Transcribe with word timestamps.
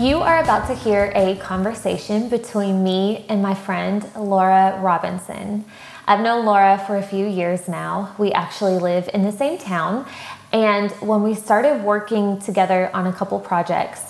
You 0.00 0.20
are 0.20 0.42
about 0.42 0.66
to 0.68 0.74
hear 0.74 1.12
a 1.14 1.36
conversation 1.36 2.30
between 2.30 2.82
me 2.82 3.26
and 3.28 3.42
my 3.42 3.52
friend 3.52 4.10
Laura 4.16 4.80
Robinson. 4.80 5.66
I've 6.06 6.20
known 6.20 6.46
Laura 6.46 6.82
for 6.86 6.96
a 6.96 7.02
few 7.02 7.26
years 7.26 7.68
now. 7.68 8.14
We 8.16 8.32
actually 8.32 8.78
live 8.78 9.10
in 9.12 9.24
the 9.24 9.30
same 9.30 9.58
town. 9.58 10.06
And 10.54 10.90
when 11.02 11.22
we 11.22 11.34
started 11.34 11.84
working 11.84 12.38
together 12.38 12.90
on 12.94 13.08
a 13.08 13.12
couple 13.12 13.38
projects, 13.40 14.00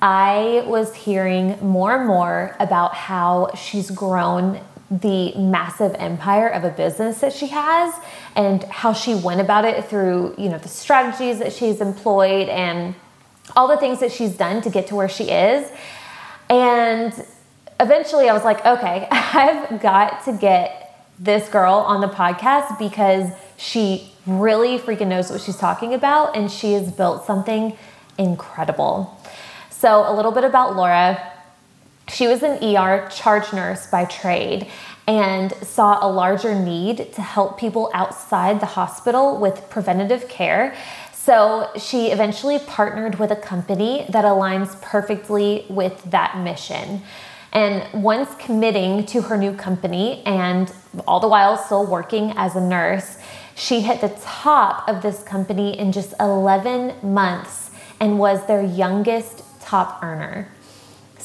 I 0.00 0.62
was 0.68 0.94
hearing 0.94 1.58
more 1.60 1.96
and 1.96 2.06
more 2.06 2.54
about 2.60 2.94
how 2.94 3.50
she's 3.56 3.90
grown 3.90 4.60
the 4.88 5.34
massive 5.34 5.96
empire 5.98 6.46
of 6.46 6.62
a 6.62 6.70
business 6.70 7.22
that 7.22 7.32
she 7.32 7.48
has 7.48 7.92
and 8.36 8.62
how 8.66 8.92
she 8.92 9.16
went 9.16 9.40
about 9.40 9.64
it 9.64 9.84
through, 9.86 10.36
you 10.38 10.48
know, 10.48 10.58
the 10.58 10.68
strategies 10.68 11.40
that 11.40 11.52
she's 11.52 11.80
employed 11.80 12.48
and 12.48 12.94
all 13.56 13.68
the 13.68 13.76
things 13.76 14.00
that 14.00 14.12
she's 14.12 14.36
done 14.36 14.62
to 14.62 14.70
get 14.70 14.86
to 14.88 14.96
where 14.96 15.08
she 15.08 15.24
is. 15.24 15.70
And 16.48 17.12
eventually 17.78 18.28
I 18.28 18.32
was 18.32 18.44
like, 18.44 18.64
okay, 18.64 19.08
I've 19.10 19.80
got 19.80 20.24
to 20.24 20.32
get 20.32 21.08
this 21.18 21.48
girl 21.48 21.74
on 21.74 22.00
the 22.00 22.08
podcast 22.08 22.78
because 22.78 23.30
she 23.56 24.12
really 24.26 24.78
freaking 24.78 25.08
knows 25.08 25.30
what 25.30 25.40
she's 25.40 25.56
talking 25.56 25.92
about 25.94 26.36
and 26.36 26.50
she 26.50 26.72
has 26.72 26.90
built 26.90 27.26
something 27.26 27.76
incredible. 28.18 29.18
So, 29.70 30.10
a 30.10 30.12
little 30.14 30.32
bit 30.32 30.44
about 30.44 30.76
Laura. 30.76 31.26
She 32.08 32.26
was 32.26 32.42
an 32.42 32.62
ER 32.64 33.08
charge 33.08 33.52
nurse 33.52 33.86
by 33.86 34.04
trade 34.04 34.66
and 35.06 35.52
saw 35.62 36.06
a 36.06 36.10
larger 36.10 36.54
need 36.54 37.12
to 37.14 37.22
help 37.22 37.58
people 37.58 37.90
outside 37.94 38.60
the 38.60 38.66
hospital 38.66 39.38
with 39.38 39.68
preventative 39.70 40.28
care. 40.28 40.76
So 41.30 41.70
she 41.76 42.08
eventually 42.08 42.58
partnered 42.58 43.20
with 43.20 43.30
a 43.30 43.36
company 43.36 44.04
that 44.08 44.24
aligns 44.24 44.82
perfectly 44.82 45.64
with 45.68 46.10
that 46.10 46.36
mission. 46.38 47.02
And 47.52 48.02
once 48.02 48.34
committing 48.34 49.06
to 49.06 49.22
her 49.22 49.36
new 49.36 49.54
company 49.54 50.24
and 50.26 50.72
all 51.06 51.20
the 51.20 51.28
while 51.28 51.56
still 51.56 51.86
working 51.86 52.32
as 52.32 52.56
a 52.56 52.60
nurse, 52.60 53.18
she 53.54 53.80
hit 53.80 54.00
the 54.00 54.08
top 54.20 54.88
of 54.88 55.02
this 55.02 55.22
company 55.22 55.78
in 55.78 55.92
just 55.92 56.14
11 56.18 56.94
months 57.00 57.70
and 58.00 58.18
was 58.18 58.44
their 58.48 58.64
youngest 58.64 59.44
top 59.60 60.02
earner. 60.02 60.48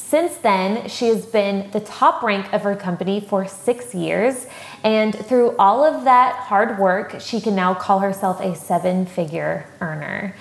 Since 0.08 0.36
then, 0.36 0.88
she 0.88 1.08
has 1.08 1.26
been 1.26 1.68
the 1.72 1.80
top 1.80 2.22
rank 2.22 2.52
of 2.52 2.62
her 2.62 2.76
company 2.76 3.18
for 3.18 3.48
six 3.48 3.92
years. 3.92 4.46
And 4.84 5.12
through 5.12 5.56
all 5.56 5.82
of 5.82 6.04
that 6.04 6.36
hard 6.36 6.78
work, 6.78 7.16
she 7.18 7.40
can 7.40 7.56
now 7.56 7.74
call 7.74 7.98
herself 7.98 8.40
a 8.40 8.54
seven 8.54 9.04
figure 9.04 9.66
earner. 9.80 10.36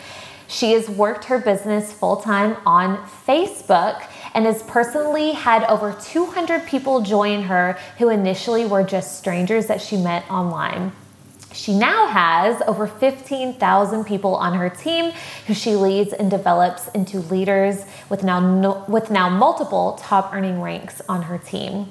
She 0.48 0.74
has 0.74 0.88
worked 0.88 1.26
her 1.26 1.40
business 1.40 1.92
full 1.92 2.18
time 2.18 2.58
on 2.68 2.98
Facebook 3.26 4.06
and 4.36 4.46
has 4.46 4.62
personally 4.62 5.32
had 5.32 5.64
over 5.64 5.98
200 6.00 6.68
people 6.68 7.02
join 7.02 7.42
her 7.42 7.74
who 7.98 8.10
initially 8.10 8.68
were 8.68 8.84
just 8.84 9.18
strangers 9.18 9.66
that 9.66 9.82
she 9.82 9.98
met 9.98 10.30
online. 10.30 10.92
She 11.56 11.74
now 11.74 12.08
has 12.08 12.62
over 12.68 12.86
15,000 12.86 14.04
people 14.04 14.36
on 14.36 14.54
her 14.56 14.70
team 14.70 15.12
who 15.48 15.54
she 15.54 15.76
leads 15.76 16.12
and 16.12 16.30
develops 16.30 16.90
into 16.90 17.20
leaders 17.22 17.86
with 18.10 18.24
now 18.24 18.40
no, 18.42 18.84
with 18.90 19.10
now 19.10 19.30
multiple 19.30 19.98
top 20.02 20.34
earning 20.34 20.62
ranks 20.62 21.02
on 21.08 21.24
her 21.24 21.38
team. 21.38 21.88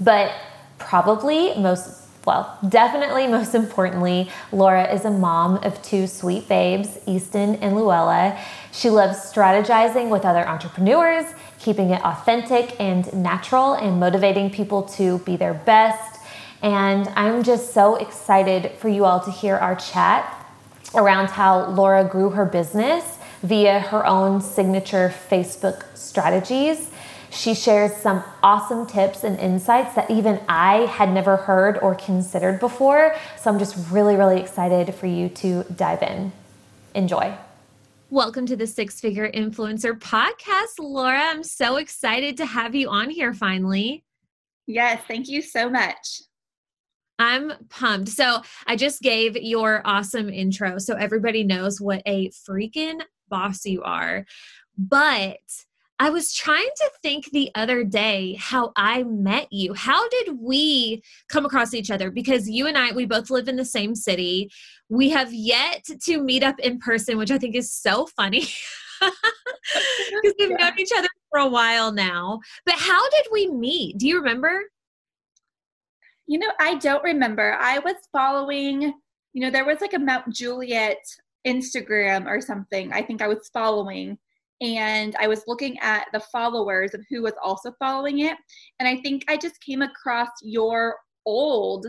But 0.00 0.32
probably 0.78 1.54
most 1.56 1.96
well, 2.26 2.58
definitely 2.68 3.26
most 3.26 3.54
importantly, 3.54 4.30
Laura 4.52 4.92
is 4.92 5.04
a 5.04 5.10
mom 5.10 5.56
of 5.64 5.82
two 5.82 6.06
sweet 6.06 6.48
babes, 6.48 6.98
Easton 7.06 7.56
and 7.56 7.74
Luella. 7.74 8.38
She 8.72 8.90
loves 8.90 9.18
strategizing 9.18 10.10
with 10.10 10.24
other 10.24 10.46
entrepreneurs, 10.46 11.24
keeping 11.58 11.90
it 11.90 12.04
authentic 12.04 12.78
and 12.78 13.10
natural, 13.14 13.72
and 13.72 13.98
motivating 13.98 14.50
people 14.50 14.82
to 14.82 15.18
be 15.20 15.36
their 15.36 15.54
best 15.54 16.09
and 16.62 17.08
I'm 17.16 17.42
just 17.42 17.72
so 17.72 17.96
excited 17.96 18.72
for 18.72 18.88
you 18.88 19.04
all 19.04 19.20
to 19.20 19.30
hear 19.30 19.56
our 19.56 19.76
chat 19.76 20.36
around 20.94 21.28
how 21.28 21.70
Laura 21.70 22.04
grew 22.04 22.30
her 22.30 22.44
business 22.44 23.18
via 23.42 23.80
her 23.80 24.06
own 24.06 24.40
signature 24.40 25.14
Facebook 25.30 25.84
strategies. 25.96 26.90
She 27.30 27.54
shares 27.54 27.94
some 27.96 28.22
awesome 28.42 28.86
tips 28.86 29.24
and 29.24 29.38
insights 29.38 29.94
that 29.94 30.10
even 30.10 30.40
I 30.48 30.86
had 30.86 31.12
never 31.12 31.36
heard 31.36 31.78
or 31.78 31.94
considered 31.94 32.60
before. 32.60 33.14
So 33.38 33.50
I'm 33.50 33.58
just 33.58 33.76
really, 33.90 34.16
really 34.16 34.40
excited 34.40 34.94
for 34.94 35.06
you 35.06 35.28
to 35.28 35.64
dive 35.64 36.02
in. 36.02 36.32
Enjoy. 36.94 37.34
Welcome 38.10 38.46
to 38.46 38.56
the 38.56 38.66
Six 38.66 39.00
Figure 39.00 39.30
Influencer 39.30 39.96
Podcast, 39.96 40.80
Laura. 40.80 41.20
I'm 41.22 41.44
so 41.44 41.76
excited 41.76 42.36
to 42.38 42.46
have 42.46 42.74
you 42.74 42.90
on 42.90 43.08
here 43.08 43.32
finally. 43.32 44.04
Yes, 44.66 45.00
thank 45.06 45.28
you 45.28 45.40
so 45.40 45.70
much. 45.70 46.22
I'm 47.20 47.52
pumped. 47.68 48.08
So 48.08 48.40
I 48.66 48.76
just 48.76 49.02
gave 49.02 49.36
your 49.36 49.82
awesome 49.84 50.30
intro 50.30 50.78
so 50.78 50.94
everybody 50.94 51.44
knows 51.44 51.80
what 51.80 52.02
a 52.06 52.30
freaking 52.30 53.02
boss 53.28 53.66
you 53.66 53.82
are. 53.82 54.24
But 54.78 55.38
I 55.98 56.08
was 56.08 56.32
trying 56.32 56.70
to 56.76 56.90
think 57.02 57.30
the 57.30 57.50
other 57.54 57.84
day 57.84 58.38
how 58.40 58.72
I 58.74 59.02
met 59.02 59.52
you. 59.52 59.74
How 59.74 60.08
did 60.08 60.38
we 60.40 61.02
come 61.28 61.44
across 61.44 61.74
each 61.74 61.90
other? 61.90 62.10
Because 62.10 62.48
you 62.48 62.66
and 62.66 62.78
I, 62.78 62.92
we 62.92 63.04
both 63.04 63.28
live 63.28 63.48
in 63.48 63.56
the 63.56 63.66
same 63.66 63.94
city. 63.94 64.50
We 64.88 65.10
have 65.10 65.30
yet 65.30 65.84
to 66.04 66.22
meet 66.22 66.42
up 66.42 66.58
in 66.58 66.78
person, 66.78 67.18
which 67.18 67.30
I 67.30 67.36
think 67.36 67.54
is 67.54 67.70
so 67.70 68.06
funny. 68.16 68.46
Because 70.22 70.34
we've 70.38 70.50
yeah. 70.50 70.56
known 70.56 70.78
each 70.78 70.90
other 70.96 71.08
for 71.30 71.38
a 71.40 71.48
while 71.48 71.92
now. 71.92 72.40
But 72.66 72.74
how 72.76 73.08
did 73.10 73.26
we 73.30 73.48
meet? 73.50 73.98
Do 73.98 74.06
you 74.08 74.18
remember? 74.18 74.62
You 76.30 76.38
know, 76.38 76.52
I 76.60 76.76
don't 76.76 77.02
remember. 77.02 77.56
I 77.58 77.80
was 77.80 77.96
following, 78.12 78.82
you 79.32 79.40
know, 79.42 79.50
there 79.50 79.64
was 79.64 79.80
like 79.80 79.94
a 79.94 79.98
Mount 79.98 80.32
Juliet 80.32 81.04
Instagram 81.44 82.28
or 82.28 82.40
something. 82.40 82.92
I 82.92 83.02
think 83.02 83.20
I 83.20 83.26
was 83.26 83.50
following 83.52 84.16
and 84.60 85.16
I 85.18 85.26
was 85.26 85.42
looking 85.48 85.76
at 85.80 86.06
the 86.12 86.20
followers 86.20 86.94
of 86.94 87.04
who 87.10 87.22
was 87.22 87.32
also 87.42 87.72
following 87.80 88.20
it. 88.20 88.36
And 88.78 88.88
I 88.88 89.00
think 89.00 89.24
I 89.26 89.36
just 89.36 89.60
came 89.60 89.82
across 89.82 90.28
your 90.40 90.94
old 91.26 91.88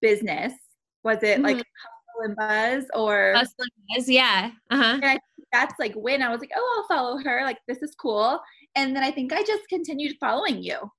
business. 0.00 0.54
Was 1.02 1.18
it 1.22 1.34
mm-hmm. 1.34 1.44
like 1.44 1.56
Hustle 1.56 2.22
and 2.22 2.36
Buzz 2.36 2.84
or 2.94 3.34
Hustle 3.36 3.54
and 3.58 3.98
Buzz? 3.98 4.08
Yeah. 4.08 4.50
Uh-huh. 4.70 5.18
that's 5.52 5.74
like 5.78 5.92
when 5.92 6.22
I 6.22 6.30
was 6.30 6.40
like, 6.40 6.52
oh, 6.56 6.86
I'll 6.90 6.96
follow 6.96 7.18
her. 7.18 7.42
Like, 7.44 7.58
this 7.68 7.82
is 7.82 7.94
cool. 8.00 8.40
And 8.76 8.96
then 8.96 9.04
I 9.04 9.10
think 9.10 9.34
I 9.34 9.42
just 9.42 9.68
continued 9.68 10.16
following 10.18 10.62
you. 10.62 10.90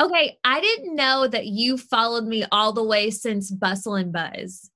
Okay, 0.00 0.38
I 0.44 0.60
didn't 0.60 0.94
know 0.94 1.28
that 1.28 1.46
you 1.46 1.76
followed 1.76 2.24
me 2.24 2.46
all 2.50 2.72
the 2.72 2.82
way 2.82 3.10
since 3.10 3.50
Bustle 3.50 3.96
and 3.96 4.12
Buzz. 4.12 4.70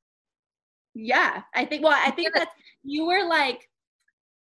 Yeah, 0.94 1.42
I 1.54 1.64
think. 1.64 1.82
Well, 1.82 1.98
I 1.98 2.10
think 2.10 2.34
that 2.34 2.50
you 2.82 3.06
were 3.06 3.26
like, 3.26 3.66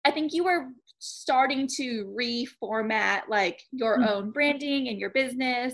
I 0.05 0.11
think 0.11 0.33
you 0.33 0.43
were 0.43 0.69
starting 0.97 1.67
to 1.77 2.15
reformat 2.19 3.21
like 3.29 3.61
your 3.71 3.99
mm-hmm. 3.99 4.07
own 4.07 4.31
branding 4.31 4.87
and 4.87 4.97
your 4.97 5.11
business, 5.11 5.73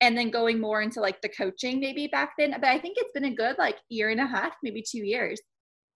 and 0.00 0.16
then 0.16 0.30
going 0.30 0.60
more 0.60 0.80
into 0.80 1.00
like 1.00 1.20
the 1.20 1.28
coaching 1.28 1.78
maybe 1.78 2.06
back 2.06 2.32
then. 2.38 2.52
But 2.52 2.64
I 2.64 2.78
think 2.78 2.96
it's 2.98 3.12
been 3.12 3.26
a 3.26 3.34
good 3.34 3.56
like 3.58 3.76
year 3.90 4.08
and 4.08 4.20
a 4.20 4.26
half, 4.26 4.54
maybe 4.62 4.82
two 4.82 5.04
years. 5.04 5.40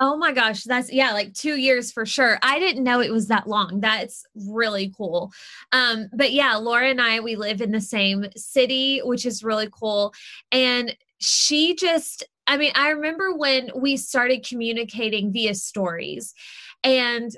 Oh 0.04 0.16
my 0.16 0.32
gosh, 0.32 0.64
that's 0.64 0.92
yeah, 0.92 1.12
like 1.12 1.32
2 1.32 1.54
years 1.54 1.92
for 1.92 2.04
sure. 2.04 2.36
I 2.42 2.58
didn't 2.58 2.82
know 2.82 3.00
it 3.00 3.12
was 3.12 3.28
that 3.28 3.46
long. 3.46 3.78
That's 3.78 4.26
really 4.34 4.92
cool. 4.96 5.30
Um 5.70 6.08
but 6.12 6.32
yeah, 6.32 6.56
Laura 6.56 6.88
and 6.88 7.00
I 7.00 7.20
we 7.20 7.36
live 7.36 7.60
in 7.60 7.70
the 7.70 7.80
same 7.80 8.26
city, 8.36 8.98
which 9.04 9.24
is 9.24 9.44
really 9.44 9.68
cool. 9.70 10.12
And 10.50 10.96
she 11.20 11.76
just 11.76 12.24
I 12.48 12.56
mean, 12.56 12.72
I 12.74 12.90
remember 12.90 13.32
when 13.32 13.70
we 13.76 13.96
started 13.96 14.44
communicating 14.44 15.32
via 15.32 15.54
stories 15.54 16.34
and 16.82 17.30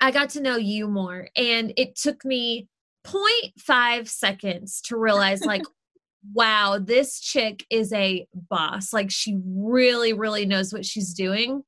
I 0.00 0.12
got 0.12 0.30
to 0.30 0.40
know 0.40 0.56
you 0.56 0.86
more 0.86 1.28
and 1.36 1.72
it 1.76 1.96
took 1.96 2.24
me 2.24 2.68
0.5 3.04 4.06
seconds 4.08 4.80
to 4.82 4.96
realize 4.96 5.44
like 5.44 5.62
wow, 6.34 6.78
this 6.80 7.18
chick 7.18 7.66
is 7.68 7.92
a 7.92 8.28
boss. 8.32 8.92
Like 8.92 9.10
she 9.10 9.40
really, 9.44 10.12
really 10.12 10.46
knows 10.46 10.72
what 10.72 10.84
she's 10.84 11.14
doing. 11.14 11.64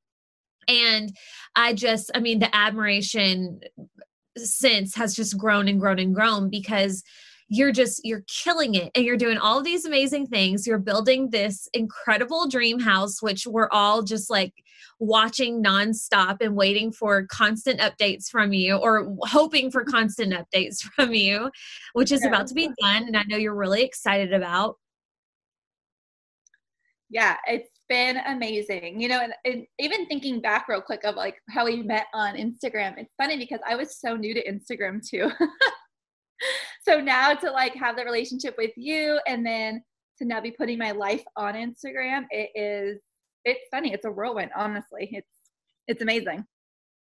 And 0.68 1.16
I 1.56 1.74
just, 1.74 2.10
I 2.14 2.20
mean, 2.20 2.38
the 2.38 2.54
admiration 2.54 3.60
since 4.36 4.94
has 4.94 5.14
just 5.14 5.36
grown 5.36 5.68
and 5.68 5.80
grown 5.80 5.98
and 5.98 6.14
grown 6.14 6.48
because 6.48 7.02
you're 7.48 7.72
just 7.72 8.00
you're 8.02 8.24
killing 8.28 8.74
it 8.74 8.90
and 8.94 9.04
you're 9.04 9.18
doing 9.18 9.36
all 9.36 9.62
these 9.62 9.84
amazing 9.84 10.26
things. 10.26 10.66
You're 10.66 10.78
building 10.78 11.28
this 11.28 11.68
incredible 11.74 12.48
dream 12.48 12.78
house 12.78 13.20
which 13.20 13.46
we're 13.46 13.68
all 13.70 14.02
just 14.02 14.30
like 14.30 14.54
watching 14.98 15.62
nonstop 15.62 16.38
and 16.40 16.56
waiting 16.56 16.92
for 16.92 17.26
constant 17.26 17.78
updates 17.80 18.30
from 18.30 18.54
you 18.54 18.76
or 18.76 19.14
hoping 19.22 19.70
for 19.70 19.84
constant 19.84 20.32
updates 20.32 20.82
from 20.96 21.12
you 21.12 21.50
which 21.92 22.10
is 22.10 22.24
about 22.24 22.46
to 22.46 22.54
be 22.54 22.70
done 22.80 23.02
and 23.02 23.16
i 23.16 23.22
know 23.24 23.36
you're 23.36 23.54
really 23.54 23.82
excited 23.82 24.32
about. 24.32 24.76
Yeah 27.10 27.36
it's 27.46 27.68
been 27.92 28.16
amazing 28.26 29.00
you 29.00 29.08
know 29.08 29.20
and, 29.20 29.34
and, 29.44 29.66
even 29.78 30.06
thinking 30.06 30.40
back 30.40 30.66
real 30.68 30.80
quick 30.80 31.04
of 31.04 31.14
like 31.14 31.36
how 31.50 31.64
we 31.64 31.82
met 31.82 32.06
on 32.14 32.34
instagram 32.36 32.94
it's 32.96 33.12
funny 33.18 33.36
because 33.36 33.60
i 33.68 33.74
was 33.74 33.98
so 33.98 34.16
new 34.16 34.32
to 34.32 34.42
instagram 34.50 35.06
too 35.06 35.30
so 36.88 37.00
now 37.00 37.34
to 37.34 37.50
like 37.50 37.74
have 37.74 37.96
the 37.96 38.04
relationship 38.04 38.54
with 38.56 38.72
you 38.76 39.20
and 39.26 39.44
then 39.44 39.82
to 40.18 40.28
now 40.28 40.40
be 40.40 40.50
putting 40.50 40.78
my 40.78 40.92
life 40.92 41.24
on 41.36 41.54
Instagram, 41.54 42.26
it 42.30 42.50
is 42.54 43.00
it's 43.44 43.68
funny. 43.70 43.92
It's 43.92 44.04
a 44.04 44.10
whirlwind, 44.10 44.52
honestly. 44.56 45.08
It's 45.12 45.40
it's 45.88 46.02
amazing. 46.02 46.44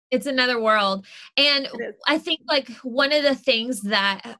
It's 0.10 0.26
another 0.26 0.60
world. 0.60 1.06
And 1.38 1.70
I 2.06 2.18
think 2.18 2.42
like 2.48 2.70
one 2.84 3.14
of 3.14 3.24
the 3.24 3.36
things 3.36 3.82
that 3.84 4.40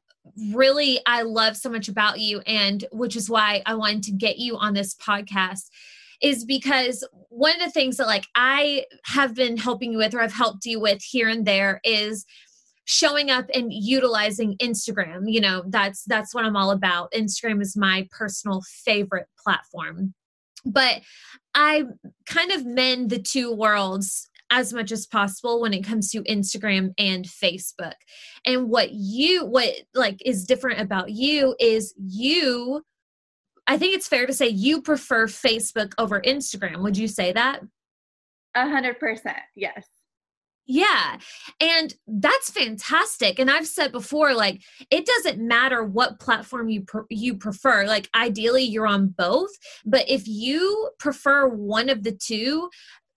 really 0.52 1.00
I 1.06 1.22
love 1.22 1.56
so 1.56 1.70
much 1.70 1.88
about 1.88 2.20
you 2.20 2.40
and 2.40 2.84
which 2.92 3.16
is 3.16 3.30
why 3.30 3.62
I 3.64 3.74
wanted 3.74 4.02
to 4.04 4.12
get 4.12 4.38
you 4.38 4.56
on 4.56 4.74
this 4.74 4.94
podcast 4.94 5.68
is 6.22 6.44
because 6.44 7.06
one 7.28 7.54
of 7.54 7.60
the 7.60 7.70
things 7.70 7.96
that 7.96 8.06
like 8.06 8.26
I 8.34 8.86
have 9.06 9.34
been 9.34 9.56
helping 9.56 9.92
you 9.92 9.98
with 9.98 10.14
or 10.14 10.20
I've 10.20 10.32
helped 10.32 10.64
you 10.64 10.80
with 10.80 11.02
here 11.02 11.28
and 11.28 11.44
there 11.44 11.80
is 11.84 12.24
showing 12.84 13.30
up 13.30 13.46
and 13.54 13.72
utilizing 13.72 14.56
Instagram. 14.58 15.24
You 15.26 15.40
know, 15.40 15.64
that's 15.68 16.04
that's 16.04 16.34
what 16.34 16.44
I'm 16.44 16.56
all 16.56 16.70
about. 16.70 17.12
Instagram 17.12 17.60
is 17.60 17.76
my 17.76 18.08
personal 18.10 18.62
favorite 18.84 19.26
platform. 19.42 20.14
But 20.64 21.02
I 21.54 21.84
kind 22.26 22.52
of 22.52 22.64
mend 22.64 23.10
the 23.10 23.18
two 23.18 23.52
worlds 23.52 24.28
as 24.50 24.72
much 24.72 24.92
as 24.92 25.06
possible 25.06 25.60
when 25.60 25.72
it 25.72 25.82
comes 25.82 26.10
to 26.10 26.22
Instagram 26.24 26.92
and 26.98 27.24
Facebook. 27.24 27.94
And 28.46 28.68
what 28.68 28.92
you 28.92 29.46
what 29.46 29.74
like 29.94 30.20
is 30.24 30.44
different 30.44 30.80
about 30.80 31.10
you 31.10 31.56
is 31.58 31.94
you 31.96 32.82
I 33.66 33.78
think 33.78 33.94
it's 33.94 34.08
fair 34.08 34.26
to 34.26 34.32
say 34.32 34.48
you 34.48 34.82
prefer 34.82 35.26
Facebook 35.26 35.92
over 35.98 36.20
Instagram. 36.20 36.82
Would 36.82 36.96
you 36.96 37.08
say 37.08 37.32
that? 37.32 37.60
A 38.54 38.68
hundred 38.68 38.98
percent, 38.98 39.38
yes. 39.54 39.86
Yeah. 40.66 41.18
And 41.60 41.92
that's 42.06 42.50
fantastic. 42.50 43.38
And 43.38 43.50
I've 43.50 43.66
said 43.66 43.90
before 43.90 44.32
like 44.32 44.62
it 44.90 45.06
doesn't 45.06 45.38
matter 45.38 45.82
what 45.84 46.20
platform 46.20 46.68
you 46.68 46.84
you 47.10 47.36
prefer. 47.36 47.84
Like 47.84 48.08
ideally 48.14 48.62
you're 48.62 48.86
on 48.86 49.08
both, 49.08 49.50
but 49.84 50.08
if 50.08 50.26
you 50.26 50.90
prefer 50.98 51.48
one 51.48 51.88
of 51.88 52.04
the 52.04 52.12
two, 52.12 52.70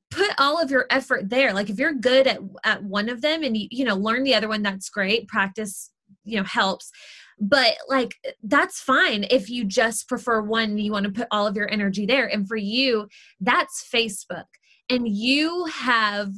put 0.09 0.31
all 0.39 0.61
of 0.61 0.71
your 0.71 0.87
effort 0.89 1.29
there. 1.29 1.53
Like 1.53 1.69
if 1.69 1.77
you're 1.77 1.93
good 1.93 2.25
at 2.25 2.39
at 2.63 2.83
one 2.83 3.09
of 3.09 3.21
them 3.21 3.43
and 3.43 3.55
you 3.55 3.67
you 3.69 3.85
know 3.85 3.95
learn 3.95 4.23
the 4.23 4.35
other 4.35 4.47
one 4.47 4.63
that's 4.63 4.89
great. 4.89 5.27
Practice, 5.27 5.91
you 6.23 6.37
know, 6.37 6.43
helps. 6.43 6.91
But 7.39 7.73
like 7.89 8.15
that's 8.43 8.79
fine 8.79 9.25
if 9.29 9.49
you 9.49 9.65
just 9.65 10.07
prefer 10.07 10.41
one 10.41 10.77
you 10.77 10.91
want 10.91 11.05
to 11.05 11.11
put 11.11 11.27
all 11.31 11.45
of 11.47 11.55
your 11.55 11.71
energy 11.71 12.05
there. 12.05 12.27
And 12.27 12.47
for 12.47 12.55
you, 12.55 13.07
that's 13.41 13.87
Facebook. 13.93 14.45
And 14.89 15.07
you 15.07 15.65
have 15.65 16.31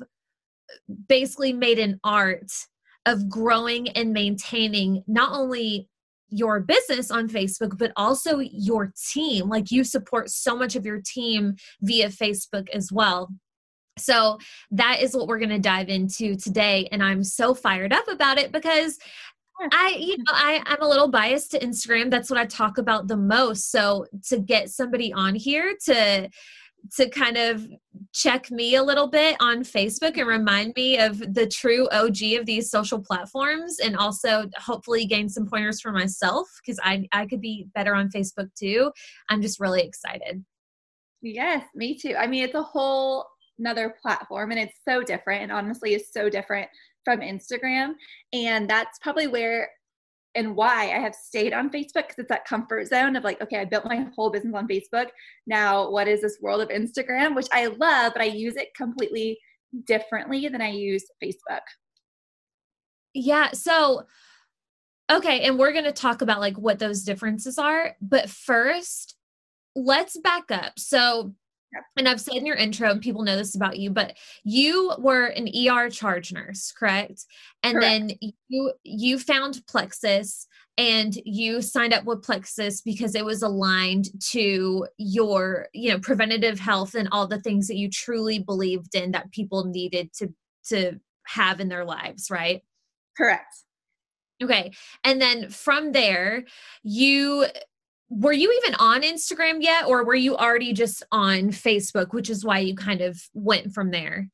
basically 1.08 1.54
made 1.54 1.80
an 1.80 2.00
art 2.04 2.52
of 3.06 3.30
growing 3.30 3.90
and 3.90 4.12
maintaining 4.12 5.04
not 5.08 5.32
only 5.34 5.88
your 6.30 6.60
business 6.60 7.10
on 7.10 7.30
Facebook, 7.30 7.78
but 7.78 7.92
also 7.96 8.40
your 8.40 8.94
team. 9.12 9.48
Like 9.48 9.72
you 9.72 9.84
support 9.84 10.30
so 10.30 10.56
much 10.56 10.76
of 10.76 10.86
your 10.86 11.02
team 11.02 11.56
via 11.82 12.10
Facebook 12.10 12.70
as 12.72 12.92
well. 12.92 13.30
So 13.98 14.38
that 14.72 15.02
is 15.02 15.16
what 15.16 15.28
we're 15.28 15.40
going 15.40 15.50
to 15.50 15.60
dive 15.60 15.90
into 15.90 16.36
today. 16.36 16.88
And 16.92 17.02
I'm 17.02 17.24
so 17.24 17.54
fired 17.54 17.94
up 17.94 18.08
about 18.08 18.38
it 18.38 18.52
because 18.52 18.98
I, 19.72 19.96
you 20.00 20.18
know, 20.18 20.24
I, 20.28 20.62
I'm 20.66 20.82
a 20.82 20.88
little 20.88 21.08
biased 21.08 21.52
to 21.52 21.60
Instagram. 21.60 22.12
That's 22.12 22.30
what 22.30 22.40
I 22.40 22.46
talk 22.46 22.78
about 22.78 23.08
the 23.08 23.18
most. 23.18 23.72
So 23.72 24.06
to 24.28 24.40
get 24.40 24.70
somebody 24.70 25.12
on 25.14 25.36
here 25.36 25.76
to 25.86 26.30
to 26.96 27.10
kind 27.10 27.38
of 27.38 27.68
check 28.14 28.50
me 28.52 28.76
a 28.76 28.84
little 28.84 29.08
bit 29.08 29.36
on 29.40 29.64
Facebook 29.64 30.18
and 30.18 30.28
remind 30.28 30.74
me 30.76 30.98
of 30.98 31.18
the 31.34 31.48
true 31.48 31.88
OG 31.90 32.22
of 32.40 32.46
these 32.46 32.70
social 32.70 33.02
platforms 33.02 33.80
and 33.80 33.98
also 33.98 34.46
hopefully 34.58 35.06
gain 35.06 35.28
some 35.28 35.48
pointers 35.48 35.82
for 35.82 35.92
myself 35.92 36.48
because 36.62 36.80
I, 36.84 37.06
I 37.12 37.26
could 37.26 37.42
be 37.42 37.68
better 37.76 37.94
on 37.94 38.10
Facebook 38.10 38.54
too. 38.56 38.92
I'm 39.28 39.42
just 39.42 39.60
really 39.60 39.82
excited. 39.82 40.46
Yes, 41.22 41.66
me 41.76 41.98
too. 41.98 42.16
I 42.18 42.28
mean, 42.28 42.44
it's 42.44 42.56
a 42.56 42.64
whole 42.64 43.26
another 43.60 43.96
platform 44.02 44.52
and 44.52 44.60
it's 44.60 44.80
so 44.88 45.02
different 45.02 45.42
and 45.44 45.52
honestly 45.52 45.96
is 45.96 46.12
so 46.12 46.30
different 46.30 46.70
from 47.08 47.22
Instagram. 47.22 47.94
And 48.34 48.70
that's 48.70 49.00
probably 49.00 49.28
where 49.28 49.70
and 50.36 50.58
why 50.58 50.92
I 50.94 51.00
have 51.00 51.16
stayed 51.16 51.54
on 51.54 51.70
Facebook 51.70 51.94
because 51.94 52.16
it's 52.18 52.28
that 52.28 52.44
comfort 52.44 52.86
zone 52.90 53.16
of 53.16 53.24
like, 53.24 53.42
okay, 53.42 53.60
I 53.62 53.66
built 53.66 53.86
my 53.86 54.06
whole 54.14 54.30
business 54.30 54.54
on 54.54 54.68
Facebook. 54.68 55.08
Now, 55.46 55.90
what 55.90 56.10
is 56.10 56.22
this 56.22 56.40
world 56.42 56.60
of 56.60 56.68
Instagram, 56.68 57.34
which 57.34 57.48
I 57.54 57.68
love, 57.68 58.12
but 58.14 58.22
I 58.22 58.26
use 58.26 58.58
it 58.58 58.76
completely 58.76 59.40
differently 59.86 60.50
than 60.50 60.62
I 60.62 60.72
use 60.72 61.06
Facebook. 61.24 61.62
Yeah. 63.14 63.52
So, 63.54 64.04
okay. 65.10 65.44
And 65.44 65.58
we're 65.58 65.72
going 65.72 65.86
to 65.86 65.94
talk 65.94 66.22
about 66.22 66.42
like 66.42 66.58
what 66.58 66.78
those 66.78 67.04
differences 67.04 67.58
are. 67.58 67.96
But 68.02 68.30
first, 68.30 69.16
let's 69.78 70.18
back 70.20 70.52
up. 70.52 70.74
So, 70.78 71.34
and 71.98 72.08
I've 72.08 72.22
said 72.22 72.36
in 72.36 72.46
your 72.46 72.56
intro, 72.56 72.90
and 72.90 73.02
people 73.02 73.24
know 73.24 73.36
this 73.36 73.56
about 73.56 73.78
you, 73.78 73.90
but 73.90 74.16
you 74.44 74.94
were 75.00 75.28
an 75.28 75.50
ER 75.50 75.90
charge 75.90 76.32
nurse, 76.32 76.72
correct? 76.72 77.26
And 77.64 77.74
correct. 77.74 78.08
then 78.20 78.32
you 78.48 78.74
you 78.84 79.20
found 79.20 79.62
Plexus 79.68 80.48
and 80.78 81.18
you 81.26 81.62
signed 81.62 81.94
up 81.94 82.06
with 82.06 82.24
Plexus 82.24 82.82
because 82.82 83.16
it 83.16 83.26
was 83.26 83.42
aligned 83.42 84.10
to 84.32 84.88
your, 84.98 85.68
you 85.74 85.92
know, 85.92 86.00
preventative 86.00 86.60
health 86.60 86.94
and 86.94 87.10
all 87.12 87.28
the 87.28 87.42
things 87.42 87.68
that 87.68 87.78
you 87.78 87.90
truly 87.90 88.40
believed 88.40 88.96
in 88.96 89.12
that 89.12 89.32
people 89.32 89.66
needed 89.66 90.14
to 90.14 90.34
to 90.70 91.00
have 91.26 91.60
in 91.60 91.70
their 91.70 91.86
lives, 91.86 92.30
right? 92.30 92.62
Correct. 93.18 93.54
Okay. 94.42 94.72
And 95.04 95.20
then 95.20 95.50
from 95.50 95.92
there, 95.92 96.46
you 96.84 97.48
were 98.10 98.34
you 98.34 98.52
even 98.64 98.76
on 98.76 99.02
Instagram 99.02 99.62
yet, 99.62 99.86
or 99.86 100.06
were 100.06 100.16
you 100.16 100.36
already 100.38 100.74
just 100.74 101.04
on 101.12 101.50
Facebook, 101.50 102.14
which 102.14 102.30
is 102.30 102.46
why 102.46 102.60
you 102.60 102.76
kind 102.76 103.02
of 103.02 103.22
went 103.34 103.74
from 103.74 103.92
there? 103.92 104.30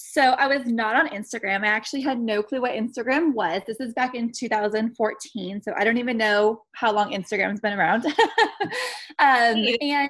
So 0.00 0.22
I 0.22 0.46
was 0.46 0.64
not 0.66 0.94
on 0.94 1.08
Instagram. 1.08 1.64
I 1.64 1.68
actually 1.68 2.02
had 2.02 2.20
no 2.20 2.40
clue 2.40 2.60
what 2.60 2.70
Instagram 2.70 3.34
was. 3.34 3.62
This 3.66 3.80
is 3.80 3.92
back 3.94 4.14
in 4.14 4.30
2014. 4.30 5.60
So 5.60 5.72
I 5.76 5.82
don't 5.82 5.98
even 5.98 6.16
know 6.16 6.62
how 6.76 6.92
long 6.92 7.12
Instagram's 7.12 7.58
been 7.58 7.76
around. 7.76 8.06
um, 8.06 8.14
and 9.80 10.08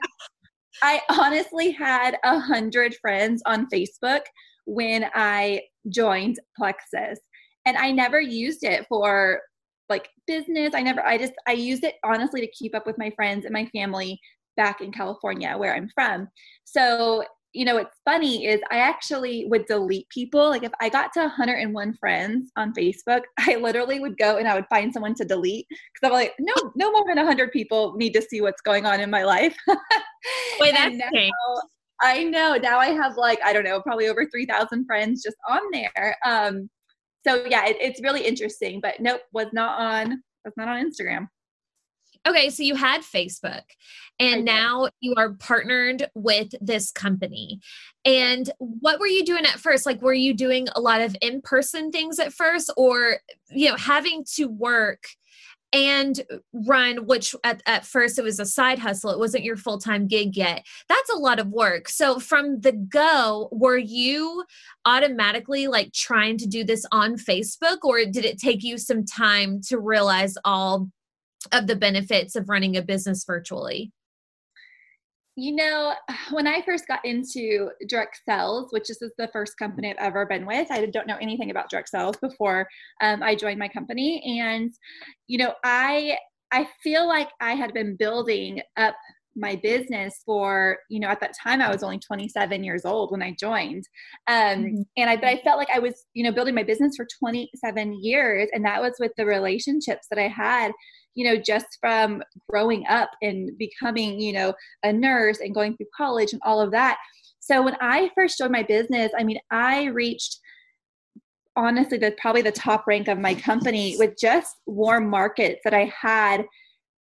I 0.82 1.00
honestly 1.08 1.70
had 1.70 2.18
a 2.22 2.38
hundred 2.38 2.96
friends 2.96 3.42
on 3.46 3.66
Facebook 3.70 4.20
when 4.66 5.06
I 5.14 5.62
joined 5.88 6.38
Plexus. 6.54 7.18
And 7.64 7.78
I 7.78 7.90
never 7.90 8.20
used 8.20 8.64
it 8.64 8.84
for 8.90 9.40
like 9.88 10.08
business. 10.26 10.74
I 10.74 10.82
never, 10.82 11.04
I 11.04 11.18
just, 11.18 11.34
I 11.46 11.52
used 11.52 11.84
it 11.84 11.94
honestly 12.04 12.40
to 12.40 12.48
keep 12.48 12.74
up 12.74 12.86
with 12.86 12.98
my 12.98 13.10
friends 13.10 13.44
and 13.44 13.52
my 13.52 13.66
family 13.66 14.20
back 14.56 14.80
in 14.80 14.92
California, 14.92 15.56
where 15.56 15.74
I'm 15.74 15.88
from. 15.94 16.28
So, 16.64 17.24
you 17.54 17.64
know, 17.64 17.76
what's 17.76 17.96
funny 18.04 18.46
is 18.46 18.60
I 18.70 18.78
actually 18.78 19.46
would 19.46 19.66
delete 19.66 20.08
people. 20.10 20.50
Like 20.50 20.64
if 20.64 20.72
I 20.80 20.88
got 20.88 21.12
to 21.14 21.20
101 21.20 21.94
friends 21.98 22.50
on 22.56 22.74
Facebook, 22.74 23.22
I 23.38 23.56
literally 23.56 24.00
would 24.00 24.18
go 24.18 24.36
and 24.36 24.46
I 24.46 24.54
would 24.54 24.66
find 24.68 24.92
someone 24.92 25.14
to 25.14 25.24
delete 25.24 25.66
because 25.68 26.06
I'm 26.06 26.12
like, 26.12 26.34
no, 26.38 26.54
no 26.76 26.92
more 26.92 27.04
than 27.06 27.16
100 27.16 27.50
people 27.52 27.94
need 27.96 28.12
to 28.14 28.22
see 28.22 28.40
what's 28.40 28.60
going 28.60 28.84
on 28.84 29.00
in 29.00 29.10
my 29.10 29.24
life. 29.24 29.56
Wait, 30.60 30.74
that's 30.74 30.96
now, 30.96 31.30
I 32.02 32.24
know. 32.24 32.56
Now 32.56 32.78
I 32.78 32.88
have 32.88 33.16
like, 33.16 33.38
I 33.44 33.52
don't 33.52 33.64
know, 33.64 33.80
probably 33.80 34.08
over 34.08 34.26
3,000 34.26 34.84
friends 34.84 35.22
just 35.22 35.36
on 35.48 35.60
there. 35.72 36.16
Um, 36.24 36.68
so 37.28 37.44
yeah, 37.46 37.66
it, 37.66 37.76
it's 37.80 38.00
really 38.00 38.22
interesting. 38.26 38.80
But 38.80 39.00
nope, 39.00 39.22
was 39.32 39.48
not 39.52 39.80
on 39.80 40.22
was 40.44 40.54
not 40.56 40.68
on 40.68 40.84
Instagram. 40.84 41.28
Okay, 42.26 42.50
so 42.50 42.62
you 42.62 42.74
had 42.74 43.02
Facebook 43.02 43.62
and 44.18 44.44
now 44.44 44.88
you 45.00 45.14
are 45.16 45.34
partnered 45.34 46.10
with 46.14 46.48
this 46.60 46.90
company. 46.90 47.60
And 48.04 48.50
what 48.58 48.98
were 48.98 49.06
you 49.06 49.24
doing 49.24 49.44
at 49.44 49.60
first? 49.60 49.86
Like 49.86 50.02
were 50.02 50.12
you 50.12 50.34
doing 50.34 50.66
a 50.74 50.80
lot 50.80 51.00
of 51.00 51.16
in-person 51.22 51.92
things 51.92 52.18
at 52.18 52.32
first 52.32 52.70
or 52.76 53.18
you 53.50 53.68
know, 53.70 53.76
having 53.76 54.24
to 54.34 54.46
work 54.46 55.04
and 55.72 56.22
run 56.66 57.06
which 57.06 57.34
at, 57.44 57.62
at 57.66 57.84
first 57.84 58.18
it 58.18 58.22
was 58.22 58.40
a 58.40 58.46
side 58.46 58.78
hustle 58.78 59.10
it 59.10 59.18
wasn't 59.18 59.44
your 59.44 59.56
full-time 59.56 60.06
gig 60.06 60.36
yet. 60.36 60.64
That's 60.88 61.10
a 61.10 61.16
lot 61.16 61.38
of 61.38 61.48
work. 61.48 61.88
So 61.88 62.18
from 62.18 62.60
the 62.60 62.72
go 62.72 63.48
were 63.52 63.76
you 63.76 64.44
automatically 64.84 65.66
like 65.66 65.92
trying 65.92 66.38
to 66.38 66.46
do 66.46 66.64
this 66.64 66.84
on 66.92 67.16
facebook 67.16 67.78
or 67.84 68.04
did 68.04 68.24
it 68.24 68.38
take 68.38 68.62
you 68.62 68.78
some 68.78 69.04
time 69.04 69.60
to 69.68 69.78
realize 69.78 70.34
all 70.44 70.88
of 71.52 71.66
the 71.66 71.76
benefits 71.76 72.34
of 72.34 72.48
running 72.48 72.76
a 72.76 72.82
business 72.82 73.24
virtually 73.24 73.92
you 75.38 75.54
know, 75.54 75.94
when 76.30 76.46
I 76.46 76.62
first 76.62 76.86
got 76.86 77.04
into 77.04 77.70
direct 77.86 78.20
sales, 78.28 78.72
which 78.72 78.88
this 78.88 79.00
is 79.00 79.12
the 79.16 79.28
first 79.32 79.56
company 79.56 79.90
I've 79.90 80.06
ever 80.06 80.26
been 80.26 80.44
with, 80.44 80.68
I 80.70 80.84
don't 80.84 81.06
know 81.06 81.16
anything 81.20 81.50
about 81.50 81.70
direct 81.70 81.88
sales 81.88 82.16
before 82.16 82.68
um, 83.00 83.22
I 83.22 83.34
joined 83.34 83.58
my 83.58 83.68
company, 83.68 84.40
and 84.40 84.72
you 85.28 85.38
know, 85.38 85.54
I 85.64 86.18
I 86.50 86.68
feel 86.82 87.06
like 87.06 87.28
I 87.40 87.52
had 87.52 87.72
been 87.72 87.96
building 87.96 88.60
up 88.76 88.96
my 89.36 89.54
business 89.54 90.20
for 90.26 90.78
you 90.90 90.98
know 90.98 91.06
at 91.06 91.20
that 91.20 91.32
time 91.40 91.60
i 91.60 91.70
was 91.70 91.84
only 91.84 92.00
27 92.00 92.64
years 92.64 92.84
old 92.84 93.12
when 93.12 93.22
i 93.22 93.36
joined. 93.38 93.84
Um, 94.26 94.34
mm-hmm. 94.34 94.82
and 94.96 95.10
i 95.10 95.14
but 95.14 95.26
i 95.26 95.40
felt 95.44 95.58
like 95.58 95.68
i 95.72 95.78
was 95.78 96.06
you 96.14 96.24
know 96.24 96.32
building 96.32 96.56
my 96.56 96.64
business 96.64 96.96
for 96.96 97.06
27 97.20 98.02
years. 98.02 98.48
And 98.52 98.64
that 98.64 98.80
was 98.82 98.94
with 98.98 99.12
the 99.16 99.26
relationships 99.26 100.08
that 100.10 100.18
i 100.18 100.26
had 100.26 100.72
you 101.18 101.24
know, 101.24 101.36
just 101.36 101.66
from 101.80 102.22
growing 102.48 102.86
up 102.86 103.10
and 103.22 103.58
becoming, 103.58 104.20
you 104.20 104.32
know, 104.32 104.54
a 104.84 104.92
nurse 104.92 105.40
and 105.40 105.52
going 105.52 105.76
through 105.76 105.88
college 105.94 106.32
and 106.32 106.40
all 106.44 106.60
of 106.60 106.70
that. 106.70 106.96
So 107.40 107.60
when 107.60 107.76
I 107.80 108.08
first 108.14 108.38
joined 108.38 108.52
my 108.52 108.62
business, 108.62 109.10
I 109.18 109.24
mean, 109.24 109.40
I 109.50 109.86
reached 109.86 110.38
honestly 111.56 111.98
the 111.98 112.14
probably 112.20 112.42
the 112.42 112.52
top 112.52 112.86
rank 112.86 113.08
of 113.08 113.18
my 113.18 113.34
company 113.34 113.96
with 113.98 114.14
just 114.16 114.54
warm 114.66 115.10
markets 115.10 115.60
that 115.64 115.74
I 115.74 115.92
had 116.00 116.46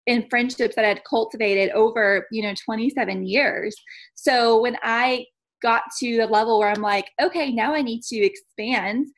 in 0.08 0.28
friendships 0.32 0.76
that 0.76 0.86
I 0.86 0.88
had 0.88 1.04
cultivated 1.08 1.70
over, 1.76 2.26
you 2.32 2.42
know, 2.42 2.56
27 2.66 3.24
years. 3.24 3.76
So 4.16 4.60
when 4.60 4.78
I 4.82 5.28
got 5.62 5.84
to 6.00 6.18
the 6.18 6.26
level 6.26 6.58
where 6.58 6.70
I'm 6.70 6.82
like, 6.82 7.12
okay, 7.22 7.52
now 7.52 7.76
I 7.76 7.84
need 7.84 8.02
to 8.10 8.18
expand 8.18 9.10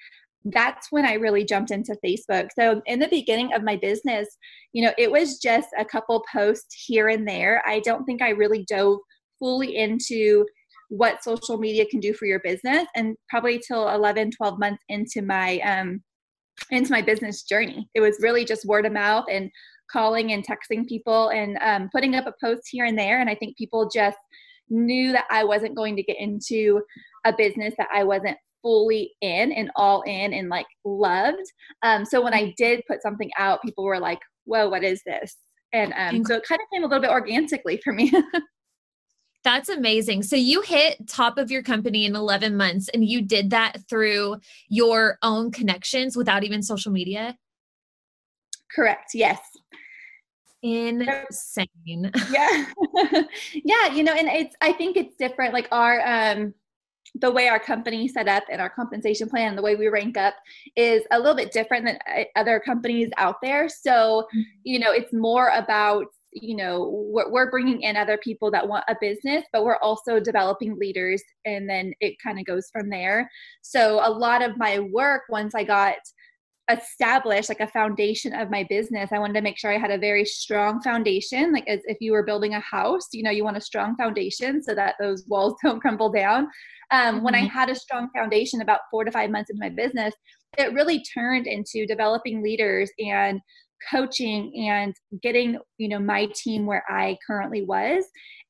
that's 0.46 0.88
when 0.92 1.06
I 1.06 1.14
really 1.14 1.44
jumped 1.44 1.72
into 1.72 1.98
Facebook. 2.04 2.50
So 2.58 2.82
in 2.86 3.00
the 3.00 3.10
beginning 3.10 3.54
of 3.54 3.64
my 3.64 3.76
business, 3.76 4.28
you 4.72 4.84
know, 4.84 4.94
it 4.98 5.12
was 5.12 5.38
just 5.40 5.68
a 5.78 5.86
couple 5.86 6.24
posts 6.34 6.84
here 6.86 7.10
and 7.10 7.28
there. 7.28 7.62
I 7.66 7.82
don't 7.82 8.06
think 8.06 8.22
I 8.22 8.30
really 8.30 8.64
dove 8.68 9.00
fully 9.40 9.76
into 9.76 10.46
what 10.90 11.24
social 11.24 11.58
media 11.58 11.86
can 11.86 12.00
do 12.00 12.14
for 12.14 12.26
your 12.26 12.40
business 12.40 12.88
and 12.96 13.16
probably 13.30 13.60
till 13.60 13.90
11 13.90 14.32
12 14.32 14.60
months 14.60 14.84
into 14.90 15.22
my 15.22 15.60
um 15.60 16.02
into 16.72 16.92
my 16.92 17.02
business 17.02 17.44
journey 17.44 17.88
it 17.94 18.02
was 18.02 18.18
really 18.22 18.44
just 18.44 18.66
word 18.66 18.88
of 18.88 18.92
mouth 18.92 19.26
and 19.32 19.52
calling 19.92 20.32
and 20.34 20.44
texting 20.46 20.88
people 20.88 21.30
and 21.30 21.58
um, 21.62 21.90
putting 21.92 22.16
up 22.16 22.28
a 22.28 22.34
post 22.44 22.64
here 22.72 22.86
and 22.86 22.98
there 22.98 23.22
and 23.22 23.30
i 23.30 23.36
think 23.36 23.56
people 23.56 23.88
just 23.94 24.18
knew 24.70 25.12
that 25.12 25.26
i 25.30 25.44
wasn't 25.44 25.76
going 25.76 25.96
to 25.96 26.04
get 26.04 26.20
into 26.20 26.82
a 27.26 27.34
business 27.38 27.74
that 27.78 27.88
i 27.94 28.04
wasn't 28.04 28.38
fully 28.62 29.12
in 29.22 29.52
and 29.52 29.72
all 29.76 30.02
in 30.04 30.34
and 30.34 30.50
like 30.50 30.68
loved. 30.86 31.52
Um, 31.84 32.06
so 32.06 32.22
when 32.22 32.34
I 32.34 32.54
did 32.58 32.84
put 32.88 33.02
something 33.02 33.32
out, 33.38 33.62
people 33.62 33.84
were 33.84 34.00
like, 34.00 34.20
whoa, 34.46 34.70
what 34.70 34.84
is 34.84 35.02
this? 35.06 35.36
And 35.72 35.94
um, 35.96 36.26
so 36.26 36.36
it 36.36 36.44
kind 36.48 36.60
of 36.62 36.68
came 36.74 36.84
a 36.84 36.88
little 36.88 37.02
bit 37.02 37.12
organically 37.12 37.80
for 37.84 37.94
me. 37.94 38.12
That's 39.44 39.70
amazing. 39.70 40.24
So 40.24 40.36
you 40.36 40.62
hit 40.62 41.08
top 41.08 41.38
of 41.38 41.50
your 41.50 41.64
company 41.64 42.06
in 42.06 42.16
11 42.16 42.58
months 42.58 42.90
and 42.90 43.06
you 43.06 43.22
did 43.22 43.52
that 43.52 43.78
through 43.90 44.38
your 44.68 45.18
own 45.22 45.52
connections 45.52 46.18
without 46.18 46.44
even 46.44 46.62
social 46.62 46.92
media? 46.92 47.38
Correct. 48.74 49.12
Yes. 49.14 49.40
Insane. 50.62 52.12
Yeah. 52.32 52.66
yeah, 53.54 53.94
you 53.94 54.04
know, 54.04 54.14
and 54.14 54.28
it's 54.28 54.56
I 54.62 54.74
think 54.74 54.98
it's 54.98 55.16
different 55.16 55.54
like 55.54 55.70
our 55.72 56.02
um 56.06 56.54
the 57.20 57.32
way 57.32 57.48
our 57.48 57.60
company 57.60 58.08
set 58.08 58.28
up 58.28 58.44
and 58.52 58.62
our 58.62 58.70
compensation 58.70 59.30
plan, 59.30 59.56
the 59.56 59.62
way 59.62 59.76
we 59.76 59.88
rank 59.88 60.18
up 60.18 60.36
is 60.76 61.04
a 61.12 61.18
little 61.18 61.36
bit 61.36 61.52
different 61.52 61.86
than 61.86 61.98
uh, 62.08 62.24
other 62.36 62.60
companies 62.60 63.10
out 63.18 63.36
there. 63.42 63.70
So, 63.70 64.28
mm-hmm. 64.28 64.42
you 64.64 64.80
know, 64.80 64.92
it's 64.92 65.14
more 65.14 65.50
about 65.56 66.06
you 66.32 66.56
know 66.56 67.08
we're, 67.12 67.32
we're 67.32 67.50
bringing 67.50 67.82
in 67.82 67.98
other 67.98 68.18
people 68.18 68.52
that 68.52 68.68
want 68.68 68.84
a 68.88 68.96
business 69.02 69.44
but 69.52 69.66
we're 69.66 69.78
also 69.78 70.20
developing 70.20 70.78
leaders 70.78 71.24
and 71.46 71.68
then 71.68 71.92
it 72.02 72.20
kind 72.24 72.38
of 72.38 72.46
goes 72.46 72.70
from 72.72 72.88
there 72.88 73.28
so 73.64 74.00
a 74.06 74.12
lot 74.12 74.44
of 74.44 74.56
my 74.56 74.78
work 74.78 75.24
once 75.30 75.56
i 75.56 75.64
got 75.64 75.96
established 76.70 77.50
like 77.50 77.60
a 77.60 77.68
foundation 77.68 78.34
of 78.34 78.52
my 78.52 78.64
business 78.70 79.12
i 79.12 79.20
wanted 79.20 79.34
to 79.34 79.42
make 79.42 79.58
sure 79.58 79.72
i 79.72 79.78
had 79.78 79.92
a 79.92 79.98
very 79.98 80.24
strong 80.24 80.82
foundation 80.82 81.52
like 81.52 81.68
as 81.68 81.80
if 81.86 81.98
you 82.00 82.12
were 82.12 82.24
building 82.24 82.54
a 82.54 82.60
house 82.60 83.08
you 83.12 83.24
know 83.24 83.32
you 83.32 83.44
want 83.44 83.58
a 83.58 83.62
strong 83.62 83.96
foundation 83.96 84.62
so 84.62 84.76
that 84.76 84.96
those 85.00 85.26
walls 85.28 85.56
don't 85.64 85.80
crumble 85.80 86.12
down 86.12 86.48
um, 86.92 87.16
mm-hmm. 87.16 87.26
when 87.26 87.36
i 87.36 87.40
mm-hmm. 87.40 87.48
had 87.48 87.70
a 87.70 87.76
strong 87.76 88.10
foundation 88.16 88.62
about 88.62 88.82
four 88.92 89.04
to 89.04 89.12
five 89.12 89.30
months 89.30 89.50
into 89.50 89.60
my 89.60 89.70
business 89.70 90.14
it 90.58 90.74
really 90.74 91.04
turned 91.14 91.48
into 91.48 91.86
developing 91.86 92.44
leaders 92.44 92.92
and 93.00 93.40
coaching 93.90 94.68
and 94.70 94.94
getting 95.24 95.58
you 95.78 95.88
know 95.88 96.00
my 96.00 96.28
team 96.36 96.66
where 96.66 96.84
i 96.90 97.18
currently 97.26 97.64
was 97.64 98.04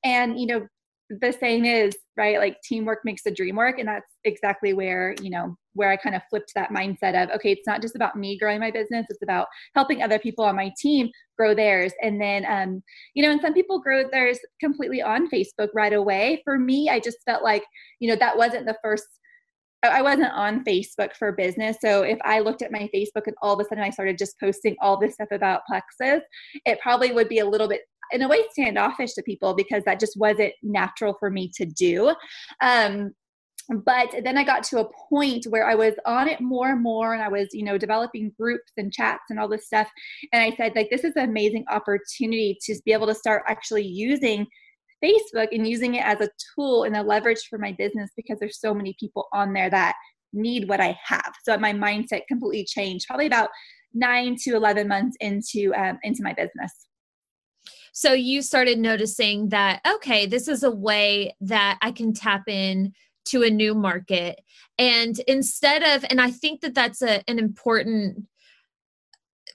and 0.03 0.39
you 0.39 0.47
know 0.47 0.67
the 1.09 1.31
saying 1.31 1.65
is 1.65 1.95
right 2.17 2.37
like 2.37 2.57
teamwork 2.63 2.99
makes 3.03 3.23
the 3.23 3.31
dream 3.31 3.55
work. 3.55 3.79
And 3.79 3.87
that's 3.87 4.11
exactly 4.25 4.73
where 4.73 5.15
you 5.21 5.29
know 5.29 5.55
where 5.73 5.91
i 5.91 5.95
kind 5.95 6.15
of 6.15 6.21
flipped 6.29 6.51
that 6.55 6.71
mindset 6.71 7.21
of 7.21 7.29
okay 7.29 7.51
it's 7.51 7.67
not 7.67 7.81
just 7.81 7.95
about 7.95 8.15
me 8.15 8.37
growing 8.37 8.59
my 8.59 8.71
business. 8.71 9.05
It's 9.09 9.23
about 9.23 9.47
helping 9.75 10.01
other 10.01 10.19
people 10.19 10.45
on 10.45 10.55
my 10.55 10.71
team 10.79 11.09
grow 11.37 11.55
theirs. 11.55 11.93
And 12.01 12.21
then 12.21 12.45
um 12.45 12.83
you 13.13 13.23
know 13.23 13.31
and 13.31 13.41
some 13.41 13.53
people 13.53 13.79
grow 13.79 14.03
theirs 14.09 14.39
completely 14.59 15.01
on 15.01 15.29
facebook 15.29 15.69
right 15.73 15.93
away. 15.93 16.41
For 16.43 16.59
me 16.59 16.89
i 16.89 16.99
just 16.99 17.17
felt 17.25 17.43
like 17.43 17.63
you 17.99 18.09
know 18.09 18.17
that 18.17 18.37
wasn't 18.37 18.65
the 18.65 18.77
first 18.83 19.05
I 19.81 20.01
wasn't 20.01 20.33
on 20.33 20.65
Facebook 20.65 21.15
for 21.17 21.31
business. 21.31 21.77
So 21.79 22.01
if 22.03 22.19
I 22.25 22.39
looked 22.39 22.61
at 22.61 22.71
my 22.71 22.89
Facebook 22.93 23.27
and 23.27 23.35
all 23.41 23.53
of 23.53 23.65
a 23.65 23.69
sudden 23.69 23.83
I 23.83 23.89
started 23.89 24.17
just 24.17 24.37
posting 24.37 24.75
all 24.81 24.99
this 24.99 25.13
stuff 25.13 25.29
about 25.31 25.61
plexus, 25.65 26.21
it 26.65 26.79
probably 26.81 27.13
would 27.13 27.29
be 27.29 27.39
a 27.39 27.47
little 27.47 27.69
bit 27.69 27.81
in 28.11 28.21
a 28.21 28.27
way 28.27 28.43
standoffish 28.51 29.13
to 29.13 29.23
people 29.23 29.53
because 29.53 29.83
that 29.85 29.99
just 29.99 30.17
wasn't 30.17 30.53
natural 30.63 31.15
for 31.19 31.29
me 31.29 31.51
to 31.55 31.65
do. 31.65 32.13
Um, 32.61 33.13
but 33.85 34.15
then 34.23 34.37
I 34.37 34.43
got 34.43 34.63
to 34.63 34.79
a 34.79 34.89
point 35.09 35.45
where 35.49 35.67
I 35.67 35.75
was 35.75 35.93
on 36.05 36.27
it 36.27 36.41
more 36.41 36.71
and 36.71 36.81
more, 36.81 37.13
and 37.13 37.21
I 37.21 37.27
was, 37.27 37.49
you 37.53 37.63
know, 37.63 37.77
developing 37.77 38.31
groups 38.39 38.71
and 38.77 38.91
chats 38.91 39.25
and 39.29 39.39
all 39.39 39.47
this 39.47 39.67
stuff. 39.67 39.87
And 40.33 40.41
I 40.41 40.55
said, 40.55 40.73
like, 40.75 40.89
this 40.89 41.03
is 41.03 41.15
an 41.15 41.29
amazing 41.29 41.65
opportunity 41.69 42.57
to 42.63 42.75
be 42.83 42.93
able 42.93 43.05
to 43.07 43.13
start 43.13 43.43
actually 43.47 43.85
using 43.85 44.47
Facebook 45.03 45.49
and 45.51 45.67
using 45.67 45.95
it 45.95 46.03
as 46.03 46.19
a 46.19 46.29
tool 46.55 46.83
and 46.83 46.95
a 46.95 47.03
leverage 47.03 47.47
for 47.47 47.59
my 47.59 47.71
business 47.73 48.09
because 48.15 48.39
there's 48.39 48.59
so 48.59 48.73
many 48.73 48.95
people 48.99 49.27
on 49.33 49.53
there 49.53 49.69
that 49.69 49.93
need 50.33 50.67
what 50.67 50.81
I 50.81 50.97
have. 51.05 51.33
So 51.43 51.57
my 51.57 51.73
mindset 51.73 52.21
completely 52.27 52.65
changed, 52.65 53.05
probably 53.07 53.27
about 53.27 53.49
nine 53.93 54.35
to 54.43 54.55
eleven 54.55 54.87
months 54.87 55.15
into 55.19 55.73
um, 55.75 55.99
into 56.03 56.23
my 56.23 56.33
business. 56.33 56.88
So 57.93 58.13
you 58.13 58.41
started 58.41 58.79
noticing 58.79 59.49
that, 59.49 59.81
okay, 59.87 60.25
this 60.25 60.47
is 60.47 60.63
a 60.63 60.71
way 60.71 61.35
that 61.41 61.77
I 61.81 61.91
can 61.91 62.13
tap 62.13 62.43
in 62.47 62.93
to 63.25 63.43
a 63.43 63.49
new 63.49 63.75
market. 63.75 64.41
And 64.77 65.19
instead 65.27 65.83
of, 65.83 66.05
and 66.09 66.21
I 66.21 66.31
think 66.31 66.61
that 66.61 66.73
that's 66.73 67.01
a, 67.01 67.23
an 67.29 67.39
important 67.39 68.25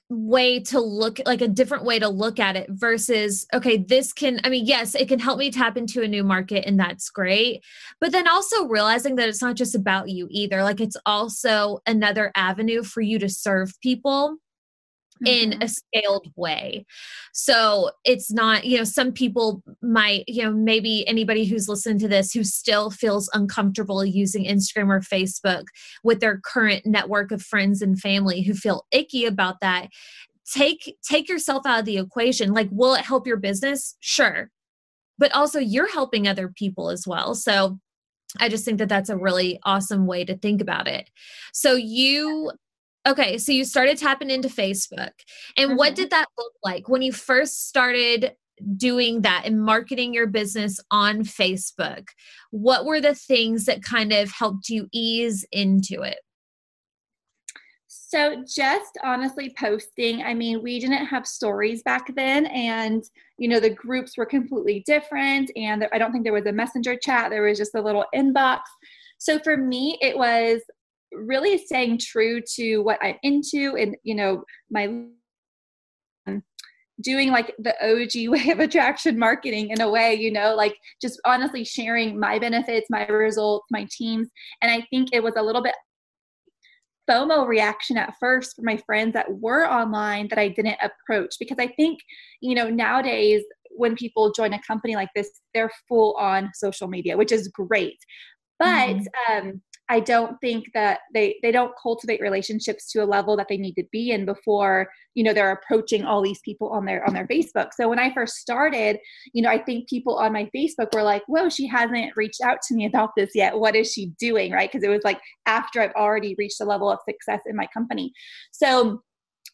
way 0.09 0.59
to 0.59 0.79
look 0.79 1.19
like 1.25 1.41
a 1.41 1.47
different 1.47 1.83
way 1.83 1.97
to 1.97 2.07
look 2.07 2.39
at 2.39 2.55
it 2.55 2.67
versus 2.69 3.47
okay 3.55 3.75
this 3.75 4.13
can 4.13 4.39
i 4.43 4.49
mean 4.49 4.63
yes 4.63 4.93
it 4.93 5.07
can 5.07 5.17
help 5.17 5.39
me 5.39 5.49
tap 5.49 5.77
into 5.77 6.03
a 6.03 6.07
new 6.07 6.23
market 6.23 6.63
and 6.67 6.79
that's 6.79 7.09
great. 7.09 7.63
But 7.99 8.11
then 8.11 8.27
also 8.27 8.65
realizing 8.65 9.15
that 9.15 9.27
it's 9.29 9.41
not 9.41 9.55
just 9.55 9.73
about 9.73 10.09
you 10.09 10.27
either. 10.29 10.63
Like 10.63 10.79
it's 10.79 10.97
also 11.05 11.79
another 11.87 12.31
avenue 12.35 12.83
for 12.83 13.01
you 13.01 13.17
to 13.19 13.29
serve 13.29 13.73
people 13.81 14.37
in 15.25 15.51
mm-hmm. 15.51 15.61
a 15.61 15.67
scaled 15.67 16.31
way. 16.35 16.85
So 17.33 17.91
it's 18.03 18.31
not, 18.31 18.65
you 18.65 18.77
know, 18.77 18.83
some 18.83 19.11
people 19.11 19.63
might, 19.81 20.25
you 20.27 20.43
know, 20.43 20.51
maybe 20.51 21.07
anybody 21.07 21.45
who's 21.45 21.69
listening 21.69 21.99
to 21.99 22.07
this 22.07 22.33
who 22.33 22.43
still 22.43 22.91
feels 22.91 23.29
uncomfortable 23.33 24.03
using 24.03 24.45
Instagram 24.45 24.89
or 24.89 24.99
Facebook 24.99 25.65
with 26.03 26.19
their 26.19 26.39
current 26.39 26.85
network 26.85 27.31
of 27.31 27.41
friends 27.41 27.81
and 27.81 27.99
family 27.99 28.41
who 28.41 28.53
feel 28.53 28.85
icky 28.91 29.25
about 29.25 29.61
that. 29.61 29.89
Take 30.53 30.97
take 31.07 31.29
yourself 31.29 31.65
out 31.65 31.79
of 31.79 31.85
the 31.85 31.97
equation. 31.97 32.53
Like 32.53 32.69
will 32.71 32.93
it 32.93 33.05
help 33.05 33.25
your 33.25 33.37
business? 33.37 33.95
Sure. 34.01 34.51
But 35.17 35.31
also 35.31 35.59
you're 35.59 35.91
helping 35.91 36.27
other 36.27 36.49
people 36.49 36.89
as 36.89 37.07
well. 37.07 37.35
So 37.35 37.79
I 38.39 38.49
just 38.49 38.65
think 38.65 38.79
that 38.79 38.89
that's 38.89 39.09
a 39.09 39.17
really 39.17 39.59
awesome 39.63 40.07
way 40.07 40.25
to 40.25 40.37
think 40.37 40.61
about 40.61 40.87
it. 40.87 41.09
So 41.53 41.73
you 41.73 42.51
Okay, 43.07 43.37
so 43.37 43.51
you 43.51 43.65
started 43.65 43.97
tapping 43.97 44.31
into 44.31 44.47
Facebook. 44.47 45.11
And 45.57 45.69
mm-hmm. 45.69 45.77
what 45.77 45.95
did 45.95 46.09
that 46.09 46.27
look 46.37 46.53
like 46.63 46.89
when 46.89 47.01
you 47.01 47.11
first 47.11 47.67
started 47.67 48.33
doing 48.77 49.21
that 49.21 49.43
and 49.45 49.61
marketing 49.61 50.13
your 50.13 50.27
business 50.27 50.79
on 50.89 51.23
Facebook? 51.23 52.07
What 52.51 52.85
were 52.85 53.01
the 53.01 53.15
things 53.15 53.65
that 53.65 53.83
kind 53.83 54.11
of 54.11 54.31
helped 54.31 54.69
you 54.69 54.87
ease 54.91 55.45
into 55.51 56.01
it? 56.01 56.17
So, 57.87 58.43
just 58.47 58.97
honestly 59.03 59.53
posting. 59.57 60.23
I 60.23 60.33
mean, 60.33 60.63
we 60.63 60.79
didn't 60.79 61.05
have 61.07 61.27
stories 61.27 61.83
back 61.83 62.15
then, 62.15 62.45
and 62.47 63.03
you 63.37 63.49
know, 63.49 63.59
the 63.59 63.69
groups 63.69 64.17
were 64.17 64.25
completely 64.25 64.83
different. 64.85 65.51
And 65.55 65.87
I 65.91 65.97
don't 65.97 66.11
think 66.11 66.23
there 66.23 66.33
was 66.33 66.45
a 66.45 66.51
messenger 66.51 66.95
chat, 66.95 67.29
there 67.29 67.41
was 67.41 67.57
just 67.57 67.75
a 67.75 67.81
little 67.81 68.05
inbox. 68.15 68.59
So, 69.17 69.39
for 69.39 69.57
me, 69.57 69.97
it 70.01 70.17
was 70.17 70.61
really 71.15 71.57
staying 71.57 71.99
true 71.99 72.41
to 72.55 72.79
what 72.79 72.99
I'm 73.01 73.15
into 73.23 73.75
and, 73.77 73.95
you 74.03 74.15
know, 74.15 74.43
my 74.69 75.05
doing 77.01 77.31
like 77.31 77.53
the 77.59 77.73
OG 77.83 78.29
way 78.29 78.51
of 78.51 78.59
attraction 78.59 79.19
marketing 79.19 79.69
in 79.69 79.81
a 79.81 79.89
way, 79.89 80.13
you 80.13 80.31
know, 80.31 80.55
like 80.55 80.75
just 81.01 81.19
honestly 81.25 81.63
sharing 81.63 82.19
my 82.19 82.39
benefits, 82.39 82.87
my 82.89 83.05
results, 83.07 83.65
my 83.71 83.87
teams. 83.91 84.29
And 84.61 84.71
I 84.71 84.85
think 84.89 85.09
it 85.11 85.23
was 85.23 85.33
a 85.37 85.43
little 85.43 85.63
bit 85.63 85.75
FOMO 87.09 87.47
reaction 87.47 87.97
at 87.97 88.15
first 88.19 88.55
for 88.55 88.63
my 88.63 88.77
friends 88.77 89.13
that 89.13 89.27
were 89.29 89.69
online 89.69 90.27
that 90.29 90.39
I 90.39 90.47
didn't 90.47 90.77
approach 90.81 91.35
because 91.39 91.57
I 91.59 91.67
think, 91.67 91.99
you 92.41 92.55
know, 92.55 92.69
nowadays 92.69 93.43
when 93.77 93.95
people 93.95 94.31
join 94.31 94.53
a 94.53 94.61
company 94.65 94.95
like 94.95 95.09
this, 95.15 95.29
they're 95.53 95.71
full 95.87 96.15
on 96.17 96.49
social 96.55 96.87
media, 96.87 97.15
which 97.17 97.31
is 97.31 97.49
great. 97.49 97.97
But 98.57 98.95
mm-hmm. 98.95 99.47
um, 99.47 99.61
I 99.87 99.99
don't 99.99 100.39
think 100.41 100.65
that 100.73 101.01
they 101.13 101.37
they 101.43 101.51
don't 101.51 101.73
cultivate 101.81 102.19
relationships 102.19 102.91
to 102.91 103.03
a 103.03 103.05
level 103.05 103.37
that 103.37 103.47
they 103.47 103.57
need 103.57 103.75
to 103.75 103.83
be 103.91 104.11
in 104.11 104.25
before 104.25 104.89
you 105.13 105.23
know 105.23 105.33
they're 105.33 105.51
approaching 105.51 106.03
all 106.03 106.21
these 106.23 106.39
people 106.39 106.69
on 106.69 106.85
their 106.85 107.05
on 107.05 107.13
their 107.13 107.27
Facebook. 107.27 107.69
So 107.73 107.87
when 107.87 107.99
I 107.99 108.13
first 108.13 108.35
started, 108.35 108.99
you 109.33 109.41
know, 109.41 109.49
I 109.49 109.59
think 109.59 109.87
people 109.87 110.15
on 110.15 110.33
my 110.33 110.49
Facebook 110.55 110.93
were 110.93 111.03
like, 111.03 111.23
"Whoa, 111.27 111.49
she 111.49 111.67
hasn't 111.67 112.15
reached 112.15 112.41
out 112.41 112.61
to 112.67 112.75
me 112.75 112.85
about 112.85 113.11
this 113.15 113.31
yet. 113.35 113.57
What 113.57 113.75
is 113.75 113.91
she 113.91 114.07
doing?" 114.19 114.51
Right? 114.51 114.71
Because 114.71 114.83
it 114.83 114.89
was 114.89 115.03
like 115.03 115.19
after 115.45 115.81
I've 115.81 115.93
already 115.93 116.35
reached 116.37 116.61
a 116.61 116.65
level 116.65 116.89
of 116.89 116.99
success 117.07 117.41
in 117.45 117.55
my 117.55 117.67
company. 117.73 118.11
So 118.51 119.03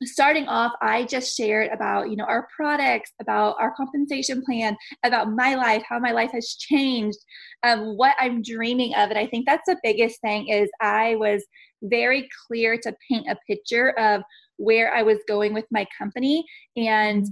starting 0.04 0.48
off 0.48 0.72
i 0.82 1.04
just 1.06 1.36
shared 1.36 1.70
about 1.72 2.10
you 2.10 2.16
know 2.16 2.26
our 2.26 2.48
products 2.56 3.12
about 3.22 3.56
our 3.60 3.74
compensation 3.76 4.42
plan 4.44 4.76
about 5.04 5.32
my 5.32 5.56
life 5.56 5.84
how 5.88 6.00
my 6.00 6.12
life 6.12 6.32
has 6.32 6.56
changed 6.56 7.20
um, 7.64 7.98
what 7.98 8.16
i'm 8.20 8.42
dreaming 8.42 8.94
of 8.96 9.10
and 9.10 9.20
i 9.20 9.28
think 9.28 9.46
that's 9.46 9.68
the 9.68 9.80
biggest 9.84 10.20
thing 10.22 10.48
is 10.48 10.70
i 10.82 11.16
was 11.16 11.44
very 11.84 12.28
clear 12.48 12.78
to 12.78 12.96
paint 13.10 13.28
a 13.28 13.38
picture 13.48 13.92
of 14.00 14.22
where 14.58 14.94
i 14.94 15.02
was 15.02 15.18
going 15.28 15.54
with 15.54 15.66
my 15.72 15.86
company 15.98 16.46
and 16.76 17.28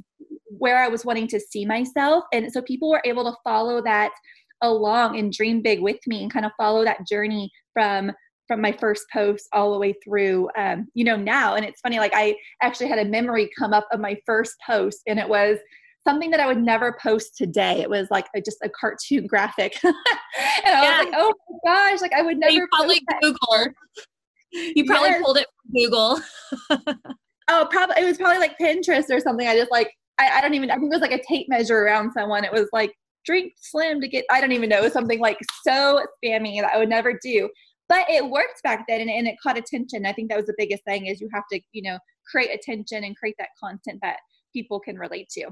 where 0.45 0.77
i 0.77 0.88
was 0.88 1.05
wanting 1.05 1.27
to 1.27 1.39
see 1.39 1.65
myself 1.65 2.23
and 2.33 2.51
so 2.51 2.61
people 2.61 2.89
were 2.89 3.01
able 3.05 3.23
to 3.23 3.38
follow 3.43 3.81
that 3.81 4.11
along 4.61 5.17
and 5.17 5.31
dream 5.31 5.61
big 5.61 5.81
with 5.81 5.99
me 6.05 6.21
and 6.21 6.33
kind 6.33 6.45
of 6.45 6.51
follow 6.57 6.83
that 6.83 7.07
journey 7.07 7.49
from 7.73 8.11
from 8.50 8.62
my 8.62 8.72
first 8.72 9.06
post 9.13 9.48
all 9.53 9.72
the 9.72 9.77
way 9.77 9.94
through 10.03 10.50
um, 10.58 10.88
you 10.96 11.06
know 11.06 11.15
now. 11.15 11.53
And 11.53 11.63
it's 11.63 11.79
funny 11.82 12.00
like 12.00 12.13
i 12.15 12.36
actually 12.63 12.88
had 12.88 12.98
a 12.98 13.06
memory 13.06 13.50
come 13.58 13.74
up 13.74 13.88
of 13.94 14.00
my 14.00 14.18
first 14.25 14.56
post 14.68 15.01
and 15.08 15.20
it 15.20 15.29
was 15.29 15.60
something 16.08 16.32
that 16.32 16.39
i 16.39 16.48
would 16.48 16.62
never 16.62 16.98
post 17.01 17.38
today. 17.38 17.79
It 17.79 17.89
was 17.89 18.08
like 18.10 18.25
a, 18.36 18.41
just 18.41 18.58
a 18.63 18.70
cartoon 18.70 19.27
graphic. 19.27 19.79
And 20.65 20.75
i 20.75 20.84
yeah. 20.84 20.98
was 20.98 21.06
like 21.06 21.13
oh 21.18 21.34
my 21.50 21.74
gosh 21.74 22.01
like 22.01 22.13
i 22.13 22.22
would 22.22 22.38
never 22.38 22.51
you 22.51 22.68
probably 22.72 23.01
google 23.22 23.68
you 24.51 24.86
probably 24.86 25.10
yes. 25.10 25.22
pulled 25.24 25.38
it 25.38 25.48
from 25.62 25.72
google. 25.74 26.20
Oh 27.51 27.68
probably 27.72 27.96
it 28.01 28.06
was 28.06 28.18
probably 28.18 28.38
like 28.38 28.58
pinterest 28.60 29.10
or 29.10 29.20
something. 29.20 29.48
I 29.48 29.56
just 29.56 29.72
like 29.72 29.91
I, 30.20 30.38
I 30.38 30.41
don't 30.41 30.53
even 30.53 30.70
i 30.70 30.75
think 30.75 30.86
it 30.86 30.96
was 30.96 31.01
like 31.01 31.20
a 31.20 31.24
tape 31.24 31.48
measure 31.50 31.79
around 31.79 32.12
someone. 32.13 32.44
It 32.44 32.51
was 32.51 32.68
like 32.74 32.94
drink 33.25 33.53
slim 33.58 34.00
to 34.01 34.08
get 34.08 34.25
i 34.32 34.39
don't 34.41 34.51
even 34.51 34.70
know. 34.70 34.79
It 34.79 34.84
was 34.84 34.94
something 34.94 35.20
like 35.20 35.38
so 35.63 36.03
spammy 36.24 36.62
that 36.62 36.72
i 36.74 36.77
would 36.77 36.89
never 36.89 37.20
do 37.22 37.50
but 37.89 38.10
it 38.10 38.29
worked 38.29 38.63
back 38.63 38.86
then 38.88 39.01
and, 39.01 39.10
and 39.10 39.27
it 39.27 39.36
caught 39.41 39.58
attention 39.58 40.05
i 40.05 40.13
think 40.13 40.29
that 40.29 40.38
was 40.38 40.46
the 40.46 40.55
biggest 40.58 40.84
thing 40.86 41.08
is 41.08 41.19
you 41.19 41.29
have 41.34 41.43
to 41.51 41.60
you 41.74 41.81
know 41.81 41.98
create 42.29 42.53
attention 42.53 43.03
and 43.03 43.17
create 43.17 43.36
that 43.38 43.50
content 43.62 44.00
that 44.01 44.17
people 44.53 44.79
can 44.79 44.98
relate 44.98 45.27
to 45.29 45.50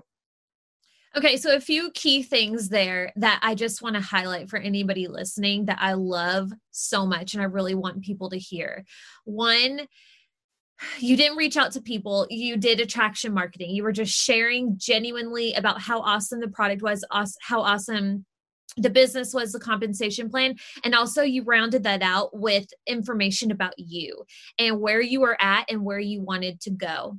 Okay, 1.15 1.37
so 1.37 1.55
a 1.55 1.59
few 1.59 1.89
key 1.91 2.21
things 2.21 2.69
there 2.69 3.11
that 3.15 3.39
I 3.41 3.55
just 3.55 3.81
want 3.81 3.95
to 3.95 4.01
highlight 4.01 4.51
for 4.51 4.57
anybody 4.57 5.07
listening 5.07 5.65
that 5.65 5.79
I 5.81 5.93
love 5.93 6.51
so 6.69 7.07
much 7.07 7.33
and 7.33 7.41
I 7.41 7.45
really 7.45 7.73
want 7.73 8.03
people 8.03 8.29
to 8.29 8.37
hear. 8.37 8.85
One, 9.25 9.87
you 10.99 11.17
didn't 11.17 11.37
reach 11.37 11.57
out 11.57 11.71
to 11.71 11.81
people, 11.81 12.27
you 12.29 12.55
did 12.55 12.79
attraction 12.79 13.33
marketing. 13.33 13.71
You 13.71 13.81
were 13.81 13.91
just 13.91 14.13
sharing 14.13 14.75
genuinely 14.77 15.53
about 15.53 15.81
how 15.81 16.01
awesome 16.01 16.39
the 16.39 16.49
product 16.49 16.83
was, 16.83 17.03
how 17.41 17.61
awesome 17.61 18.26
the 18.77 18.89
business 18.89 19.33
was 19.33 19.51
the 19.51 19.59
compensation 19.59 20.29
plan. 20.29 20.55
And 20.83 20.93
also 20.93 21.23
you 21.23 21.43
rounded 21.43 21.83
that 21.83 22.01
out 22.01 22.29
with 22.37 22.67
information 22.85 23.51
about 23.51 23.73
you 23.77 24.23
and 24.57 24.79
where 24.79 25.01
you 25.01 25.19
were 25.19 25.37
at 25.41 25.65
and 25.69 25.83
where 25.83 25.99
you 25.99 26.21
wanted 26.21 26.61
to 26.61 26.69
go. 26.69 27.17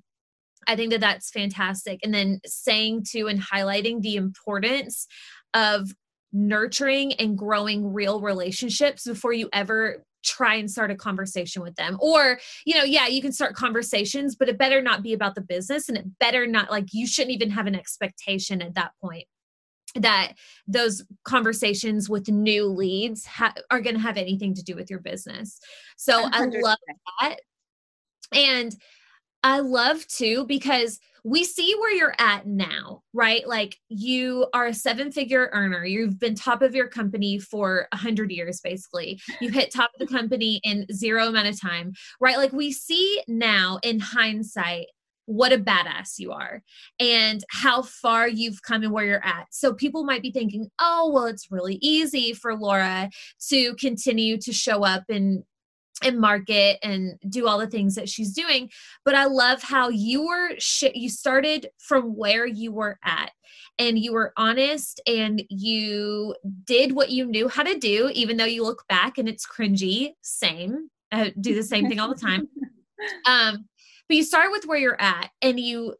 I 0.66 0.76
think 0.76 0.90
that 0.92 1.00
that's 1.00 1.30
fantastic. 1.30 2.00
And 2.02 2.14
then 2.14 2.40
saying 2.46 3.04
to 3.12 3.26
and 3.26 3.40
highlighting 3.40 4.02
the 4.02 4.16
importance 4.16 5.06
of 5.54 5.90
nurturing 6.32 7.14
and 7.14 7.38
growing 7.38 7.92
real 7.92 8.20
relationships 8.20 9.04
before 9.04 9.32
you 9.32 9.48
ever 9.52 10.04
try 10.24 10.56
and 10.56 10.70
start 10.70 10.90
a 10.90 10.96
conversation 10.96 11.62
with 11.62 11.74
them. 11.76 11.96
Or 12.00 12.38
you 12.66 12.74
know 12.76 12.84
yeah 12.84 13.06
you 13.06 13.22
can 13.22 13.32
start 13.32 13.54
conversations 13.54 14.36
but 14.36 14.48
it 14.48 14.58
better 14.58 14.82
not 14.82 15.02
be 15.02 15.14
about 15.14 15.36
the 15.36 15.40
business 15.40 15.88
and 15.88 15.96
it 15.96 16.18
better 16.18 16.46
not 16.46 16.70
like 16.70 16.86
you 16.92 17.06
shouldn't 17.06 17.34
even 17.34 17.50
have 17.50 17.66
an 17.66 17.74
expectation 17.74 18.60
at 18.60 18.74
that 18.74 18.92
point 19.00 19.26
that 20.00 20.34
those 20.66 21.04
conversations 21.24 22.08
with 22.08 22.28
new 22.28 22.66
leads 22.66 23.26
ha- 23.26 23.54
are 23.70 23.80
going 23.80 23.96
to 23.96 24.02
have 24.02 24.16
anything 24.16 24.54
to 24.54 24.62
do 24.62 24.74
with 24.74 24.90
your 24.90 25.00
business. 25.00 25.58
So 25.96 26.28
100%. 26.28 26.30
I 26.32 26.44
love 26.60 26.78
that. 27.20 27.36
And 28.32 28.76
I 29.42 29.60
love 29.60 30.06
too 30.06 30.44
because 30.46 30.98
we 31.24 31.44
see 31.44 31.74
where 31.78 31.92
you're 31.92 32.14
at 32.18 32.46
now, 32.46 33.02
right? 33.12 33.46
Like 33.46 33.76
you 33.88 34.46
are 34.54 34.66
a 34.66 34.74
seven 34.74 35.12
figure 35.12 35.50
earner. 35.52 35.84
You've 35.84 36.18
been 36.18 36.34
top 36.34 36.62
of 36.62 36.74
your 36.74 36.88
company 36.88 37.38
for 37.38 37.86
a 37.92 37.96
hundred 37.96 38.30
years, 38.30 38.60
basically. 38.60 39.20
You 39.40 39.50
hit 39.50 39.72
top 39.72 39.90
of 39.98 40.06
the 40.06 40.12
company 40.12 40.60
in 40.64 40.86
zero 40.92 41.28
amount 41.28 41.48
of 41.48 41.60
time, 41.60 41.92
right? 42.20 42.36
Like 42.36 42.52
we 42.52 42.72
see 42.72 43.22
now 43.28 43.78
in 43.82 44.00
hindsight 44.00 44.86
what 45.28 45.52
a 45.52 45.58
badass 45.58 46.18
you 46.18 46.32
are 46.32 46.62
and 46.98 47.44
how 47.50 47.82
far 47.82 48.26
you've 48.26 48.62
come 48.62 48.82
and 48.82 48.92
where 48.92 49.04
you're 49.04 49.24
at. 49.24 49.46
So 49.50 49.74
people 49.74 50.02
might 50.02 50.22
be 50.22 50.32
thinking, 50.32 50.70
oh, 50.80 51.10
well, 51.12 51.26
it's 51.26 51.50
really 51.50 51.78
easy 51.82 52.32
for 52.32 52.56
Laura 52.56 53.10
to 53.50 53.74
continue 53.74 54.38
to 54.38 54.52
show 54.52 54.84
up 54.84 55.04
and 55.10 55.44
and 56.00 56.20
market 56.20 56.78
and 56.82 57.18
do 57.28 57.48
all 57.48 57.58
the 57.58 57.66
things 57.66 57.96
that 57.96 58.08
she's 58.08 58.32
doing. 58.32 58.70
But 59.04 59.16
i 59.16 59.24
love 59.24 59.62
how 59.62 59.88
you 59.88 60.26
were 60.26 60.50
sh- 60.58 60.94
you 60.94 61.10
started 61.10 61.68
from 61.78 62.16
where 62.16 62.46
you 62.46 62.72
were 62.72 62.98
at 63.04 63.32
and 63.80 63.98
you 63.98 64.12
were 64.12 64.32
honest 64.36 65.00
and 65.06 65.42
you 65.50 66.36
did 66.64 66.92
what 66.92 67.10
you 67.10 67.26
knew 67.26 67.48
how 67.48 67.64
to 67.64 67.76
do 67.76 68.10
even 68.14 68.36
though 68.36 68.44
you 68.44 68.62
look 68.62 68.84
back 68.88 69.18
and 69.18 69.28
it's 69.28 69.44
cringy. 69.44 70.12
Same. 70.22 70.88
I 71.10 71.34
do 71.38 71.54
the 71.54 71.64
same 71.64 71.88
thing 71.88 72.00
all 72.00 72.08
the 72.08 72.20
time. 72.20 72.48
Um 73.26 73.68
but 74.08 74.16
you 74.16 74.22
start 74.22 74.50
with 74.50 74.64
where 74.66 74.78
you're 74.78 75.00
at 75.00 75.30
and 75.42 75.60
you 75.60 75.94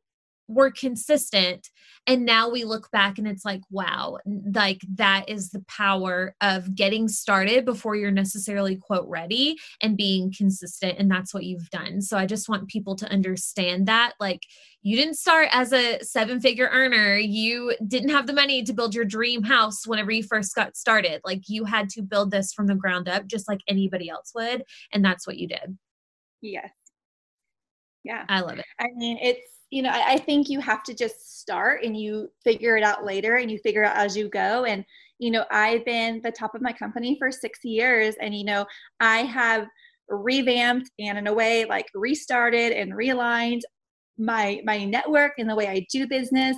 were 0.48 0.70
consistent 0.70 1.68
and 2.06 2.24
now 2.24 2.48
we 2.48 2.64
look 2.64 2.90
back 2.90 3.18
and 3.18 3.28
it's 3.28 3.44
like 3.44 3.60
wow 3.70 4.16
like 4.54 4.80
that 4.94 5.28
is 5.28 5.50
the 5.50 5.62
power 5.68 6.34
of 6.40 6.74
getting 6.74 7.06
started 7.06 7.66
before 7.66 7.94
you're 7.94 8.10
necessarily 8.10 8.74
quote 8.74 9.06
ready 9.06 9.58
and 9.82 9.98
being 9.98 10.32
consistent 10.36 10.98
and 10.98 11.10
that's 11.10 11.34
what 11.34 11.44
you've 11.44 11.68
done. 11.68 12.00
So 12.00 12.16
i 12.16 12.24
just 12.24 12.48
want 12.48 12.68
people 12.68 12.96
to 12.96 13.10
understand 13.10 13.86
that 13.86 14.14
like 14.18 14.42
you 14.80 14.96
didn't 14.96 15.16
start 15.16 15.48
as 15.52 15.72
a 15.72 16.02
seven 16.02 16.40
figure 16.40 16.70
earner. 16.72 17.16
You 17.16 17.74
didn't 17.86 18.10
have 18.10 18.26
the 18.26 18.32
money 18.32 18.62
to 18.62 18.72
build 18.72 18.94
your 18.94 19.04
dream 19.04 19.42
house 19.42 19.86
whenever 19.86 20.10
you 20.12 20.22
first 20.22 20.54
got 20.54 20.76
started. 20.76 21.20
Like 21.24 21.42
you 21.48 21.64
had 21.64 21.90
to 21.90 22.02
build 22.02 22.30
this 22.30 22.54
from 22.54 22.68
the 22.68 22.74
ground 22.74 23.08
up 23.08 23.26
just 23.26 23.48
like 23.48 23.60
anybody 23.68 24.08
else 24.08 24.32
would 24.34 24.64
and 24.92 25.04
that's 25.04 25.26
what 25.26 25.36
you 25.36 25.48
did. 25.48 25.76
Yes 26.40 26.77
yeah. 28.08 28.24
I 28.28 28.40
love 28.40 28.58
it. 28.58 28.64
I 28.80 28.88
mean 28.96 29.18
it's 29.20 29.46
you 29.70 29.82
know 29.82 29.90
I, 29.90 30.12
I, 30.12 30.18
think 30.18 30.48
you 30.48 30.60
have 30.60 30.82
to 30.84 30.94
just 30.94 31.40
start 31.40 31.84
and 31.84 31.94
you 31.94 32.28
figure 32.42 32.76
it 32.76 32.82
out 32.82 33.04
later 33.04 33.36
and 33.36 33.50
you 33.50 33.58
figure 33.58 33.84
out 33.84 33.96
as 33.96 34.16
you 34.16 34.28
go. 34.28 34.64
And 34.64 34.84
you 35.18 35.30
know 35.30 35.44
i've 35.50 35.84
been 35.84 36.20
the 36.22 36.30
top 36.30 36.54
of 36.54 36.62
my 36.62 36.72
company 36.72 37.16
for 37.18 37.30
six 37.30 37.58
years 37.64 38.14
and 38.20 38.34
you 38.34 38.44
know 38.44 38.64
i 39.00 39.18
have 39.18 39.66
revamped 40.08 40.90
and 40.98 41.18
in 41.18 41.26
a 41.26 41.34
way 41.34 41.64
like 41.64 41.86
restarted 41.94 42.72
and 42.72 42.92
realigned 42.92 43.60
my 44.16 44.60
my 44.64 44.84
network 44.84 45.32
and 45.38 45.48
the 45.48 45.54
way 45.54 45.68
i 45.68 45.86
do 45.92 46.06
business. 46.06 46.56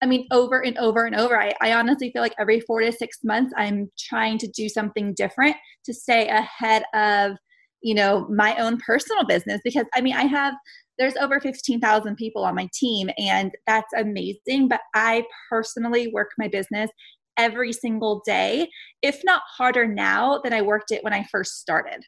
I 0.00 0.06
mean 0.06 0.28
over 0.30 0.64
and 0.64 0.78
over 0.78 1.06
and 1.06 1.16
over 1.16 1.40
I, 1.40 1.52
I 1.60 1.72
honestly 1.72 2.12
feel 2.12 2.22
like 2.22 2.34
every 2.38 2.60
four 2.60 2.80
to 2.80 2.92
six 2.92 3.18
months 3.24 3.52
i'm 3.56 3.90
trying 3.98 4.38
to 4.38 4.48
do 4.48 4.68
something 4.68 5.12
different 5.14 5.56
to 5.84 5.92
stay 5.92 6.28
ahead 6.28 6.84
of 6.94 7.36
you 7.82 7.94
know 7.94 8.26
my 8.28 8.56
own 8.56 8.78
personal 8.78 9.24
business 9.24 9.60
because 9.64 9.86
i 9.94 10.00
mean 10.00 10.14
i 10.14 10.24
have 10.24 10.54
there's 10.98 11.16
over 11.16 11.38
15,000 11.38 12.16
people 12.16 12.44
on 12.44 12.56
my 12.56 12.68
team 12.74 13.08
and 13.18 13.52
that's 13.66 13.92
amazing 13.96 14.68
but 14.68 14.80
i 14.94 15.24
personally 15.50 16.10
work 16.12 16.30
my 16.38 16.48
business 16.48 16.90
every 17.36 17.72
single 17.72 18.20
day 18.26 18.68
if 19.02 19.20
not 19.24 19.42
harder 19.56 19.86
now 19.86 20.40
than 20.42 20.52
i 20.52 20.60
worked 20.60 20.90
it 20.90 21.04
when 21.04 21.12
i 21.12 21.24
first 21.30 21.60
started 21.60 22.02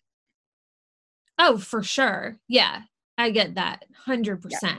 oh 1.39 1.57
for 1.57 1.83
sure 1.83 2.39
yeah 2.49 2.83
I 3.21 3.31
get 3.31 3.55
that 3.57 3.85
100%. 4.09 4.41
Yeah. 4.63 4.79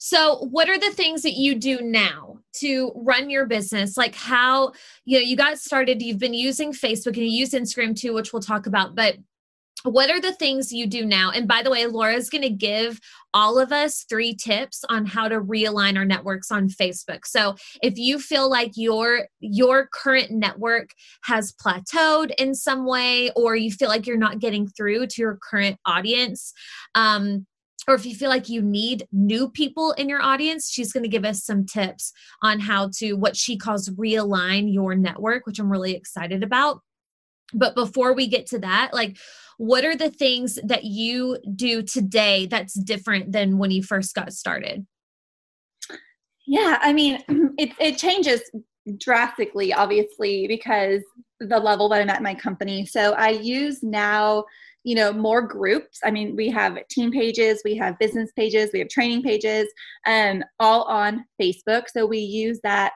So, 0.00 0.38
what 0.50 0.68
are 0.68 0.78
the 0.78 0.92
things 0.92 1.22
that 1.22 1.34
you 1.34 1.56
do 1.56 1.80
now 1.82 2.38
to 2.60 2.92
run 2.94 3.30
your 3.30 3.46
business? 3.46 3.96
Like 3.96 4.14
how, 4.14 4.72
you 5.04 5.18
know, 5.18 5.24
you 5.24 5.36
got 5.36 5.58
started, 5.58 6.00
you've 6.00 6.20
been 6.20 6.34
using 6.34 6.72
Facebook 6.72 7.16
and 7.16 7.16
you 7.16 7.24
use 7.24 7.50
Instagram 7.50 7.96
too, 7.96 8.14
which 8.14 8.32
we'll 8.32 8.40
talk 8.40 8.66
about, 8.66 8.94
but 8.94 9.16
what 9.84 10.10
are 10.10 10.20
the 10.20 10.32
things 10.32 10.72
you 10.72 10.86
do 10.86 11.04
now? 11.04 11.30
And 11.30 11.46
by 11.46 11.62
the 11.62 11.70
way, 11.70 11.86
Laura's 11.86 12.30
going 12.30 12.42
to 12.42 12.50
give 12.50 13.00
all 13.34 13.58
of 13.58 13.72
us 13.72 14.04
three 14.08 14.34
tips 14.34 14.84
on 14.88 15.06
how 15.06 15.28
to 15.28 15.40
realign 15.40 15.96
our 15.96 16.04
networks 16.04 16.50
on 16.50 16.68
Facebook. 16.68 17.24
So, 17.24 17.54
if 17.82 17.96
you 17.96 18.18
feel 18.18 18.50
like 18.50 18.72
your 18.74 19.28
your 19.40 19.88
current 19.92 20.30
network 20.30 20.90
has 21.24 21.52
plateaued 21.52 22.32
in 22.38 22.54
some 22.54 22.86
way 22.86 23.30
or 23.36 23.56
you 23.56 23.70
feel 23.70 23.88
like 23.88 24.06
you're 24.06 24.16
not 24.16 24.40
getting 24.40 24.66
through 24.66 25.06
to 25.08 25.22
your 25.22 25.38
current 25.42 25.78
audience, 25.86 26.52
um, 26.94 27.46
or 27.86 27.94
if 27.94 28.04
you 28.04 28.14
feel 28.14 28.28
like 28.28 28.48
you 28.48 28.60
need 28.60 29.06
new 29.12 29.48
people 29.48 29.92
in 29.92 30.08
your 30.08 30.20
audience, 30.20 30.70
she's 30.70 30.92
going 30.92 31.04
to 31.04 31.08
give 31.08 31.24
us 31.24 31.44
some 31.44 31.64
tips 31.64 32.12
on 32.42 32.60
how 32.60 32.90
to 32.98 33.14
what 33.14 33.36
she 33.36 33.56
calls 33.56 33.88
realign 33.90 34.72
your 34.72 34.94
network, 34.94 35.46
which 35.46 35.58
I'm 35.58 35.70
really 35.70 35.94
excited 35.94 36.42
about. 36.42 36.82
But 37.54 37.74
before 37.74 38.14
we 38.14 38.26
get 38.26 38.46
to 38.46 38.58
that, 38.60 38.90
like 38.92 39.16
what 39.56 39.84
are 39.84 39.96
the 39.96 40.10
things 40.10 40.58
that 40.64 40.84
you 40.84 41.38
do 41.54 41.82
today 41.82 42.46
that's 42.46 42.74
different 42.74 43.32
than 43.32 43.58
when 43.58 43.70
you 43.70 43.82
first 43.82 44.14
got 44.14 44.32
started? 44.32 44.86
Yeah, 46.46 46.78
I 46.80 46.92
mean, 46.92 47.22
it 47.58 47.72
it 47.80 47.98
changes 47.98 48.42
drastically 48.96 49.72
obviously 49.72 50.46
because 50.46 51.02
the 51.40 51.58
level 51.58 51.88
that 51.90 52.00
I'm 52.00 52.10
at 52.10 52.22
my 52.22 52.34
company. 52.34 52.86
So 52.86 53.12
I 53.12 53.30
use 53.30 53.82
now 53.82 54.44
you 54.84 54.94
know 54.94 55.12
more 55.12 55.42
groups 55.42 55.98
i 56.04 56.10
mean 56.10 56.36
we 56.36 56.48
have 56.48 56.78
team 56.88 57.10
pages 57.10 57.60
we 57.64 57.76
have 57.76 57.98
business 57.98 58.30
pages 58.36 58.70
we 58.72 58.78
have 58.78 58.88
training 58.88 59.22
pages 59.22 59.66
um, 60.06 60.42
all 60.60 60.84
on 60.84 61.24
facebook 61.40 61.84
so 61.88 62.06
we 62.06 62.18
use 62.18 62.60
that 62.62 62.92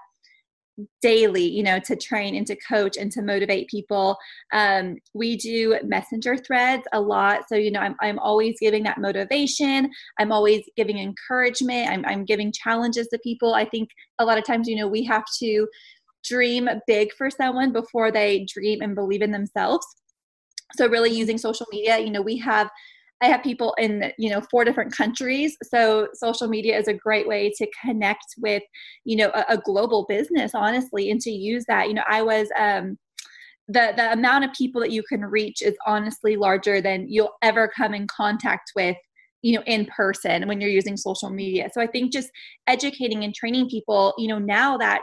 daily 1.02 1.44
you 1.44 1.62
know 1.62 1.78
to 1.78 1.94
train 1.94 2.34
and 2.34 2.46
to 2.46 2.56
coach 2.56 2.96
and 2.96 3.10
to 3.12 3.22
motivate 3.22 3.68
people. 3.68 4.16
Um, 4.52 4.96
we 5.14 5.36
do 5.36 5.78
messenger 5.84 6.36
threads 6.36 6.84
a 6.92 7.00
lot. 7.00 7.42
So 7.48 7.56
you 7.56 7.70
know 7.70 7.80
I'm, 7.80 7.96
I'm 8.00 8.18
always 8.18 8.56
giving 8.60 8.82
that 8.84 8.98
motivation. 8.98 9.90
I'm 10.18 10.32
always 10.32 10.62
giving 10.76 10.98
encouragement. 10.98 11.90
I'm, 11.90 12.04
I'm 12.06 12.24
giving 12.24 12.52
challenges 12.52 13.08
to 13.08 13.18
people. 13.22 13.54
I 13.54 13.64
think 13.64 13.90
a 14.18 14.24
lot 14.24 14.38
of 14.38 14.44
times 14.44 14.68
you 14.68 14.76
know 14.76 14.88
we 14.88 15.04
have 15.04 15.24
to 15.40 15.68
dream 16.24 16.68
big 16.86 17.12
for 17.14 17.30
someone 17.30 17.72
before 17.72 18.12
they 18.12 18.46
dream 18.52 18.80
and 18.80 18.94
believe 18.94 19.22
in 19.22 19.32
themselves. 19.32 19.86
So 20.76 20.88
really 20.88 21.10
using 21.10 21.38
social 21.38 21.66
media 21.70 21.98
you 21.98 22.10
know 22.10 22.22
we 22.22 22.38
have 22.38 22.70
I 23.22 23.26
have 23.26 23.42
people 23.42 23.74
in 23.78 24.12
you 24.18 24.30
know 24.30 24.40
four 24.50 24.64
different 24.64 24.94
countries, 24.94 25.56
so 25.62 26.08
social 26.14 26.48
media 26.48 26.78
is 26.78 26.88
a 26.88 26.94
great 26.94 27.28
way 27.28 27.52
to 27.56 27.66
connect 27.84 28.34
with 28.38 28.62
you 29.04 29.16
know 29.16 29.30
a, 29.34 29.44
a 29.50 29.58
global 29.58 30.04
business, 30.08 30.52
honestly, 30.54 31.10
and 31.10 31.20
to 31.20 31.30
use 31.30 31.64
that. 31.68 31.88
You 31.88 31.94
know, 31.94 32.04
I 32.08 32.22
was 32.22 32.48
um, 32.58 32.98
the 33.68 33.92
the 33.96 34.12
amount 34.12 34.44
of 34.44 34.52
people 34.52 34.80
that 34.80 34.90
you 34.90 35.02
can 35.02 35.24
reach 35.24 35.62
is 35.62 35.76
honestly 35.86 36.36
larger 36.36 36.80
than 36.80 37.06
you'll 37.08 37.34
ever 37.42 37.68
come 37.68 37.94
in 37.94 38.06
contact 38.08 38.72
with 38.74 38.96
you 39.42 39.56
know 39.56 39.62
in 39.66 39.86
person 39.86 40.46
when 40.46 40.60
you're 40.60 40.70
using 40.70 40.96
social 40.96 41.28
media 41.28 41.68
so 41.72 41.80
i 41.80 41.86
think 41.86 42.12
just 42.12 42.28
educating 42.68 43.24
and 43.24 43.34
training 43.34 43.68
people 43.68 44.14
you 44.16 44.28
know 44.28 44.38
now 44.38 44.76
that 44.76 45.02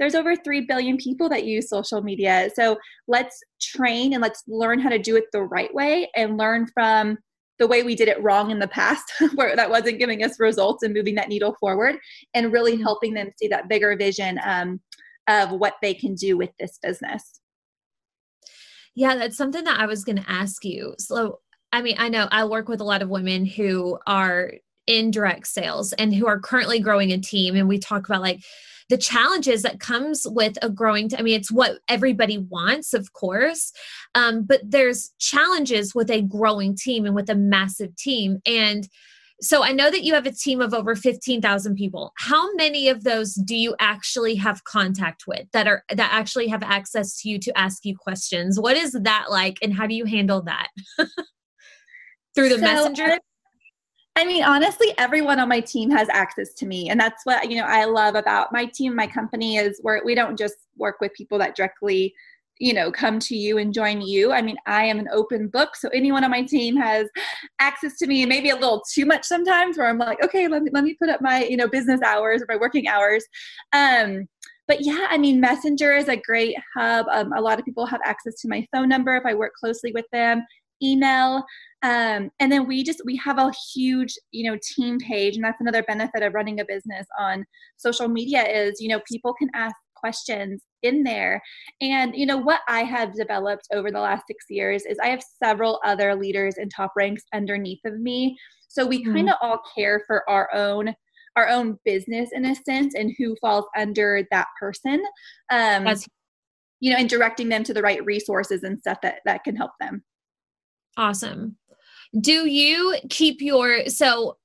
there's 0.00 0.14
over 0.14 0.34
3 0.34 0.62
billion 0.62 0.96
people 0.96 1.28
that 1.28 1.44
use 1.44 1.68
social 1.68 2.00
media. 2.00 2.48
So 2.56 2.78
let's 3.06 3.38
train 3.60 4.14
and 4.14 4.22
let's 4.22 4.42
learn 4.48 4.80
how 4.80 4.88
to 4.88 4.98
do 4.98 5.14
it 5.14 5.24
the 5.30 5.42
right 5.42 5.72
way 5.74 6.10
and 6.16 6.38
learn 6.38 6.66
from 6.72 7.18
the 7.60 7.66
way 7.66 7.82
we 7.82 7.94
did 7.94 8.08
it 8.08 8.20
wrong 8.22 8.50
in 8.50 8.58
the 8.58 8.66
past, 8.66 9.04
where 9.34 9.54
that 9.54 9.70
wasn't 9.70 10.00
giving 10.00 10.24
us 10.24 10.40
results 10.40 10.82
and 10.82 10.94
moving 10.94 11.14
that 11.14 11.28
needle 11.28 11.54
forward, 11.60 11.96
and 12.34 12.52
really 12.52 12.72
mm-hmm. 12.72 12.82
helping 12.82 13.14
them 13.14 13.30
see 13.36 13.46
that 13.48 13.68
bigger 13.68 13.94
vision 13.96 14.40
um, 14.44 14.80
of 15.28 15.52
what 15.52 15.74
they 15.80 15.94
can 15.94 16.14
do 16.14 16.36
with 16.36 16.50
this 16.58 16.78
business. 16.82 17.40
Yeah, 18.96 19.14
that's 19.14 19.36
something 19.36 19.62
that 19.64 19.78
I 19.78 19.86
was 19.86 20.02
going 20.02 20.16
to 20.16 20.30
ask 20.30 20.64
you. 20.64 20.94
So, 20.98 21.38
I 21.70 21.82
mean, 21.82 21.94
I 21.98 22.08
know 22.08 22.26
I 22.32 22.44
work 22.44 22.68
with 22.68 22.80
a 22.80 22.84
lot 22.84 23.02
of 23.02 23.08
women 23.08 23.44
who 23.44 23.98
are 24.06 24.54
in 24.86 25.12
direct 25.12 25.46
sales 25.46 25.92
and 25.92 26.12
who 26.12 26.26
are 26.26 26.40
currently 26.40 26.80
growing 26.80 27.12
a 27.12 27.18
team, 27.18 27.54
and 27.54 27.68
we 27.68 27.78
talk 27.78 28.06
about 28.06 28.22
like, 28.22 28.40
the 28.90 28.98
challenges 28.98 29.62
that 29.62 29.80
comes 29.80 30.26
with 30.28 30.58
a 30.62 30.68
growing 30.68 31.08
t- 31.08 31.16
i 31.16 31.22
mean 31.22 31.38
it's 31.38 31.50
what 31.50 31.78
everybody 31.88 32.38
wants 32.38 32.92
of 32.92 33.12
course 33.12 33.72
um, 34.14 34.42
but 34.42 34.60
there's 34.64 35.12
challenges 35.18 35.94
with 35.94 36.10
a 36.10 36.22
growing 36.22 36.76
team 36.76 37.06
and 37.06 37.14
with 37.14 37.30
a 37.30 37.34
massive 37.34 37.96
team 37.96 38.40
and 38.44 38.88
so 39.42 39.64
I 39.64 39.72
know 39.72 39.90
that 39.90 40.04
you 40.04 40.14
have 40.14 40.26
a 40.26 40.32
team 40.32 40.60
of 40.60 40.74
over 40.74 40.94
15,000 40.94 41.74
people. 41.74 42.12
How 42.18 42.52
many 42.54 42.88
of 42.88 43.04
those 43.04 43.34
do 43.34 43.56
you 43.56 43.74
actually 43.80 44.34
have 44.34 44.64
contact 44.64 45.24
with 45.26 45.46
that 45.52 45.66
are 45.66 45.82
that 45.88 46.10
actually 46.12 46.48
have 46.48 46.62
access 46.62 47.18
to 47.22 47.30
you 47.30 47.38
to 47.40 47.58
ask 47.58 47.84
you 47.84 47.96
questions? 47.96 48.60
What 48.60 48.76
is 48.76 48.92
that 48.92 49.26
like 49.30 49.58
and 49.62 49.72
how 49.72 49.86
do 49.86 49.94
you 49.94 50.04
handle 50.04 50.42
that? 50.42 50.68
Through 52.34 52.50
the 52.50 52.56
so, 52.56 52.60
messenger? 52.60 53.18
I 54.20 54.24
mean, 54.26 54.44
honestly, 54.44 54.92
everyone 54.98 55.40
on 55.40 55.48
my 55.48 55.60
team 55.60 55.90
has 55.92 56.06
access 56.10 56.52
to 56.54 56.66
me. 56.66 56.90
And 56.90 57.00
that's 57.00 57.24
what, 57.24 57.50
you 57.50 57.56
know, 57.56 57.64
I 57.64 57.86
love 57.86 58.16
about 58.16 58.52
my 58.52 58.66
team, 58.66 58.94
my 58.94 59.06
company 59.06 59.56
is 59.56 59.78
where 59.80 60.02
we 60.04 60.14
don't 60.14 60.38
just 60.38 60.56
work 60.76 60.96
with 61.00 61.14
people 61.14 61.38
that 61.38 61.56
directly, 61.56 62.14
you 62.58 62.74
know, 62.74 62.92
come 62.92 63.18
to 63.18 63.34
you 63.34 63.56
and 63.56 63.72
join 63.72 64.02
you. 64.02 64.30
I 64.30 64.42
mean, 64.42 64.58
I 64.66 64.84
am 64.84 64.98
an 64.98 65.08
open 65.10 65.48
book. 65.48 65.74
So 65.74 65.88
anyone 65.94 66.22
on 66.22 66.30
my 66.30 66.42
team 66.42 66.76
has 66.76 67.08
access 67.60 67.96
to 67.96 68.06
me 68.06 68.20
and 68.20 68.28
maybe 68.28 68.50
a 68.50 68.56
little 68.56 68.82
too 68.92 69.06
much 69.06 69.24
sometimes 69.24 69.78
where 69.78 69.88
I'm 69.88 69.96
like, 69.96 70.22
okay, 70.22 70.48
let 70.48 70.64
me, 70.64 70.70
let 70.70 70.84
me 70.84 70.98
put 71.00 71.08
up 71.08 71.22
my, 71.22 71.44
you 71.44 71.56
know, 71.56 71.66
business 71.66 72.02
hours 72.02 72.42
or 72.42 72.46
my 72.46 72.56
working 72.56 72.88
hours. 72.88 73.24
Um, 73.72 74.28
but 74.68 74.84
yeah, 74.84 75.06
I 75.08 75.16
mean, 75.16 75.40
Messenger 75.40 75.96
is 75.96 76.08
a 76.08 76.16
great 76.18 76.56
hub. 76.76 77.06
Um, 77.10 77.32
a 77.32 77.40
lot 77.40 77.58
of 77.58 77.64
people 77.64 77.86
have 77.86 78.02
access 78.04 78.34
to 78.42 78.48
my 78.48 78.68
phone 78.70 78.90
number 78.90 79.16
if 79.16 79.24
I 79.24 79.32
work 79.32 79.54
closely 79.54 79.92
with 79.92 80.04
them 80.12 80.44
email 80.82 81.44
um, 81.82 82.30
and 82.40 82.52
then 82.52 82.66
we 82.66 82.82
just 82.82 83.00
we 83.04 83.16
have 83.16 83.38
a 83.38 83.52
huge 83.72 84.14
you 84.32 84.50
know 84.50 84.58
team 84.62 84.98
page 84.98 85.36
and 85.36 85.44
that's 85.44 85.60
another 85.60 85.82
benefit 85.84 86.22
of 86.22 86.34
running 86.34 86.60
a 86.60 86.64
business 86.64 87.06
on 87.18 87.44
social 87.76 88.08
media 88.08 88.42
is 88.42 88.80
you 88.80 88.88
know 88.88 89.00
people 89.10 89.34
can 89.34 89.48
ask 89.54 89.74
questions 89.94 90.62
in 90.82 91.02
there 91.02 91.42
and 91.80 92.14
you 92.16 92.24
know 92.24 92.38
what 92.38 92.60
i 92.68 92.82
have 92.82 93.14
developed 93.14 93.68
over 93.72 93.90
the 93.90 94.00
last 94.00 94.24
six 94.26 94.46
years 94.48 94.84
is 94.86 94.98
i 95.02 95.08
have 95.08 95.22
several 95.42 95.78
other 95.84 96.14
leaders 96.14 96.54
and 96.56 96.70
top 96.74 96.92
ranks 96.96 97.22
underneath 97.34 97.80
of 97.84 97.98
me 98.00 98.36
so 98.68 98.86
we 98.86 99.02
mm-hmm. 99.02 99.14
kind 99.14 99.28
of 99.28 99.36
all 99.42 99.60
care 99.76 100.02
for 100.06 100.28
our 100.28 100.48
own 100.54 100.94
our 101.36 101.48
own 101.48 101.78
business 101.84 102.30
in 102.32 102.46
a 102.46 102.54
sense 102.54 102.94
and 102.94 103.12
who 103.18 103.36
falls 103.42 103.66
under 103.76 104.26
that 104.30 104.46
person 104.58 105.02
um 105.50 105.84
That's- 105.84 106.06
you 106.80 106.90
know 106.90 106.98
and 106.98 107.08
directing 107.08 107.50
them 107.50 107.62
to 107.64 107.74
the 107.74 107.82
right 107.82 108.02
resources 108.06 108.62
and 108.62 108.78
stuff 108.78 108.98
that 109.02 109.20
that 109.26 109.44
can 109.44 109.54
help 109.54 109.72
them 109.80 110.02
Awesome. 110.96 111.56
Do 112.18 112.48
you 112.48 112.96
keep 113.08 113.40
your 113.40 113.86
so 113.86 114.36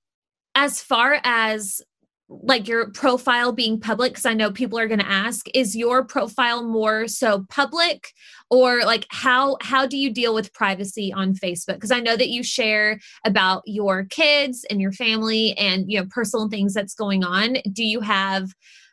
as 0.53 0.81
far 0.81 1.19
as 1.23 1.81
like 2.27 2.67
your 2.67 2.89
profile 2.89 3.51
being 3.51 3.79
public 3.79 4.11
because 4.11 4.25
i 4.25 4.33
know 4.33 4.51
people 4.51 4.79
are 4.79 4.87
going 4.87 4.99
to 4.99 5.07
ask 5.07 5.45
is 5.53 5.75
your 5.75 6.03
profile 6.03 6.63
more 6.63 7.07
so 7.07 7.45
public? 7.49 8.09
Or 8.49 8.83
like 8.83 9.05
how 9.09 9.57
how 9.61 9.85
do 9.85 9.97
you 9.97 10.11
deal 10.11 10.33
with 10.33 10.53
privacy 10.53 11.13
on 11.13 11.33
facebook? 11.35 11.75
Because 11.75 11.91
i 11.91 11.99
know 11.99 12.15
that 12.15 12.29
you 12.29 12.43
share 12.43 12.99
about 13.25 13.63
your 13.65 14.05
kids 14.05 14.65
and 14.69 14.81
your 14.81 14.91
family 14.91 15.53
and 15.57 15.91
you 15.91 15.99
know 15.99 16.07
personal 16.09 16.49
things 16.49 16.73
that's 16.73 16.95
going 16.95 17.23
on. 17.23 17.57
Do 17.71 17.83
you 17.83 18.01
have 18.01 18.49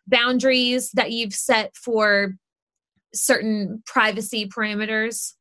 boundaries 0.06 0.90
that 0.92 1.12
you've 1.12 1.34
set 1.34 1.74
for 1.76 2.34
certain 3.14 3.82
privacy 3.86 4.46
parameters 4.46 5.34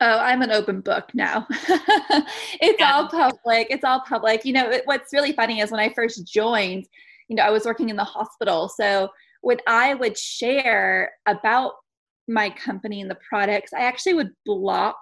Oh, 0.00 0.18
I'm 0.18 0.42
an 0.42 0.50
open 0.50 0.80
book 0.80 1.10
now. 1.14 1.46
it's 1.50 2.80
yeah. 2.80 2.92
all 2.92 3.08
public. 3.08 3.68
It's 3.70 3.84
all 3.84 4.00
public. 4.00 4.44
You 4.44 4.52
know, 4.52 4.70
it, 4.70 4.82
what's 4.86 5.12
really 5.12 5.32
funny 5.32 5.60
is 5.60 5.70
when 5.70 5.80
I 5.80 5.92
first 5.92 6.26
joined, 6.26 6.86
you 7.28 7.36
know, 7.36 7.44
I 7.44 7.50
was 7.50 7.64
working 7.64 7.88
in 7.90 7.96
the 7.96 8.04
hospital. 8.04 8.68
So 8.68 9.08
when 9.42 9.58
I 9.66 9.94
would 9.94 10.18
share 10.18 11.12
about 11.26 11.74
my 12.26 12.50
company 12.50 13.00
and 13.00 13.10
the 13.10 13.18
products, 13.28 13.72
I 13.72 13.82
actually 13.82 14.14
would 14.14 14.30
block 14.44 14.96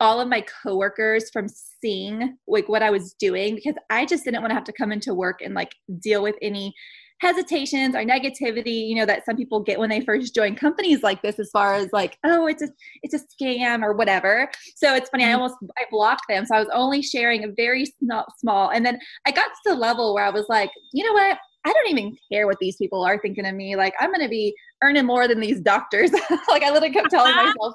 all 0.00 0.20
of 0.20 0.28
my 0.28 0.44
coworkers 0.62 1.30
from 1.30 1.46
seeing 1.48 2.36
like 2.46 2.68
what 2.68 2.82
I 2.82 2.90
was 2.90 3.14
doing 3.14 3.56
because 3.56 3.74
I 3.90 4.06
just 4.06 4.24
didn't 4.24 4.40
want 4.40 4.50
to 4.50 4.54
have 4.54 4.64
to 4.64 4.72
come 4.72 4.92
into 4.92 5.14
work 5.14 5.40
and 5.42 5.54
like 5.54 5.74
deal 6.00 6.22
with 6.22 6.36
any 6.40 6.74
hesitations 7.20 7.94
or 7.94 8.00
negativity 8.00 8.86
you 8.86 8.94
know 8.94 9.06
that 9.06 9.24
some 9.24 9.36
people 9.36 9.60
get 9.60 9.78
when 9.78 9.90
they 9.90 10.00
first 10.00 10.34
join 10.34 10.54
companies 10.54 11.02
like 11.02 11.20
this 11.22 11.38
as 11.38 11.50
far 11.50 11.74
as 11.74 11.92
like 11.92 12.16
oh 12.24 12.46
it's 12.46 12.62
a 12.62 12.68
it's 13.02 13.14
a 13.14 13.18
scam 13.18 13.82
or 13.82 13.92
whatever 13.92 14.48
so 14.76 14.94
it's 14.94 15.08
funny 15.10 15.24
mm-hmm. 15.24 15.30
i 15.30 15.34
almost 15.34 15.56
i 15.78 15.84
blocked 15.90 16.24
them 16.28 16.46
so 16.46 16.54
i 16.54 16.60
was 16.60 16.68
only 16.72 17.02
sharing 17.02 17.44
a 17.44 17.48
very 17.56 17.84
small 17.84 18.24
small 18.38 18.70
and 18.70 18.86
then 18.86 18.98
i 19.26 19.30
got 19.30 19.46
to 19.46 19.70
the 19.70 19.74
level 19.74 20.14
where 20.14 20.24
i 20.24 20.30
was 20.30 20.46
like 20.48 20.70
you 20.92 21.04
know 21.04 21.12
what 21.12 21.38
I 21.64 21.72
don't 21.72 21.90
even 21.90 22.16
care 22.32 22.46
what 22.46 22.56
these 22.60 22.76
people 22.76 23.04
are 23.04 23.18
thinking 23.18 23.44
of 23.44 23.54
me. 23.54 23.76
Like, 23.76 23.92
I'm 24.00 24.10
going 24.10 24.22
to 24.22 24.28
be 24.28 24.54
earning 24.82 25.04
more 25.04 25.28
than 25.28 25.40
these 25.40 25.60
doctors. 25.60 26.10
like, 26.48 26.62
I 26.62 26.70
literally 26.70 26.92
kept 26.94 27.10
telling 27.10 27.34
myself 27.36 27.74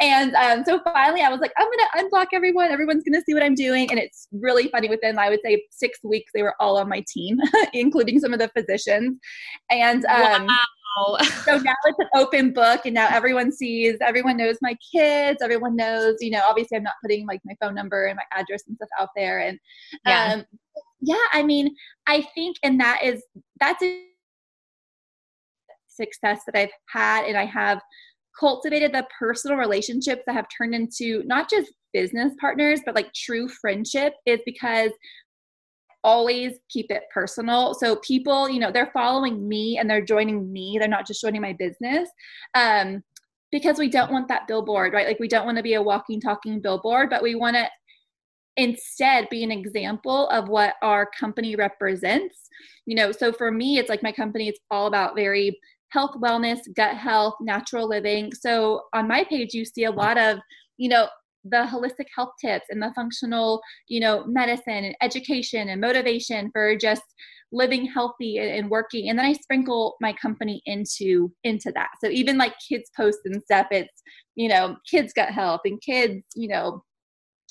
and 0.00 0.34
um, 0.34 0.64
so 0.64 0.80
finally, 0.84 1.22
I 1.22 1.28
was 1.28 1.40
like, 1.40 1.52
I'm 1.58 1.66
going 1.66 1.78
to 1.78 2.16
unblock 2.16 2.26
everyone. 2.32 2.70
Everyone's 2.70 3.04
going 3.04 3.18
to 3.18 3.24
see 3.24 3.34
what 3.34 3.42
I'm 3.42 3.54
doing. 3.54 3.90
And 3.90 3.98
it's 3.98 4.28
really 4.32 4.68
funny. 4.68 4.88
Within, 4.88 5.18
I 5.18 5.30
would 5.30 5.40
say, 5.44 5.64
six 5.70 5.98
weeks, 6.02 6.30
they 6.34 6.42
were 6.42 6.54
all 6.60 6.78
on 6.78 6.88
my 6.88 7.04
team, 7.08 7.38
including 7.72 8.20
some 8.20 8.32
of 8.32 8.38
the 8.38 8.50
physicians. 8.56 9.18
And 9.70 10.04
um, 10.06 10.46
wow. 10.46 11.16
so 11.44 11.58
now 11.58 11.74
it's 11.84 11.98
an 11.98 12.08
open 12.14 12.52
book, 12.52 12.82
and 12.84 12.94
now 12.94 13.08
everyone 13.10 13.52
sees, 13.52 13.96
everyone 14.00 14.36
knows 14.36 14.56
my 14.60 14.76
kids, 14.94 15.40
everyone 15.42 15.76
knows, 15.76 16.16
you 16.20 16.30
know, 16.30 16.42
obviously, 16.48 16.76
I'm 16.76 16.82
not 16.82 16.94
putting 17.02 17.26
like 17.26 17.40
my 17.44 17.54
phone 17.60 17.74
number 17.74 18.06
and 18.06 18.16
my 18.16 18.38
address 18.38 18.62
and 18.66 18.76
stuff 18.76 18.88
out 19.00 19.10
there. 19.16 19.40
And 19.40 19.58
yeah, 20.06 20.34
um, 20.34 20.44
yeah 21.00 21.16
I 21.32 21.42
mean, 21.42 21.74
I 22.06 22.26
think, 22.34 22.56
and 22.62 22.80
that 22.80 23.00
is, 23.02 23.22
that's 23.60 23.82
a 23.82 24.02
success 25.88 26.42
that 26.46 26.56
I've 26.56 26.72
had, 26.88 27.24
and 27.26 27.36
I 27.36 27.44
have 27.44 27.80
cultivated 28.38 28.92
the 28.92 29.06
personal 29.18 29.56
relationships 29.56 30.22
that 30.26 30.34
have 30.34 30.46
turned 30.56 30.74
into 30.74 31.22
not 31.24 31.50
just 31.50 31.72
business 31.92 32.32
partners, 32.40 32.80
but 32.84 32.94
like 32.94 33.12
true 33.12 33.48
friendship 33.48 34.14
is 34.26 34.40
because 34.44 34.90
always 36.04 36.58
keep 36.70 36.90
it 36.90 37.04
personal. 37.12 37.74
So 37.74 37.96
people, 37.96 38.48
you 38.48 38.60
know, 38.60 38.70
they're 38.70 38.90
following 38.92 39.48
me 39.48 39.78
and 39.78 39.90
they're 39.90 40.04
joining 40.04 40.52
me. 40.52 40.76
They're 40.78 40.88
not 40.88 41.06
just 41.06 41.20
joining 41.20 41.42
my 41.42 41.54
business. 41.58 42.08
Um, 42.54 43.02
because 43.50 43.78
we 43.78 43.88
don't 43.88 44.12
want 44.12 44.28
that 44.28 44.46
billboard, 44.46 44.92
right? 44.92 45.06
Like 45.06 45.20
we 45.20 45.28
don't 45.28 45.46
want 45.46 45.56
to 45.56 45.62
be 45.62 45.74
a 45.74 45.82
walking, 45.82 46.20
talking 46.20 46.60
billboard, 46.60 47.08
but 47.08 47.22
we 47.22 47.34
want 47.34 47.56
to 47.56 47.66
instead 48.58 49.28
be 49.30 49.42
an 49.42 49.50
example 49.50 50.28
of 50.28 50.48
what 50.48 50.74
our 50.82 51.08
company 51.18 51.56
represents. 51.56 52.48
You 52.86 52.96
know, 52.96 53.12
so 53.12 53.32
for 53.32 53.50
me, 53.50 53.78
it's 53.78 53.88
like 53.88 54.02
my 54.02 54.12
company, 54.12 54.48
it's 54.48 54.60
all 54.70 54.86
about 54.86 55.16
very 55.16 55.58
health, 55.90 56.16
wellness, 56.22 56.60
gut 56.74 56.96
health, 56.96 57.34
natural 57.40 57.88
living. 57.88 58.32
So 58.32 58.82
on 58.92 59.08
my 59.08 59.24
page, 59.24 59.54
you 59.54 59.64
see 59.64 59.84
a 59.84 59.90
lot 59.90 60.18
of, 60.18 60.38
you 60.76 60.88
know, 60.88 61.08
the 61.44 61.68
holistic 61.70 62.06
health 62.14 62.32
tips 62.40 62.66
and 62.68 62.82
the 62.82 62.92
functional, 62.94 63.62
you 63.88 64.00
know, 64.00 64.24
medicine 64.26 64.84
and 64.84 64.96
education 65.00 65.68
and 65.68 65.80
motivation 65.80 66.50
for 66.52 66.76
just 66.76 67.02
living 67.52 67.86
healthy 67.86 68.38
and, 68.38 68.68
working. 68.68 69.08
And 69.08 69.18
then 69.18 69.26
I 69.26 69.32
sprinkle 69.32 69.96
my 70.00 70.12
company 70.12 70.60
into 70.66 71.32
into 71.44 71.72
that. 71.72 71.88
So 72.02 72.10
even 72.10 72.36
like 72.36 72.54
kids 72.68 72.90
posts 72.94 73.22
and 73.24 73.42
stuff, 73.42 73.68
it's, 73.70 74.02
you 74.36 74.48
know, 74.48 74.76
kids 74.90 75.12
gut 75.14 75.30
health 75.30 75.62
and 75.64 75.80
kids, 75.80 76.22
you 76.34 76.48
know, 76.48 76.84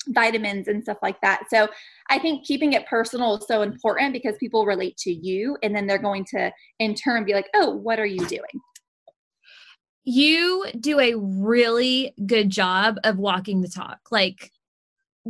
vitamins 0.08 0.68
and 0.68 0.82
stuff 0.82 0.98
like 1.02 1.20
that. 1.20 1.44
So 1.50 1.68
I 2.08 2.18
think 2.18 2.46
keeping 2.46 2.72
it 2.72 2.86
personal 2.86 3.36
is 3.36 3.46
so 3.46 3.62
important 3.62 4.12
because 4.12 4.36
people 4.38 4.64
relate 4.64 4.96
to 4.98 5.12
you 5.12 5.56
and 5.62 5.74
then 5.74 5.86
they're 5.86 5.98
going 5.98 6.24
to 6.30 6.52
in 6.78 6.94
turn 6.94 7.24
be 7.24 7.34
like, 7.34 7.48
oh, 7.54 7.70
what 7.70 7.98
are 7.98 8.06
you 8.06 8.24
doing? 8.26 8.42
You 10.04 10.64
do 10.78 10.98
a 11.00 11.14
really 11.16 12.14
good 12.26 12.48
job 12.48 12.96
of 13.04 13.18
walking 13.18 13.60
the 13.60 13.68
talk. 13.68 13.98
Like, 14.10 14.50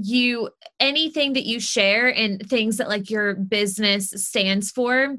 you 0.01 0.51
anything 0.79 1.33
that 1.33 1.47
you 1.47 1.59
share 1.59 2.07
and 2.15 2.41
things 2.49 2.77
that 2.77 2.89
like 2.89 3.11
your 3.11 3.35
business 3.35 4.11
stands 4.11 4.71
for 4.71 5.17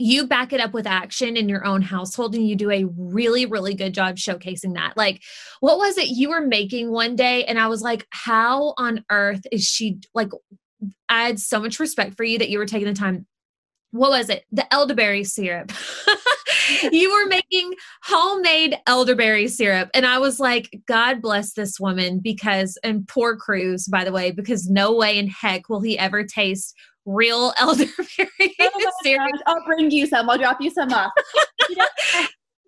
you 0.00 0.26
back 0.26 0.52
it 0.52 0.60
up 0.60 0.72
with 0.72 0.86
action 0.86 1.36
in 1.36 1.48
your 1.48 1.64
own 1.64 1.82
household 1.82 2.34
and 2.34 2.48
you 2.48 2.56
do 2.56 2.70
a 2.70 2.84
really 2.96 3.46
really 3.46 3.74
good 3.74 3.94
job 3.94 4.16
showcasing 4.16 4.74
that. 4.74 4.96
Like 4.96 5.22
what 5.60 5.78
was 5.78 5.98
it 5.98 6.08
you 6.08 6.30
were 6.30 6.40
making 6.40 6.90
one 6.90 7.16
day 7.16 7.44
and 7.44 7.58
i 7.58 7.66
was 7.66 7.82
like 7.82 8.06
how 8.10 8.74
on 8.76 9.04
earth 9.10 9.42
is 9.52 9.64
she 9.64 10.00
like 10.14 10.30
i 11.08 11.22
had 11.22 11.38
so 11.38 11.60
much 11.60 11.78
respect 11.78 12.16
for 12.16 12.24
you 12.24 12.38
that 12.38 12.50
you 12.50 12.58
were 12.58 12.66
taking 12.66 12.88
the 12.88 12.94
time. 12.94 13.26
What 13.92 14.10
was 14.10 14.28
it? 14.28 14.44
The 14.52 14.72
elderberry 14.72 15.24
syrup. 15.24 15.72
You 16.92 17.12
were 17.12 17.26
making 17.26 17.74
homemade 18.02 18.78
elderberry 18.86 19.48
syrup 19.48 19.90
and 19.92 20.06
i 20.06 20.18
was 20.18 20.38
like 20.38 20.80
god 20.86 21.20
bless 21.20 21.52
this 21.54 21.80
woman 21.80 22.20
because 22.20 22.78
and 22.84 23.06
poor 23.08 23.36
cruz 23.36 23.86
by 23.86 24.04
the 24.04 24.12
way 24.12 24.30
because 24.30 24.68
no 24.68 24.94
way 24.94 25.18
in 25.18 25.26
heck 25.26 25.68
will 25.68 25.80
he 25.80 25.98
ever 25.98 26.22
taste 26.24 26.74
real 27.06 27.52
elderberry 27.58 28.28
oh 28.60 29.30
I'll 29.46 29.64
bring 29.64 29.90
you 29.90 30.06
some. 30.06 30.28
I'll 30.28 30.38
drop 30.38 30.60
you 30.60 30.70
some 30.70 30.92
off. 30.92 31.12
you 31.70 31.76
know, 31.76 31.86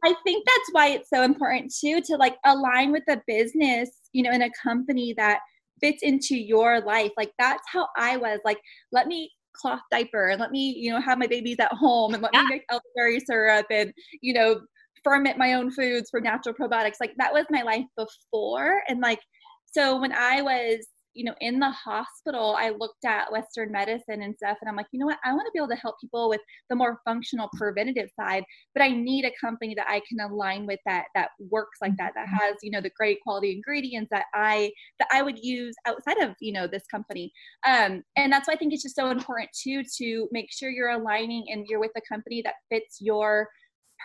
I 0.04 0.14
think 0.24 0.44
that's 0.46 0.70
why 0.72 0.88
it's 0.88 1.10
so 1.10 1.22
important 1.22 1.72
too 1.72 2.00
to 2.02 2.16
like 2.16 2.36
align 2.44 2.92
with 2.92 3.04
a 3.08 3.20
business, 3.26 3.90
you 4.12 4.22
know, 4.22 4.30
in 4.30 4.42
a 4.42 4.50
company 4.62 5.14
that 5.16 5.40
fits 5.80 6.02
into 6.02 6.36
your 6.36 6.80
life. 6.80 7.12
Like 7.16 7.32
that's 7.38 7.62
how 7.70 7.88
I 7.96 8.16
was. 8.16 8.40
Like, 8.44 8.58
let 8.90 9.06
me 9.06 9.30
cloth 9.54 9.80
diaper 9.90 10.28
and 10.28 10.40
let 10.40 10.50
me, 10.50 10.74
you 10.76 10.90
know, 10.90 11.00
have 11.00 11.18
my 11.18 11.26
babies 11.26 11.58
at 11.60 11.72
home 11.72 12.14
and 12.14 12.22
let 12.22 12.32
yeah. 12.32 12.42
me 12.42 12.48
make 12.50 12.64
elderberry 12.70 13.20
syrup 13.20 13.66
and, 13.70 13.92
you 14.22 14.32
know, 14.32 14.60
ferment 15.04 15.38
my 15.38 15.54
own 15.54 15.70
foods 15.70 16.08
for 16.10 16.20
natural 16.20 16.54
probiotics. 16.54 16.96
Like 17.00 17.12
that 17.18 17.32
was 17.32 17.44
my 17.50 17.62
life 17.62 17.84
before. 17.96 18.82
And 18.88 19.00
like, 19.00 19.20
so 19.66 20.00
when 20.00 20.12
I 20.12 20.42
was 20.42 20.86
you 21.14 21.24
know, 21.24 21.34
in 21.40 21.58
the 21.58 21.70
hospital, 21.70 22.56
I 22.58 22.70
looked 22.70 23.04
at 23.04 23.30
Western 23.30 23.70
medicine 23.70 24.22
and 24.22 24.36
stuff, 24.36 24.58
and 24.60 24.68
I'm 24.68 24.76
like, 24.76 24.86
you 24.92 24.98
know 24.98 25.06
what? 25.06 25.18
I 25.24 25.32
want 25.32 25.46
to 25.46 25.50
be 25.52 25.58
able 25.58 25.68
to 25.68 25.80
help 25.80 25.96
people 26.00 26.28
with 26.28 26.40
the 26.70 26.76
more 26.76 27.00
functional 27.04 27.48
preventative 27.56 28.10
side, 28.18 28.44
but 28.74 28.82
I 28.82 28.88
need 28.88 29.24
a 29.24 29.32
company 29.40 29.74
that 29.74 29.88
I 29.88 30.00
can 30.08 30.20
align 30.20 30.66
with 30.66 30.80
that 30.86 31.06
that 31.14 31.30
works 31.50 31.78
like 31.80 31.96
that, 31.98 32.12
that 32.14 32.26
mm-hmm. 32.26 32.36
has, 32.36 32.56
you 32.62 32.70
know, 32.70 32.80
the 32.80 32.90
great 32.96 33.20
quality 33.22 33.52
ingredients 33.52 34.08
that 34.10 34.26
I 34.34 34.72
that 34.98 35.08
I 35.12 35.22
would 35.22 35.38
use 35.42 35.74
outside 35.86 36.18
of, 36.18 36.34
you 36.40 36.52
know, 36.52 36.66
this 36.66 36.84
company. 36.90 37.32
Um, 37.66 38.02
and 38.16 38.32
that's 38.32 38.48
why 38.48 38.54
I 38.54 38.56
think 38.56 38.72
it's 38.72 38.82
just 38.82 38.96
so 38.96 39.10
important 39.10 39.50
too 39.52 39.82
to 39.98 40.28
make 40.32 40.52
sure 40.52 40.70
you're 40.70 40.90
aligning 40.90 41.44
and 41.48 41.66
you're 41.68 41.80
with 41.80 41.92
a 41.96 42.02
company 42.08 42.42
that 42.42 42.54
fits 42.70 42.98
your 43.00 43.48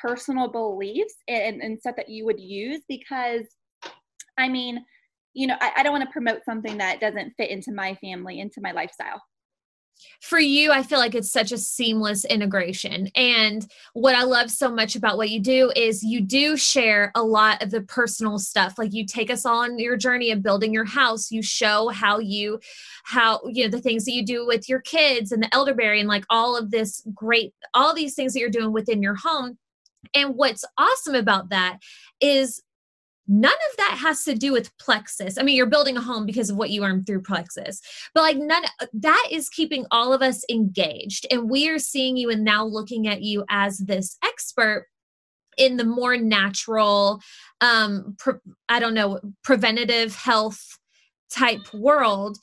personal 0.02 0.48
beliefs 0.48 1.16
and, 1.28 1.62
and 1.62 1.80
stuff 1.80 1.96
that 1.96 2.10
you 2.10 2.26
would 2.26 2.40
use 2.40 2.82
because 2.88 3.46
I 4.38 4.50
mean, 4.50 4.86
you 5.38 5.48
know, 5.48 5.56
I, 5.62 5.72
I 5.78 5.84
don't 5.84 5.94
want 5.94 6.04
to 6.04 6.12
promote 6.12 6.44
something 6.44 6.78
that 6.80 7.00
doesn't 7.00 7.34
fit 7.38 7.50
into 7.50 7.72
my 7.72 7.96
family, 7.96 8.40
into 8.40 8.60
my 8.62 8.72
lifestyle 8.72 9.22
for 10.22 10.40
you, 10.40 10.72
I 10.72 10.84
feel 10.84 11.00
like 11.00 11.16
it's 11.16 11.32
such 11.32 11.52
a 11.52 11.58
seamless 11.58 12.26
integration. 12.26 13.10
And 13.16 13.66
what 13.94 14.16
I 14.16 14.24
love 14.24 14.52
so 14.52 14.70
much 14.70 14.96
about 14.96 15.18
what 15.18 15.30
you 15.30 15.40
do 15.40 15.72
is 15.76 16.04
you 16.04 16.22
do 16.22 16.58
share 16.58 17.12
a 17.16 17.24
lot 17.24 17.64
of 17.64 17.72
the 17.72 17.82
personal 17.82 18.40
stuff. 18.40 18.76
Like 18.78 18.94
you 18.94 19.06
take 19.06 19.30
us 19.30 19.46
on 19.46 19.80
your 19.80 19.98
journey 19.98 20.32
of 20.32 20.44
building 20.44 20.74
your 20.74 20.86
house. 20.86 21.32
You 21.32 21.42
show 21.42 21.90
how 21.90 22.20
you, 22.20 22.60
how, 23.06 23.42
you 23.46 23.64
know, 23.64 23.70
the 23.70 23.82
things 23.82 24.06
that 24.06 24.14
you 24.14 24.26
do 24.26 24.46
with 24.46 24.68
your 24.68 24.82
kids 24.82 25.32
and 25.32 25.42
the 25.42 25.54
elderberry 25.54 26.00
and 26.00 26.10
like 26.10 26.26
all 26.30 26.56
of 26.56 26.72
this 26.72 27.02
great, 27.14 27.54
all 27.74 27.94
these 27.94 28.16
things 28.16 28.34
that 28.34 28.40
you're 28.40 28.50
doing 28.50 28.74
within 28.74 29.02
your 29.02 29.16
home. 29.16 29.58
And 30.14 30.36
what's 30.36 30.66
awesome 30.78 31.16
about 31.16 31.50
that 31.50 31.80
is 32.22 32.62
none 33.28 33.52
of 33.52 33.78
that 33.78 33.98
has 34.00 34.24
to 34.24 34.36
do 34.36 34.52
with 34.52 34.76
plexus. 34.78 35.38
I 35.38 35.44
mean 35.44 35.56
you're 35.56 35.66
building 35.66 35.98
a 35.98 36.02
home 36.02 36.26
because 36.26 36.50
of 36.50 36.58
what 36.58 36.70
you 36.70 36.84
earned 36.84 37.06
through 37.06 37.24
plexus 37.24 37.82
but 38.14 38.22
like 38.22 38.38
none 38.38 38.64
that 38.94 39.28
is 39.32 39.50
keeping 39.50 39.86
all 39.92 40.14
of 40.14 40.22
us 40.22 40.44
engaged. 40.50 41.28
And 41.32 41.50
we 41.50 41.70
are 41.70 41.80
seeing 41.80 42.18
you 42.18 42.30
and 42.30 42.44
now 42.44 42.66
looking 42.66 43.08
at 43.08 43.22
you 43.22 43.46
as 43.50 43.78
this 43.78 44.18
expert 44.24 44.88
in 45.58 45.78
the 45.78 45.84
more 45.84 46.18
natural 46.18 47.22
um 47.62 48.16
pre- 48.20 48.36
i 48.70 48.80
don't 48.80 48.94
know 48.94 49.20
preventative 49.44 50.16
health 50.16 50.78
type 51.32 51.74
world 51.74 52.38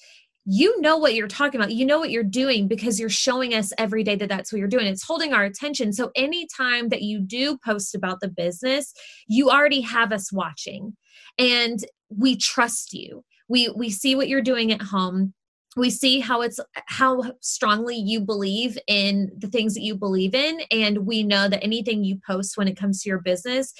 you 0.46 0.78
know 0.80 0.98
what 0.98 1.14
you're 1.14 1.26
talking 1.26 1.58
about. 1.58 1.72
You 1.72 1.86
know 1.86 1.98
what 1.98 2.10
you're 2.10 2.22
doing 2.22 2.68
because 2.68 3.00
you're 3.00 3.08
showing 3.08 3.54
us 3.54 3.72
every 3.78 4.02
day 4.02 4.14
that 4.16 4.28
that's 4.28 4.52
what 4.52 4.58
you're 4.58 4.68
doing. 4.68 4.86
It's 4.86 5.02
holding 5.02 5.32
our 5.32 5.44
attention. 5.44 5.92
So 5.92 6.10
anytime 6.14 6.90
that 6.90 7.02
you 7.02 7.20
do 7.20 7.56
post 7.64 7.94
about 7.94 8.20
the 8.20 8.28
business, 8.28 8.92
you 9.26 9.48
already 9.48 9.80
have 9.80 10.12
us 10.12 10.32
watching 10.32 10.96
and 11.38 11.78
we 12.10 12.36
trust 12.36 12.92
you. 12.92 13.24
We 13.48 13.70
we 13.74 13.90
see 13.90 14.14
what 14.14 14.28
you're 14.28 14.42
doing 14.42 14.70
at 14.70 14.82
home. 14.82 15.32
We 15.76 15.90
see 15.90 16.20
how 16.20 16.42
it's 16.42 16.60
how 16.86 17.32
strongly 17.40 17.96
you 17.96 18.20
believe 18.20 18.78
in 18.86 19.30
the 19.36 19.48
things 19.48 19.74
that 19.74 19.82
you 19.82 19.96
believe 19.96 20.34
in 20.34 20.60
and 20.70 21.06
we 21.06 21.22
know 21.22 21.48
that 21.48 21.64
anything 21.64 22.04
you 22.04 22.20
post 22.26 22.56
when 22.56 22.68
it 22.68 22.76
comes 22.76 23.02
to 23.02 23.08
your 23.08 23.20
business, 23.20 23.72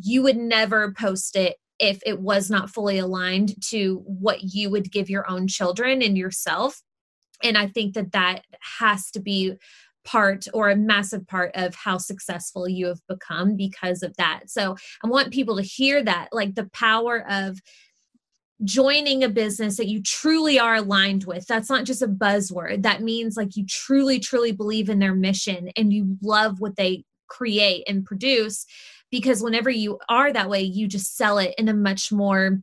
you 0.00 0.22
would 0.22 0.36
never 0.36 0.92
post 0.92 1.36
it 1.36 1.56
if 1.80 2.00
it 2.04 2.20
was 2.20 2.50
not 2.50 2.70
fully 2.70 2.98
aligned 2.98 3.54
to 3.70 4.02
what 4.04 4.42
you 4.42 4.70
would 4.70 4.92
give 4.92 5.10
your 5.10 5.28
own 5.28 5.48
children 5.48 6.02
and 6.02 6.16
yourself. 6.16 6.82
And 7.42 7.56
i 7.56 7.66
think 7.66 7.94
that 7.94 8.12
that 8.12 8.42
has 8.78 9.10
to 9.12 9.20
be 9.20 9.54
part 10.04 10.46
or 10.54 10.70
a 10.70 10.76
massive 10.76 11.26
part 11.26 11.50
of 11.54 11.74
how 11.74 11.98
successful 11.98 12.66
you 12.68 12.86
have 12.86 13.00
become 13.08 13.56
because 13.56 14.02
of 14.02 14.16
that. 14.16 14.42
So 14.48 14.76
i 15.04 15.08
want 15.08 15.32
people 15.32 15.56
to 15.56 15.62
hear 15.62 16.02
that 16.04 16.28
like 16.32 16.54
the 16.54 16.70
power 16.72 17.24
of 17.28 17.60
joining 18.62 19.24
a 19.24 19.28
business 19.28 19.76
that 19.76 19.88
you 19.88 20.02
truly 20.02 20.58
are 20.58 20.76
aligned 20.76 21.24
with. 21.24 21.46
That's 21.46 21.70
not 21.70 21.84
just 21.84 22.02
a 22.02 22.08
buzzword. 22.08 22.82
That 22.82 23.02
means 23.02 23.36
like 23.36 23.56
you 23.56 23.64
truly 23.66 24.20
truly 24.20 24.52
believe 24.52 24.90
in 24.90 24.98
their 24.98 25.14
mission 25.14 25.70
and 25.76 25.92
you 25.92 26.18
love 26.22 26.60
what 26.60 26.76
they 26.76 27.04
create 27.28 27.84
and 27.88 28.04
produce 28.04 28.66
because 29.10 29.42
whenever 29.42 29.70
you 29.70 29.98
are 30.08 30.32
that 30.32 30.48
way 30.48 30.62
you 30.62 30.86
just 30.86 31.16
sell 31.16 31.38
it 31.38 31.54
in 31.58 31.68
a 31.68 31.74
much 31.74 32.12
more 32.12 32.60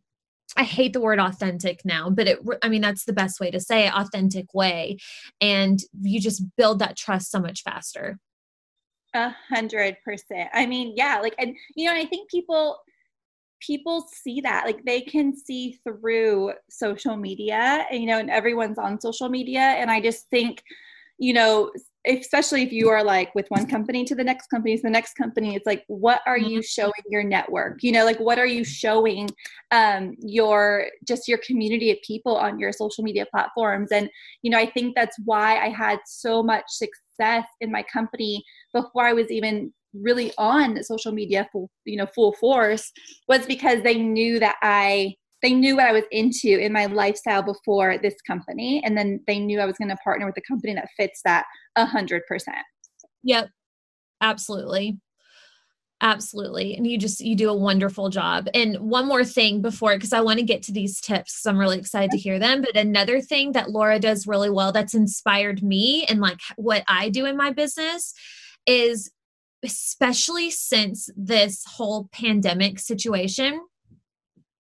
I 0.56 0.64
hate 0.64 0.94
the 0.94 1.02
word 1.02 1.20
authentic 1.20 1.82
now, 1.84 2.10
but 2.10 2.28
it, 2.28 2.40
I 2.64 2.70
mean, 2.70 2.82
that's 2.82 3.04
the 3.04 3.14
best 3.14 3.40
way 3.40 3.52
to 3.52 3.60
say 3.60 3.86
it, 3.86 3.94
authentic 3.94 4.54
way. 4.54 4.98
And 5.42 5.80
you 6.02 6.22
just 6.22 6.42
build 6.56 6.80
that 6.80 6.96
trust 6.96 7.32
so 7.32 7.40
much 7.40 7.64
faster. 7.64 8.18
A 9.14 9.36
hundred 9.50 9.98
percent. 10.06 10.50
I 10.54 10.66
mean, 10.66 10.94
yeah, 10.96 11.20
like, 11.22 11.36
and, 11.38 11.56
you 11.76 11.90
know, 11.90 11.96
I 11.96 12.06
think 12.06 12.30
people, 12.30 12.80
people 13.60 14.08
see 14.12 14.42
that 14.42 14.66
like 14.66 14.84
they 14.86 15.02
can 15.02 15.36
see 15.36 15.80
through 15.84 16.54
social 16.70 17.18
media 17.18 17.86
and 17.92 18.02
you 18.02 18.08
know 18.08 18.20
and 18.20 18.30
everyone's 18.30 18.78
on 18.78 19.02
social 19.02 19.30
media 19.30 19.62
and 19.62 19.90
i 19.90 20.00
just 20.00 20.30
think 20.30 20.62
you 21.18 21.34
know 21.34 21.72
especially 22.08 22.64
if 22.64 22.72
you 22.72 22.90
are 22.90 23.04
like 23.04 23.34
with 23.36 23.46
one 23.50 23.68
company 23.68 24.04
to 24.06 24.16
the 24.16 24.24
next 24.24 24.48
company 24.48 24.76
to 24.76 24.84
the 24.84 24.90
next 24.90 25.14
company 25.14 25.56
it's 25.56 25.66
like 25.66 25.84
what 25.88 26.22
are 26.26 26.38
you 26.38 26.60
mm-hmm. 26.60 26.82
showing 26.82 26.94
your 27.10 27.24
network 27.24 27.82
you 27.84 27.92
know 27.92 28.06
like 28.06 28.20
what 28.20 28.40
are 28.40 28.46
you 28.46 28.64
showing 28.64 29.30
um 29.72 30.16
your 30.20 30.88
just 31.08 31.28
your 31.28 31.40
community 31.40 31.92
of 31.92 31.98
people 32.06 32.36
on 32.36 32.60
your 32.60 32.72
social 32.72 33.04
media 33.04 33.26
platforms 33.32 33.92
and 33.92 34.10
you 34.42 34.50
know 34.50 34.58
i 34.58 34.66
think 34.66 34.96
that's 34.96 35.18
why 35.26 35.58
i 35.60 35.70
had 35.70 36.00
so 36.06 36.42
much 36.42 36.66
success 36.68 37.46
in 37.62 37.72
my 37.72 37.84
company 37.84 38.44
before 38.74 39.06
i 39.06 39.14
was 39.14 39.30
even 39.32 39.74
really 39.94 40.32
on 40.38 40.84
social 40.84 41.12
media 41.12 41.48
full 41.52 41.70
you 41.86 41.98
know 41.98 42.08
full 42.14 42.34
force 42.34 42.92
was 43.28 43.46
because 43.46 43.82
they 43.84 43.98
knew 43.98 44.40
that 44.40 44.56
i 44.62 45.14
they 45.42 45.54
knew 45.54 45.76
what 45.76 45.86
I 45.86 45.92
was 45.92 46.04
into 46.12 46.48
in 46.48 46.74
my 46.74 46.88
lifestyle 46.88 47.44
before 47.44 47.98
this 47.98 48.16
company. 48.26 48.82
And 48.84 48.98
then 48.98 49.22
they 49.28 49.40
knew 49.40 49.60
I 49.60 49.66
was 49.66 49.78
going 49.78 49.90
to 49.90 49.98
partner 49.98 50.26
with 50.26 50.38
a 50.38 50.42
company 50.42 50.74
that 50.74 50.90
fits 50.98 51.22
that 51.26 51.46
a 51.76 51.86
hundred 51.86 52.24
percent. 52.28 52.58
Yep. 53.24 53.50
Absolutely. 54.22 55.00
Absolutely. 56.02 56.76
And 56.76 56.86
you 56.86 56.98
just, 56.98 57.22
you 57.22 57.36
do 57.36 57.50
a 57.50 57.56
wonderful 57.56 58.10
job. 58.10 58.48
And 58.54 58.78
one 58.78 59.08
more 59.08 59.26
thing 59.26 59.62
before, 59.62 59.96
because 59.96 60.14
I 60.14 60.22
want 60.22 60.38
to 60.38 60.46
get 60.46 60.62
to 60.64 60.72
these 60.72 61.02
tips, 61.02 61.46
I'm 61.46 61.58
really 61.58 61.80
excited 61.80 62.12
to 62.12 62.18
hear 62.18 62.38
them. 62.38 62.62
But 62.62 62.78
another 62.78 63.20
thing 63.20 63.54
that 63.54 63.72
Laura 63.72 64.00
does 64.00 64.28
really 64.28 64.52
well 64.52 64.72
that's 64.72 64.94
inspired 64.94 65.64
me 65.64 66.06
and 66.06 66.20
like 66.20 66.40
what 66.56 66.84
I 66.88 67.10
do 67.10 67.26
in 67.26 67.36
my 67.36 67.52
business 67.52 68.14
is 68.68 69.12
especially 69.64 70.52
since 70.52 71.10
this 71.16 71.64
whole 71.66 72.10
pandemic 72.12 72.80
situation 72.80 73.60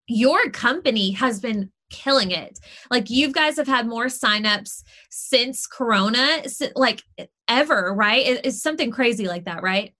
your 0.07 0.49
company 0.49 1.11
has 1.11 1.39
been 1.39 1.71
killing 1.89 2.31
it. 2.31 2.59
Like 2.89 3.09
you 3.09 3.31
guys 3.31 3.57
have 3.57 3.67
had 3.67 3.87
more 3.87 4.05
signups 4.05 4.83
since 5.09 5.67
Corona, 5.67 6.43
like 6.75 7.03
ever, 7.47 7.93
right? 7.93 8.41
It's 8.43 8.61
something 8.61 8.91
crazy 8.91 9.27
like 9.27 9.45
that, 9.45 9.61
right? 9.63 9.93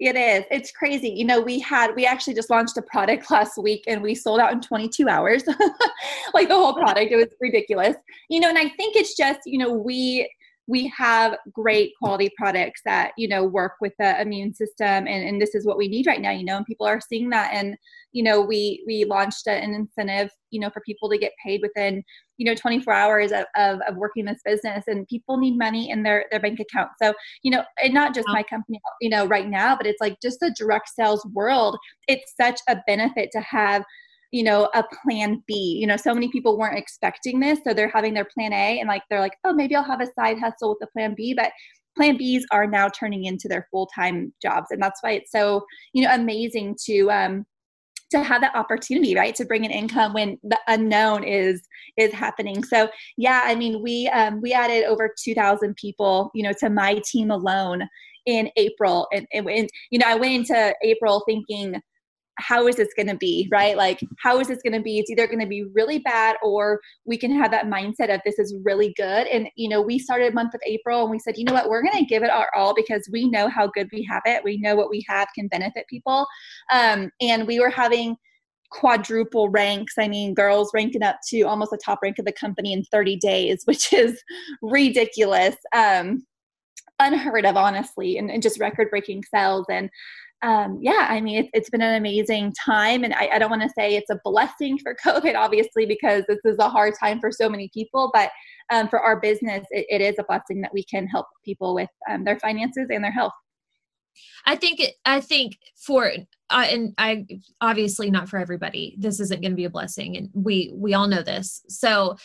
It 0.00 0.14
is. 0.14 0.44
It's 0.52 0.70
crazy. 0.70 1.08
You 1.08 1.24
know, 1.24 1.40
we 1.40 1.58
had 1.58 1.96
we 1.96 2.06
actually 2.06 2.34
just 2.34 2.50
launched 2.50 2.76
a 2.76 2.82
product 2.82 3.30
last 3.32 3.58
week 3.58 3.84
and 3.88 4.00
we 4.00 4.14
sold 4.14 4.38
out 4.38 4.52
in 4.52 4.60
22 4.60 5.08
hours. 5.08 5.42
like 6.34 6.48
the 6.48 6.54
whole 6.54 6.74
product. 6.74 7.10
It 7.10 7.16
was 7.16 7.28
ridiculous. 7.40 7.96
You 8.28 8.40
know, 8.40 8.48
and 8.48 8.58
I 8.58 8.68
think 8.68 8.94
it's 8.94 9.16
just, 9.16 9.40
you 9.44 9.58
know, 9.58 9.72
we 9.72 10.30
we 10.68 10.86
have 10.96 11.34
great 11.50 11.92
quality 12.00 12.30
products 12.36 12.82
that 12.84 13.12
you 13.16 13.26
know 13.26 13.42
work 13.42 13.72
with 13.80 13.94
the 13.98 14.20
immune 14.20 14.54
system 14.54 14.86
and, 14.86 15.08
and 15.08 15.40
this 15.40 15.54
is 15.54 15.66
what 15.66 15.78
we 15.78 15.88
need 15.88 16.06
right 16.06 16.20
now 16.20 16.30
you 16.30 16.44
know 16.44 16.58
and 16.58 16.66
people 16.66 16.86
are 16.86 17.00
seeing 17.00 17.30
that. 17.30 17.50
And 17.52 17.76
you 18.12 18.22
know 18.22 18.40
we 18.40 18.84
we 18.86 19.04
launched 19.04 19.46
an 19.46 19.74
incentive 19.74 20.30
you 20.50 20.60
know 20.60 20.70
for 20.70 20.80
people 20.82 21.08
to 21.08 21.18
get 21.18 21.32
paid 21.44 21.60
within 21.62 22.02
you 22.36 22.46
know 22.46 22.54
24 22.54 22.92
hours 22.92 23.32
of, 23.32 23.44
of, 23.56 23.80
of 23.88 23.96
working 23.96 24.24
this 24.26 24.40
business 24.44 24.84
and 24.86 25.08
people 25.08 25.38
need 25.38 25.58
money 25.58 25.90
in 25.90 26.02
their 26.02 26.26
their 26.30 26.40
bank 26.40 26.60
account. 26.60 26.90
So 27.02 27.14
you 27.42 27.50
know 27.50 27.64
and 27.82 27.94
not 27.94 28.14
just 28.14 28.28
my 28.28 28.42
company 28.42 28.80
you 29.00 29.10
know 29.10 29.26
right 29.26 29.48
now 29.48 29.74
but 29.76 29.86
it's 29.86 30.00
like 30.00 30.20
just 30.20 30.40
the 30.40 30.54
direct 30.56 30.90
sales 30.90 31.26
world. 31.32 31.78
It's 32.06 32.34
such 32.40 32.60
a 32.68 32.76
benefit 32.86 33.30
to 33.32 33.40
have 33.40 33.82
you 34.30 34.42
know 34.42 34.68
a 34.74 34.84
plan 35.02 35.42
b. 35.46 35.78
You 35.80 35.86
know 35.86 35.96
so 35.96 36.14
many 36.14 36.28
people 36.28 36.58
weren't 36.58 36.78
expecting 36.78 37.40
this 37.40 37.60
so 37.64 37.74
they're 37.74 37.88
having 37.88 38.14
their 38.14 38.26
plan 38.26 38.52
a 38.52 38.78
and 38.80 38.88
like 38.88 39.02
they're 39.08 39.20
like 39.20 39.36
oh 39.44 39.52
maybe 39.52 39.74
i'll 39.74 39.82
have 39.82 40.00
a 40.00 40.12
side 40.18 40.38
hustle 40.38 40.70
with 40.70 40.78
the 40.80 40.86
plan 40.88 41.14
b 41.16 41.34
but 41.34 41.52
plan 41.96 42.16
b's 42.16 42.46
are 42.52 42.66
now 42.66 42.88
turning 42.88 43.24
into 43.24 43.48
their 43.48 43.66
full-time 43.70 44.32
jobs 44.40 44.66
and 44.70 44.82
that's 44.82 45.02
why 45.02 45.12
it's 45.12 45.32
so 45.32 45.64
you 45.92 46.02
know 46.02 46.14
amazing 46.14 46.76
to 46.84 47.10
um 47.10 47.44
to 48.10 48.22
have 48.22 48.40
that 48.40 48.54
opportunity 48.54 49.14
right 49.14 49.34
to 49.34 49.44
bring 49.44 49.64
an 49.64 49.70
income 49.70 50.14
when 50.14 50.38
the 50.42 50.58
unknown 50.68 51.24
is 51.24 51.66
is 51.96 52.12
happening. 52.12 52.62
So 52.64 52.88
yeah 53.16 53.42
i 53.44 53.54
mean 53.54 53.82
we 53.82 54.08
um 54.08 54.40
we 54.40 54.52
added 54.52 54.84
over 54.84 55.12
2000 55.22 55.74
people 55.76 56.30
you 56.34 56.42
know 56.42 56.52
to 56.60 56.70
my 56.70 57.00
team 57.04 57.30
alone 57.30 57.82
in 58.26 58.50
april 58.56 59.08
and, 59.12 59.26
and, 59.32 59.48
and 59.48 59.68
you 59.90 59.98
know 59.98 60.06
i 60.06 60.14
went 60.14 60.34
into 60.34 60.74
april 60.82 61.22
thinking 61.26 61.80
how 62.38 62.66
is 62.66 62.76
this 62.76 62.92
going 62.96 63.08
to 63.08 63.16
be 63.16 63.48
right? 63.50 63.76
Like 63.76 64.00
how 64.22 64.40
is 64.40 64.48
this 64.48 64.62
going 64.62 64.72
to 64.72 64.80
be? 64.80 64.98
It's 64.98 65.10
either 65.10 65.26
going 65.26 65.40
to 65.40 65.46
be 65.46 65.64
really 65.74 65.98
bad 65.98 66.36
or 66.42 66.80
we 67.04 67.16
can 67.16 67.34
have 67.36 67.50
that 67.50 67.66
mindset 67.66 68.14
of 68.14 68.20
this 68.24 68.38
is 68.38 68.54
really 68.64 68.94
good. 68.96 69.26
And 69.26 69.48
you 69.56 69.68
know 69.68 69.80
we 69.80 69.98
started 69.98 70.34
month 70.34 70.54
of 70.54 70.60
april 70.66 71.02
and 71.02 71.10
we 71.10 71.18
said 71.18 71.36
you 71.36 71.44
know 71.44 71.52
what? 71.52 71.68
We're 71.68 71.82
going 71.82 71.98
to 71.98 72.04
give 72.04 72.22
it 72.22 72.30
our 72.30 72.48
all 72.56 72.74
because 72.74 73.08
we 73.12 73.28
know 73.28 73.48
how 73.48 73.68
good 73.68 73.88
we 73.92 74.06
have 74.10 74.22
it. 74.24 74.44
We 74.44 74.58
know 74.58 74.76
what 74.76 74.90
we 74.90 75.04
have 75.08 75.28
can 75.34 75.48
benefit 75.48 75.86
people. 75.88 76.26
Um, 76.72 77.10
and 77.20 77.46
we 77.46 77.60
were 77.60 77.70
having 77.70 78.16
quadruple 78.70 79.48
ranks. 79.48 79.94
I 79.98 80.08
mean 80.08 80.34
girls 80.34 80.70
ranking 80.74 81.02
up 81.02 81.16
to 81.30 81.42
almost 81.42 81.70
the 81.70 81.78
top 81.82 82.00
rank 82.02 82.18
of 82.18 82.24
the 82.24 82.32
company 82.32 82.72
in 82.72 82.84
30 82.84 83.16
days 83.16 83.62
which 83.64 83.92
is 83.92 84.22
ridiculous. 84.62 85.56
Um, 85.74 86.24
unheard 87.00 87.46
of 87.46 87.56
honestly 87.56 88.18
and, 88.18 88.30
and 88.30 88.42
just 88.42 88.58
record 88.58 88.90
breaking 88.90 89.22
sales 89.32 89.66
and 89.70 89.88
um, 90.42 90.78
yeah, 90.80 91.06
I 91.08 91.20
mean, 91.20 91.38
it's, 91.38 91.50
it's 91.52 91.70
been 91.70 91.82
an 91.82 91.96
amazing 91.96 92.54
time. 92.64 93.02
And 93.02 93.12
I, 93.14 93.28
I 93.34 93.38
don't 93.38 93.50
want 93.50 93.62
to 93.62 93.70
say 93.76 93.96
it's 93.96 94.10
a 94.10 94.20
blessing 94.22 94.78
for 94.78 94.96
COVID, 95.04 95.34
obviously, 95.34 95.84
because 95.84 96.24
this 96.28 96.38
is 96.44 96.56
a 96.58 96.68
hard 96.68 96.94
time 96.98 97.20
for 97.20 97.32
so 97.32 97.48
many 97.48 97.70
people. 97.74 98.10
But 98.12 98.30
um, 98.70 98.88
for 98.88 99.00
our 99.00 99.20
business, 99.20 99.66
it, 99.70 99.86
it 99.88 100.00
is 100.00 100.14
a 100.18 100.24
blessing 100.24 100.60
that 100.60 100.72
we 100.72 100.84
can 100.84 101.06
help 101.06 101.26
people 101.44 101.74
with 101.74 101.88
um, 102.08 102.24
their 102.24 102.38
finances 102.38 102.86
and 102.90 103.02
their 103.02 103.12
health. 103.12 103.32
I 104.46 104.56
think 104.56 104.80
it, 104.80 104.94
I 105.04 105.20
think 105.20 105.58
for 105.76 106.10
uh, 106.50 106.66
and 106.68 106.94
I 106.98 107.26
obviously 107.60 108.10
not 108.10 108.28
for 108.28 108.38
everybody. 108.38 108.96
This 108.98 109.20
isn't 109.20 109.42
going 109.42 109.52
to 109.52 109.56
be 109.56 109.64
a 109.64 109.70
blessing, 109.70 110.16
and 110.16 110.28
we 110.32 110.72
we 110.74 110.94
all 110.94 111.06
know 111.06 111.22
this. 111.22 111.62
So, 111.68 112.16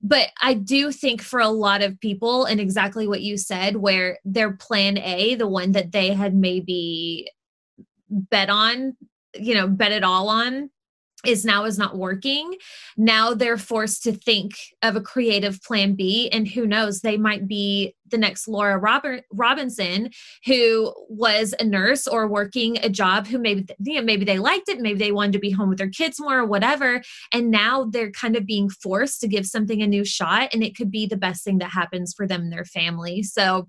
but 0.00 0.28
I 0.40 0.54
do 0.54 0.90
think 0.90 1.20
for 1.20 1.40
a 1.40 1.48
lot 1.48 1.82
of 1.82 2.00
people, 2.00 2.46
and 2.46 2.60
exactly 2.60 3.06
what 3.06 3.20
you 3.20 3.36
said, 3.36 3.76
where 3.76 4.18
their 4.24 4.52
plan 4.52 4.96
A, 4.98 5.34
the 5.34 5.48
one 5.48 5.72
that 5.72 5.92
they 5.92 6.14
had 6.14 6.34
maybe 6.34 7.28
bet 8.08 8.50
on, 8.50 8.96
you 9.34 9.54
know, 9.54 9.66
bet 9.66 9.92
it 9.92 10.04
all 10.04 10.28
on 10.28 10.70
is 11.26 11.44
now 11.44 11.64
is 11.64 11.78
not 11.78 11.96
working. 11.96 12.54
Now 12.96 13.34
they're 13.34 13.58
forced 13.58 14.02
to 14.04 14.12
think 14.12 14.52
of 14.82 14.96
a 14.96 15.00
creative 15.00 15.62
plan 15.62 15.94
b 15.94 16.28
and 16.30 16.46
who 16.46 16.66
knows 16.66 17.00
they 17.00 17.16
might 17.16 17.48
be 17.48 17.94
the 18.10 18.18
next 18.18 18.46
laura 18.46 18.78
Robert, 18.78 19.24
robinson 19.32 20.10
who 20.44 20.94
was 21.08 21.54
a 21.58 21.64
nurse 21.64 22.06
or 22.06 22.28
working 22.28 22.78
a 22.82 22.88
job 22.88 23.26
who 23.26 23.38
maybe 23.38 23.66
you 23.80 23.96
know, 23.96 24.02
maybe 24.02 24.24
they 24.24 24.38
liked 24.38 24.68
it 24.68 24.78
maybe 24.78 24.98
they 24.98 25.10
wanted 25.10 25.32
to 25.32 25.38
be 25.38 25.50
home 25.50 25.70
with 25.70 25.78
their 25.78 25.88
kids 25.88 26.20
more 26.20 26.38
or 26.38 26.44
whatever 26.44 27.02
and 27.32 27.50
now 27.50 27.84
they're 27.84 28.10
kind 28.10 28.36
of 28.36 28.46
being 28.46 28.68
forced 28.68 29.20
to 29.20 29.26
give 29.26 29.46
something 29.46 29.82
a 29.82 29.86
new 29.86 30.04
shot 30.04 30.50
and 30.52 30.62
it 30.62 30.76
could 30.76 30.90
be 30.90 31.06
the 31.06 31.16
best 31.16 31.42
thing 31.42 31.58
that 31.58 31.70
happens 31.70 32.12
for 32.14 32.26
them 32.26 32.42
and 32.42 32.52
their 32.52 32.64
family. 32.64 33.22
So 33.22 33.68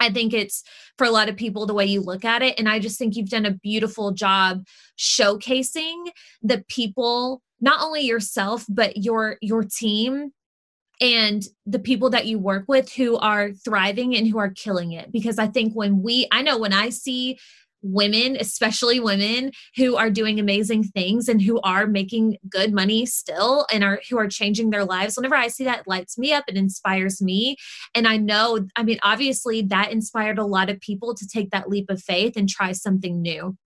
I 0.00 0.10
think 0.10 0.32
it's 0.32 0.62
for 0.98 1.06
a 1.06 1.10
lot 1.10 1.28
of 1.28 1.36
people 1.36 1.66
the 1.66 1.74
way 1.74 1.86
you 1.86 2.00
look 2.00 2.24
at 2.24 2.42
it. 2.42 2.58
And 2.58 2.68
I 2.68 2.78
just 2.78 2.98
think 2.98 3.16
you've 3.16 3.30
done 3.30 3.46
a 3.46 3.54
beautiful 3.54 4.12
job 4.12 4.64
showcasing 4.98 6.10
the 6.42 6.64
people, 6.68 7.42
not 7.60 7.80
only 7.82 8.02
yourself, 8.02 8.64
but 8.68 8.98
your 8.98 9.38
your 9.40 9.64
team 9.64 10.32
and 11.00 11.42
the 11.66 11.78
people 11.78 12.10
that 12.10 12.26
you 12.26 12.38
work 12.38 12.64
with 12.68 12.92
who 12.92 13.18
are 13.18 13.52
thriving 13.52 14.16
and 14.16 14.26
who 14.26 14.38
are 14.38 14.50
killing 14.50 14.92
it. 14.92 15.12
Because 15.12 15.38
I 15.38 15.46
think 15.46 15.74
when 15.74 16.02
we 16.02 16.26
I 16.32 16.42
know 16.42 16.58
when 16.58 16.72
I 16.72 16.90
see 16.90 17.38
women, 17.82 18.36
especially 18.38 19.00
women 19.00 19.52
who 19.76 19.96
are 19.96 20.10
doing 20.10 20.40
amazing 20.40 20.84
things 20.84 21.28
and 21.28 21.42
who 21.42 21.60
are 21.60 21.86
making 21.86 22.36
good 22.48 22.72
money 22.72 23.06
still 23.06 23.66
and 23.72 23.84
are 23.84 24.00
who 24.10 24.18
are 24.18 24.28
changing 24.28 24.70
their 24.70 24.84
lives. 24.84 25.16
Whenever 25.16 25.36
I 25.36 25.48
see 25.48 25.64
that, 25.64 25.80
it 25.80 25.86
lights 25.86 26.18
me 26.18 26.32
up, 26.32 26.44
it 26.48 26.56
inspires 26.56 27.20
me. 27.22 27.56
And 27.94 28.08
I 28.08 28.16
know, 28.16 28.66
I 28.76 28.82
mean, 28.82 28.98
obviously 29.02 29.62
that 29.62 29.92
inspired 29.92 30.38
a 30.38 30.46
lot 30.46 30.70
of 30.70 30.80
people 30.80 31.14
to 31.14 31.26
take 31.26 31.50
that 31.50 31.68
leap 31.68 31.90
of 31.90 32.02
faith 32.02 32.36
and 32.36 32.48
try 32.48 32.72
something 32.72 33.20
new. 33.20 33.56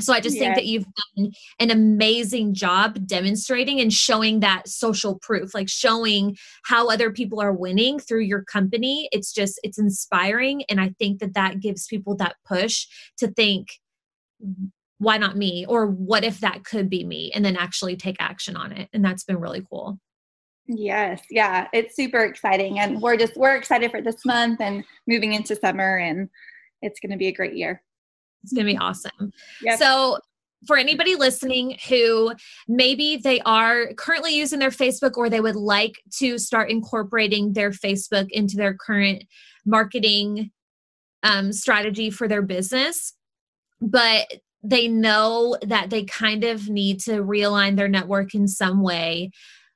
So 0.00 0.12
I 0.12 0.20
just 0.20 0.38
think 0.38 0.54
that 0.54 0.66
you've 0.66 0.86
done 1.16 1.30
an 1.60 1.70
amazing 1.70 2.54
job 2.54 3.06
demonstrating 3.06 3.80
and 3.80 3.92
showing 3.92 4.40
that 4.40 4.68
social 4.68 5.18
proof, 5.20 5.54
like 5.54 5.68
showing 5.68 6.36
how 6.64 6.88
other 6.88 7.12
people 7.12 7.40
are 7.40 7.52
winning 7.52 7.98
through 7.98 8.22
your 8.22 8.42
company. 8.42 9.08
It's 9.12 9.32
just 9.32 9.60
it's 9.62 9.78
inspiring 9.78 10.64
and 10.68 10.80
I 10.80 10.94
think 10.98 11.20
that 11.20 11.34
that 11.34 11.60
gives 11.60 11.86
people 11.86 12.16
that 12.16 12.36
push 12.44 12.86
to 13.18 13.28
think 13.28 13.68
why 14.98 15.18
not 15.18 15.36
me 15.36 15.66
or 15.68 15.86
what 15.86 16.24
if 16.24 16.40
that 16.40 16.64
could 16.64 16.88
be 16.88 17.04
me 17.04 17.30
and 17.34 17.44
then 17.44 17.56
actually 17.56 17.96
take 17.96 18.16
action 18.20 18.56
on 18.56 18.72
it. 18.72 18.88
And 18.92 19.04
that's 19.04 19.24
been 19.24 19.38
really 19.38 19.64
cool. 19.68 19.98
Yes, 20.66 21.20
yeah, 21.30 21.68
it's 21.72 21.94
super 21.94 22.24
exciting 22.24 22.78
and 22.78 23.00
we're 23.00 23.16
just 23.16 23.36
we're 23.36 23.56
excited 23.56 23.90
for 23.90 24.00
this 24.00 24.24
month 24.24 24.60
and 24.60 24.82
moving 25.06 25.34
into 25.34 25.56
summer 25.56 25.98
and 25.98 26.28
it's 26.80 27.00
going 27.00 27.10
to 27.10 27.18
be 27.18 27.28
a 27.28 27.32
great 27.32 27.54
year. 27.54 27.82
It's 28.44 28.52
going 28.52 28.66
to 28.66 28.72
be 28.72 28.78
awesome. 28.78 29.32
Yep. 29.62 29.78
So, 29.78 30.18
for 30.66 30.78
anybody 30.78 31.14
listening 31.14 31.76
who 31.88 32.32
maybe 32.68 33.18
they 33.18 33.38
are 33.42 33.92
currently 33.98 34.34
using 34.34 34.58
their 34.58 34.70
Facebook 34.70 35.18
or 35.18 35.28
they 35.28 35.40
would 35.40 35.56
like 35.56 36.00
to 36.18 36.38
start 36.38 36.70
incorporating 36.70 37.52
their 37.52 37.70
Facebook 37.70 38.30
into 38.30 38.56
their 38.56 38.72
current 38.72 39.24
marketing 39.66 40.50
um, 41.22 41.52
strategy 41.52 42.08
for 42.08 42.28
their 42.28 42.40
business, 42.40 43.12
but 43.82 44.26
they 44.62 44.88
know 44.88 45.56
that 45.62 45.90
they 45.90 46.04
kind 46.04 46.42
of 46.42 46.68
need 46.68 46.98
to 47.00 47.22
realign 47.22 47.76
their 47.76 47.88
network 47.88 48.34
in 48.34 48.48
some 48.48 48.82
way, 48.82 49.30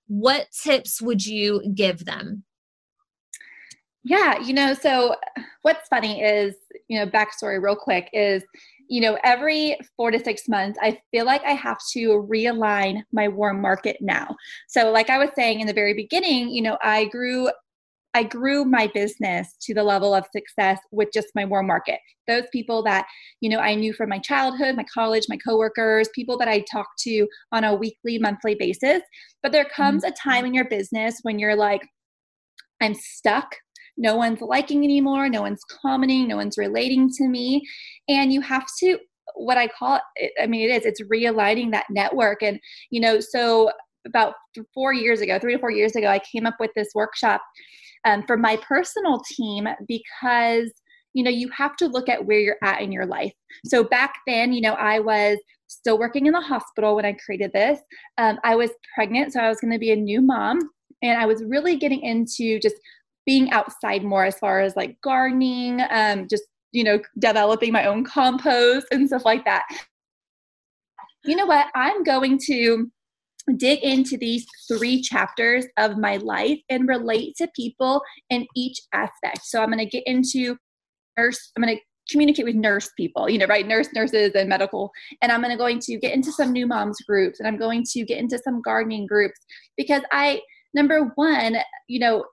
what 0.06 0.46
tips 0.50 1.02
would 1.02 1.24
you 1.24 1.62
give 1.74 2.06
them? 2.06 2.44
Yeah, 4.02 4.40
you 4.40 4.54
know, 4.54 4.72
so 4.72 5.16
what's 5.62 5.86
funny 5.88 6.22
is, 6.22 6.54
you 6.88 6.98
know, 6.98 7.06
backstory 7.06 7.62
real 7.62 7.76
quick 7.76 8.08
is, 8.12 8.42
you 8.88 9.00
know, 9.00 9.18
every 9.22 9.76
four 9.96 10.10
to 10.10 10.18
six 10.18 10.48
months, 10.48 10.78
I 10.82 10.98
feel 11.10 11.26
like 11.26 11.44
I 11.44 11.52
have 11.52 11.78
to 11.92 12.26
realign 12.30 13.02
my 13.12 13.28
warm 13.28 13.60
market 13.60 13.98
now. 14.00 14.34
So, 14.68 14.90
like 14.90 15.10
I 15.10 15.18
was 15.18 15.30
saying 15.36 15.60
in 15.60 15.66
the 15.66 15.72
very 15.72 15.94
beginning, 15.94 16.48
you 16.48 16.62
know, 16.62 16.78
I 16.82 17.04
grew 17.06 17.50
I 18.14 18.22
grew 18.22 18.64
my 18.64 18.90
business 18.94 19.54
to 19.60 19.74
the 19.74 19.82
level 19.84 20.14
of 20.14 20.24
success 20.34 20.78
with 20.90 21.10
just 21.12 21.28
my 21.34 21.44
warm 21.44 21.66
market. 21.66 22.00
Those 22.26 22.44
people 22.52 22.82
that, 22.84 23.06
you 23.40 23.50
know, 23.50 23.58
I 23.58 23.74
knew 23.74 23.92
from 23.92 24.08
my 24.08 24.18
childhood, 24.18 24.76
my 24.76 24.86
college, 24.92 25.26
my 25.28 25.36
coworkers, 25.36 26.08
people 26.14 26.38
that 26.38 26.48
I 26.48 26.64
talk 26.72 26.86
to 27.00 27.28
on 27.52 27.64
a 27.64 27.74
weekly, 27.74 28.18
monthly 28.18 28.54
basis. 28.54 29.02
But 29.42 29.52
there 29.52 29.66
comes 29.66 30.04
mm-hmm. 30.04 30.12
a 30.12 30.16
time 30.16 30.46
in 30.46 30.54
your 30.54 30.64
business 30.68 31.20
when 31.22 31.38
you're 31.38 31.56
like, 31.56 31.86
I'm 32.80 32.94
stuck. 32.94 33.54
No 33.98 34.16
one's 34.16 34.40
liking 34.40 34.84
anymore. 34.84 35.28
No 35.28 35.42
one's 35.42 35.62
commenting. 35.82 36.28
No 36.28 36.36
one's 36.36 36.56
relating 36.56 37.10
to 37.10 37.28
me. 37.28 37.62
And 38.08 38.32
you 38.32 38.40
have 38.40 38.66
to, 38.80 38.98
what 39.34 39.58
I 39.58 39.68
call 39.68 40.00
it, 40.16 40.32
I 40.40 40.46
mean, 40.46 40.70
it 40.70 40.72
is, 40.72 40.86
it's 40.86 41.02
realigning 41.02 41.72
that 41.72 41.86
network. 41.90 42.42
And, 42.42 42.58
you 42.90 43.00
know, 43.00 43.20
so 43.20 43.70
about 44.06 44.34
four 44.72 44.92
years 44.94 45.20
ago, 45.20 45.38
three 45.38 45.54
to 45.54 45.58
four 45.58 45.70
years 45.70 45.96
ago, 45.96 46.06
I 46.06 46.20
came 46.20 46.46
up 46.46 46.56
with 46.58 46.70
this 46.74 46.88
workshop 46.94 47.42
um, 48.04 48.24
for 48.26 48.36
my 48.36 48.56
personal 48.56 49.20
team 49.36 49.68
because 49.86 50.72
you 51.14 51.24
know 51.24 51.30
you 51.30 51.48
have 51.50 51.74
to 51.76 51.86
look 51.86 52.08
at 52.08 52.24
where 52.26 52.38
you're 52.38 52.58
at 52.62 52.80
in 52.80 52.92
your 52.92 53.06
life 53.06 53.32
so 53.64 53.82
back 53.82 54.14
then 54.26 54.52
you 54.52 54.60
know 54.60 54.74
i 54.74 55.00
was 55.00 55.38
still 55.66 55.98
working 55.98 56.26
in 56.26 56.32
the 56.32 56.40
hospital 56.40 56.94
when 56.94 57.04
i 57.04 57.12
created 57.12 57.50
this 57.52 57.80
um, 58.18 58.38
i 58.44 58.54
was 58.54 58.70
pregnant 58.94 59.32
so 59.32 59.40
i 59.40 59.48
was 59.48 59.58
going 59.60 59.72
to 59.72 59.78
be 59.78 59.90
a 59.90 59.96
new 59.96 60.20
mom 60.20 60.58
and 61.02 61.18
i 61.18 61.26
was 61.26 61.42
really 61.44 61.76
getting 61.76 62.00
into 62.02 62.58
just 62.60 62.76
being 63.28 63.50
outside 63.50 64.02
more 64.02 64.24
as 64.24 64.38
far 64.38 64.60
as 64.60 64.74
like 64.74 64.96
gardening 65.02 65.82
um, 65.90 66.26
just 66.30 66.44
you 66.72 66.82
know 66.82 66.98
developing 67.18 67.72
my 67.72 67.84
own 67.84 68.02
compost 68.02 68.86
and 68.90 69.06
stuff 69.06 69.26
like 69.26 69.44
that 69.44 69.64
you 71.24 71.36
know 71.36 71.44
what 71.44 71.66
i'm 71.74 72.02
going 72.04 72.38
to 72.42 72.90
dig 73.56 73.80
into 73.82 74.16
these 74.16 74.46
three 74.66 75.02
chapters 75.02 75.66
of 75.76 75.98
my 75.98 76.16
life 76.16 76.58
and 76.70 76.88
relate 76.88 77.34
to 77.36 77.48
people 77.56 78.02
in 78.30 78.46
each 78.54 78.78
aspect. 78.92 79.40
So 79.44 79.62
I'm 79.62 79.70
going 79.70 79.78
to 79.78 79.86
get 79.86 80.06
into 80.06 80.56
nurse, 81.16 81.50
I'm 81.56 81.62
going 81.62 81.76
to 81.76 81.82
communicate 82.10 82.44
with 82.44 82.54
nurse 82.54 82.90
people, 82.96 83.28
you 83.28 83.38
know, 83.38 83.46
right? 83.46 83.66
Nurse, 83.66 83.88
nurses, 83.94 84.32
and 84.34 84.48
medical. 84.48 84.90
And 85.22 85.32
I'm 85.32 85.40
going 85.40 85.50
to 85.50 85.58
going 85.58 85.78
to 85.80 85.98
get 85.98 86.14
into 86.14 86.32
some 86.32 86.52
new 86.52 86.66
moms 86.66 86.98
groups 87.06 87.38
and 87.38 87.48
I'm 87.48 87.58
going 87.58 87.84
to 87.92 88.04
get 88.04 88.18
into 88.18 88.38
some 88.38 88.60
gardening 88.62 89.06
groups 89.06 89.38
because 89.76 90.02
I, 90.12 90.40
number 90.74 91.12
one, 91.14 91.56
you 91.88 92.00
know, 92.00 92.24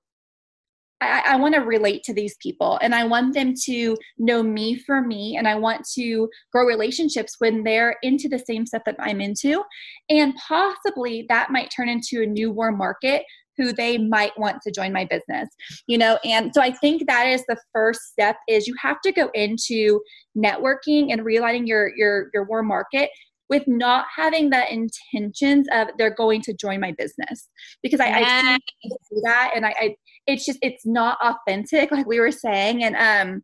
I, 1.02 1.24
I 1.28 1.36
want 1.36 1.56
to 1.56 1.62
relate 1.62 2.04
to 2.04 2.14
these 2.14 2.36
people 2.41 2.80
and 2.82 2.96
I 2.96 3.06
want 3.06 3.34
them 3.34 3.54
to 3.66 3.98
know 4.18 4.41
me 4.41 4.76
for 4.76 5.02
me 5.02 5.36
and 5.38 5.48
I 5.48 5.56
want 5.56 5.86
to 5.96 6.30
grow 6.52 6.66
relationships 6.66 7.36
when 7.39 7.64
they're 7.64 7.98
into 8.02 8.30
the 8.30 8.39
same 8.39 8.66
stuff 8.66 8.84
that 8.86 8.96
I'm 9.00 9.22
into. 9.22 9.62
And 10.10 10.34
possibly 10.48 11.26
that 11.30 11.52
might 11.52 11.72
turn 11.76 11.89
into 11.89 12.24
a 12.24 12.26
new 12.26 12.52
warm 12.52 12.78
market 12.78 13.24
who 13.58 13.72
they 13.72 13.98
might 13.98 14.38
want 14.38 14.62
to 14.62 14.72
join 14.72 14.91
my 14.91 15.06
business 15.06 15.48
you 15.88 15.98
know 15.98 16.20
and 16.26 16.52
so 16.54 16.62
i 16.62 16.72
think 16.72 17.08
that 17.08 17.26
is 17.26 17.41
the 17.48 17.58
first 17.74 18.02
step 18.12 18.36
is 18.50 18.68
you 18.68 18.76
have 18.78 19.00
to 19.02 19.14
go 19.14 19.30
into 19.34 20.02
networking 20.38 21.12
and 21.12 21.22
realigning 21.22 21.66
your 21.66 21.96
your 21.96 22.30
your 22.34 22.43
warm 22.46 22.68
market 22.68 23.10
with 23.50 23.64
not 23.68 24.06
having 24.16 24.50
the 24.50 24.64
intentions 24.74 25.68
of 25.72 25.89
they're 25.98 26.14
going 26.14 26.41
to 26.41 26.54
join 26.54 26.80
my 26.80 26.93
business. 26.98 27.50
Because 27.84 28.00
I, 28.00 28.08
I 28.08 28.58
see 28.82 29.22
that 29.24 29.52
and 29.56 29.66
I, 29.66 29.74
I 29.80 29.96
it's 30.28 30.46
just 30.46 30.60
it's 30.62 30.86
not 30.86 31.18
authentic 31.22 31.91
like 31.91 32.06
we 32.06 32.20
were 32.20 32.32
saying 32.32 32.84
and 32.84 32.96
um 32.96 33.43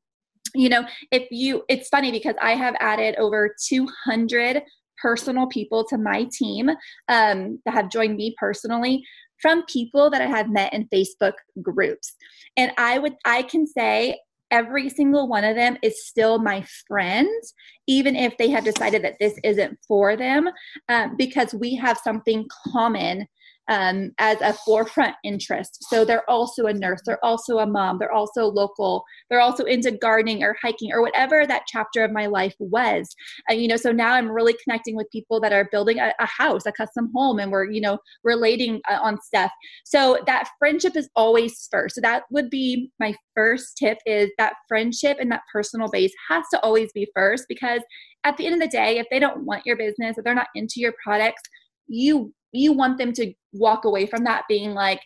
you 0.56 0.70
know 0.70 0.86
if 1.12 1.28
you 1.32 1.64
it's 1.70 1.88
funny 1.90 2.12
because 2.12 2.36
i 2.42 2.56
have 2.56 2.76
added 2.80 3.16
over 3.18 3.56
200 3.68 4.64
personal 5.02 5.48
people 5.48 5.84
to 5.84 5.98
my 5.98 6.28
team 6.32 6.70
um, 7.08 7.60
that 7.66 7.74
have 7.74 7.90
joined 7.90 8.16
me 8.16 8.36
personally 8.38 9.04
from 9.42 9.64
people 9.66 10.10
that 10.10 10.22
i 10.22 10.26
have 10.26 10.50
met 10.50 10.74
in 10.74 10.88
facebook 10.94 11.34
groups. 11.62 12.14
And 12.58 12.72
i 12.78 12.98
would 12.98 13.16
i 13.26 13.44
can 13.44 13.66
say 13.66 14.20
every 14.52 14.90
single 14.90 15.28
one 15.28 15.44
of 15.44 15.56
them 15.56 15.78
is 15.82 16.06
still 16.06 16.38
my 16.40 16.64
friend, 16.88 17.30
even 17.88 18.16
if 18.16 18.38
they 18.38 18.50
have 18.50 18.64
decided 18.64 19.04
that 19.04 19.18
this 19.20 19.40
isn't 19.44 19.78
for 19.88 20.16
them, 20.16 20.50
um, 20.90 21.16
because 21.18 21.54
we 21.54 21.76
have 21.76 21.98
something 21.98 22.48
common 22.72 23.28
um, 23.72 24.12
as 24.18 24.40
a 24.42 24.52
forefront 24.52 25.16
interest. 25.24 25.78
So 25.90 26.04
they're 26.04 26.30
also 26.30 26.66
a 26.66 26.74
nurse, 26.74 27.00
they're 27.06 27.24
also 27.24 27.60
a 27.60 27.66
mom, 27.66 28.00
they're 28.00 28.12
also 28.12 28.44
local, 28.44 29.06
they're 29.30 29.40
also 29.40 29.64
into 29.64 29.92
gardening 29.92 30.44
or 30.44 30.58
hiking 30.62 30.92
or 30.92 31.02
whatever 31.02 31.48
that 31.48 31.64
chapter 31.68 32.04
of 32.04 32.12
my 32.12 32.26
life 32.26 32.54
was. 32.60 33.16
Uh, 33.50 33.54
you 33.54 33.70
know, 33.70 33.78
so 33.78 33.94
now 33.94 34.14
I'm 34.14 34.30
really 34.30 34.58
connecting 34.62 34.98
with 34.98 35.10
people 35.10 35.40
that 35.40 35.54
are 35.54 35.70
building 35.72 36.00
a, 36.00 36.14
a 36.20 36.26
house, 36.26 36.66
a 36.66 36.74
custom 36.74 37.10
home, 37.16 37.40
and 37.40 37.50
we're, 37.50 37.72
you 37.72 37.80
know, 37.80 37.98
relating 38.26 38.82
uh, 38.90 39.00
on 39.02 39.22
stuff. 39.22 39.52
So 39.86 40.20
that 40.28 40.50
friendship 40.60 40.98
is 40.98 41.10
always 41.16 41.70
first. 41.72 41.96
So 41.96 42.02
that 42.02 42.24
would 42.30 42.50
be 42.50 42.92
my 43.00 43.16
first 43.36 43.78
tip 43.78 44.00
is 44.06 44.30
that 44.38 44.56
friendship 44.68 45.16
and 45.22 45.32
that 45.32 45.44
personal 45.52 45.88
base 45.88 46.12
has 46.30 46.44
to 46.54 46.60
always 46.60 46.92
be 46.92 47.08
first 47.16 47.46
because 47.48 47.82
at 48.26 48.36
the 48.36 48.46
end 48.46 48.56
of 48.56 48.60
the 48.60 48.68
day, 48.68 48.98
if 48.98 49.08
they 49.10 49.20
don't 49.20 49.46
want 49.46 49.66
your 49.66 49.78
business, 49.78 50.18
if 50.18 50.26
they're 50.26 50.36
not 50.36 50.48
into 50.56 50.82
your 50.82 50.94
products, 51.02 51.42
you 51.88 52.34
you 52.52 52.74
want 52.74 52.98
them 52.98 53.14
to 53.14 53.34
walk 53.54 53.86
away 53.86 54.06
from 54.06 54.24
that 54.24 54.44
being 54.48 54.74
like, 54.74 55.02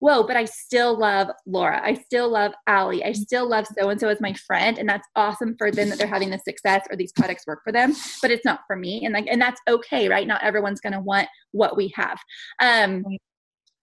whoa, 0.00 0.22
but 0.22 0.36
I 0.36 0.44
still 0.44 0.98
love 0.98 1.28
Laura. 1.46 1.80
I 1.82 1.94
still 1.94 2.28
love 2.28 2.52
Allie. 2.66 3.02
I 3.02 3.12
still 3.12 3.48
love 3.48 3.66
so 3.66 3.88
and 3.88 3.98
so 3.98 4.08
as 4.08 4.20
my 4.20 4.34
friend. 4.34 4.78
And 4.78 4.86
that's 4.86 5.08
awesome 5.16 5.56
for 5.56 5.70
them 5.70 5.88
that 5.88 5.98
they're 5.98 6.06
having 6.06 6.28
the 6.28 6.38
success 6.38 6.86
or 6.90 6.96
these 6.96 7.12
products 7.12 7.46
work 7.46 7.60
for 7.64 7.72
them, 7.72 7.94
but 8.20 8.30
it's 8.30 8.44
not 8.44 8.60
for 8.66 8.76
me. 8.76 9.04
And 9.04 9.14
like, 9.14 9.26
and 9.30 9.40
that's 9.40 9.60
okay, 9.66 10.08
right? 10.08 10.26
Not 10.26 10.44
everyone's 10.44 10.80
going 10.80 10.92
to 10.92 11.00
want 11.00 11.28
what 11.52 11.76
we 11.76 11.90
have. 11.94 12.18
Um, 12.60 13.02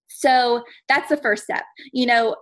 so 0.09 0.63
that's 0.87 1.09
the 1.09 1.17
first 1.17 1.43
step. 1.45 1.63
You 1.91 2.05
know, 2.05 2.35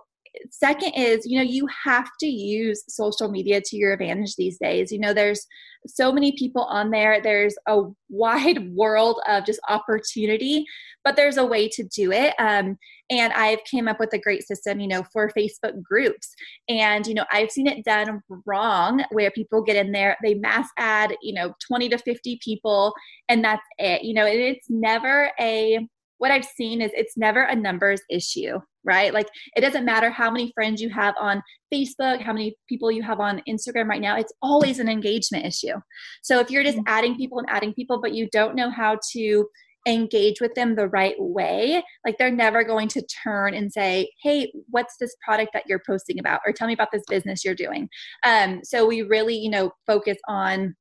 second 0.50 0.92
is 0.92 1.26
you 1.26 1.38
know 1.38 1.44
you 1.44 1.66
have 1.84 2.08
to 2.20 2.26
use 2.26 2.82
social 2.88 3.30
media 3.30 3.60
to 3.64 3.76
your 3.76 3.92
advantage 3.92 4.36
these 4.36 4.58
days. 4.58 4.92
You 4.92 4.98
know 4.98 5.12
there's 5.12 5.46
so 5.86 6.12
many 6.12 6.32
people 6.36 6.64
on 6.64 6.90
there. 6.90 7.20
There's 7.22 7.56
a 7.66 7.82
wide 8.08 8.74
world 8.74 9.20
of 9.28 9.44
just 9.44 9.60
opportunity 9.68 10.64
but 11.04 11.16
there's 11.16 11.36
a 11.36 11.44
way 11.44 11.68
to 11.68 11.82
do 11.84 12.12
it. 12.12 12.34
Um, 12.38 12.78
and 13.12 13.32
i've 13.32 13.62
came 13.64 13.88
up 13.88 13.98
with 13.98 14.12
a 14.12 14.18
great 14.18 14.46
system 14.46 14.78
you 14.78 14.86
know 14.86 15.02
for 15.12 15.30
facebook 15.36 15.82
groups. 15.82 16.32
And 16.68 17.06
you 17.06 17.14
know 17.14 17.24
i've 17.32 17.50
seen 17.50 17.66
it 17.66 17.84
done 17.84 18.20
wrong 18.46 19.04
where 19.10 19.30
people 19.30 19.62
get 19.62 19.76
in 19.76 19.92
there 19.92 20.16
they 20.22 20.34
mass 20.34 20.68
add 20.78 21.16
you 21.22 21.34
know 21.34 21.52
20 21.66 21.88
to 21.90 21.98
50 21.98 22.40
people 22.42 22.92
and 23.28 23.44
that's 23.44 23.66
it. 23.78 24.02
You 24.02 24.14
know 24.14 24.26
it's 24.26 24.66
never 24.68 25.30
a 25.40 25.86
what 26.20 26.30
I've 26.30 26.44
seen 26.44 26.82
is 26.82 26.90
it's 26.92 27.16
never 27.16 27.44
a 27.44 27.56
numbers 27.56 28.02
issue, 28.10 28.60
right? 28.84 29.12
Like 29.12 29.26
it 29.56 29.62
doesn't 29.62 29.86
matter 29.86 30.10
how 30.10 30.30
many 30.30 30.52
friends 30.54 30.82
you 30.82 30.90
have 30.90 31.14
on 31.18 31.42
Facebook, 31.72 32.20
how 32.20 32.34
many 32.34 32.54
people 32.68 32.92
you 32.92 33.02
have 33.02 33.20
on 33.20 33.40
Instagram 33.48 33.88
right 33.88 34.02
now, 34.02 34.16
it's 34.16 34.32
always 34.42 34.80
an 34.80 34.88
engagement 34.88 35.46
issue. 35.46 35.76
So 36.22 36.38
if 36.38 36.50
you're 36.50 36.62
just 36.62 36.76
mm-hmm. 36.76 36.88
adding 36.88 37.16
people 37.16 37.38
and 37.38 37.48
adding 37.48 37.72
people, 37.72 38.02
but 38.02 38.12
you 38.12 38.28
don't 38.32 38.54
know 38.54 38.70
how 38.70 38.98
to 39.12 39.46
engage 39.88 40.42
with 40.42 40.54
them 40.54 40.76
the 40.76 40.88
right 40.88 41.14
way, 41.18 41.82
like 42.04 42.18
they're 42.18 42.30
never 42.30 42.64
going 42.64 42.88
to 42.88 43.02
turn 43.24 43.54
and 43.54 43.72
say, 43.72 44.10
Hey, 44.22 44.52
what's 44.68 44.98
this 45.00 45.16
product 45.24 45.54
that 45.54 45.64
you're 45.66 45.80
posting 45.86 46.18
about? 46.18 46.42
Or 46.46 46.52
tell 46.52 46.68
me 46.68 46.74
about 46.74 46.92
this 46.92 47.04
business 47.08 47.46
you're 47.46 47.54
doing. 47.54 47.88
Um, 48.26 48.60
so 48.62 48.86
we 48.86 49.00
really, 49.00 49.38
you 49.38 49.48
know, 49.48 49.72
focus 49.86 50.18
on 50.28 50.76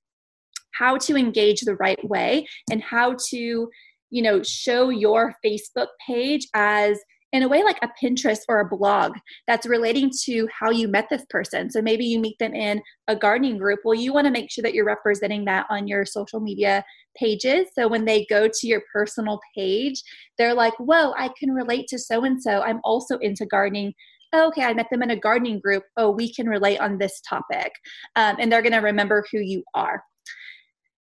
how 0.74 0.98
to 0.98 1.16
engage 1.16 1.62
the 1.62 1.76
right 1.76 2.04
way 2.08 2.46
and 2.70 2.82
how 2.84 3.16
to 3.30 3.70
you 4.10 4.22
know 4.22 4.42
show 4.44 4.90
your 4.90 5.34
facebook 5.46 5.88
page 6.08 6.48
as 6.54 7.00
in 7.32 7.44
a 7.44 7.48
way 7.48 7.64
like 7.64 7.78
a 7.84 7.90
Pinterest 8.04 8.40
or 8.48 8.60
a 8.60 8.68
blog 8.68 9.14
that's 9.48 9.68
relating 9.68 10.12
to 10.24 10.48
how 10.58 10.72
you 10.72 10.88
met 10.88 11.08
this 11.10 11.26
person. 11.30 11.70
So 11.70 11.82
maybe 11.82 12.06
you 12.06 12.20
meet 12.20 12.40
them 12.40 12.54
in 12.54 12.82
a 13.08 13.16
gardening 13.16 13.58
group. 13.58 13.80
Well, 13.86 13.94
you 13.94 14.14
want 14.14 14.26
to 14.26 14.32
make 14.32 14.52
sure 14.52 14.64
that 14.64 14.74
you're 14.74 14.86
representing 14.86 15.46
that 15.46 15.68
on 15.70 15.88
your 15.88 16.06
social 16.06 16.40
media 16.40 16.84
pages. 17.16 17.68
So 17.78 17.88
when 17.88 18.06
they 18.06 18.26
go 18.30 18.48
to 18.48 18.68
your 18.68 18.82
personal 18.92 19.40
page, 19.56 20.02
they're 20.38 20.56
like, 20.56 20.74
whoa, 20.80 21.14
I 21.18 21.30
can 21.40 21.52
relate 21.52 21.88
to 21.90 22.00
so 22.00 22.24
and 22.24 22.42
so. 22.42 22.62
I'm 22.62 22.80
also 22.84 23.18
into 23.20 23.46
gardening. 23.46 23.94
Oh, 24.34 24.48
okay, 24.48 24.64
I 24.64 24.74
met 24.74 24.88
them 24.92 25.04
in 25.04 25.12
a 25.12 25.20
gardening 25.20 25.60
group. 25.60 25.84
Oh, 25.98 26.12
we 26.12 26.34
can 26.34 26.48
relate 26.48 26.80
on 26.80 26.98
this 26.98 27.22
topic. 27.28 27.72
Um, 28.16 28.38
and 28.40 28.52
they're 28.52 28.62
going 28.62 28.74
to 28.74 28.80
remember 28.80 29.26
who 29.32 29.40
you 29.40 29.64
are. 29.76 30.04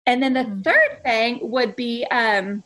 And 0.05 0.23
then 0.23 0.33
the 0.33 0.41
mm-hmm. 0.41 0.61
third 0.61 1.03
thing 1.05 1.39
would 1.43 1.75
be, 1.75 2.05
um, 2.11 2.63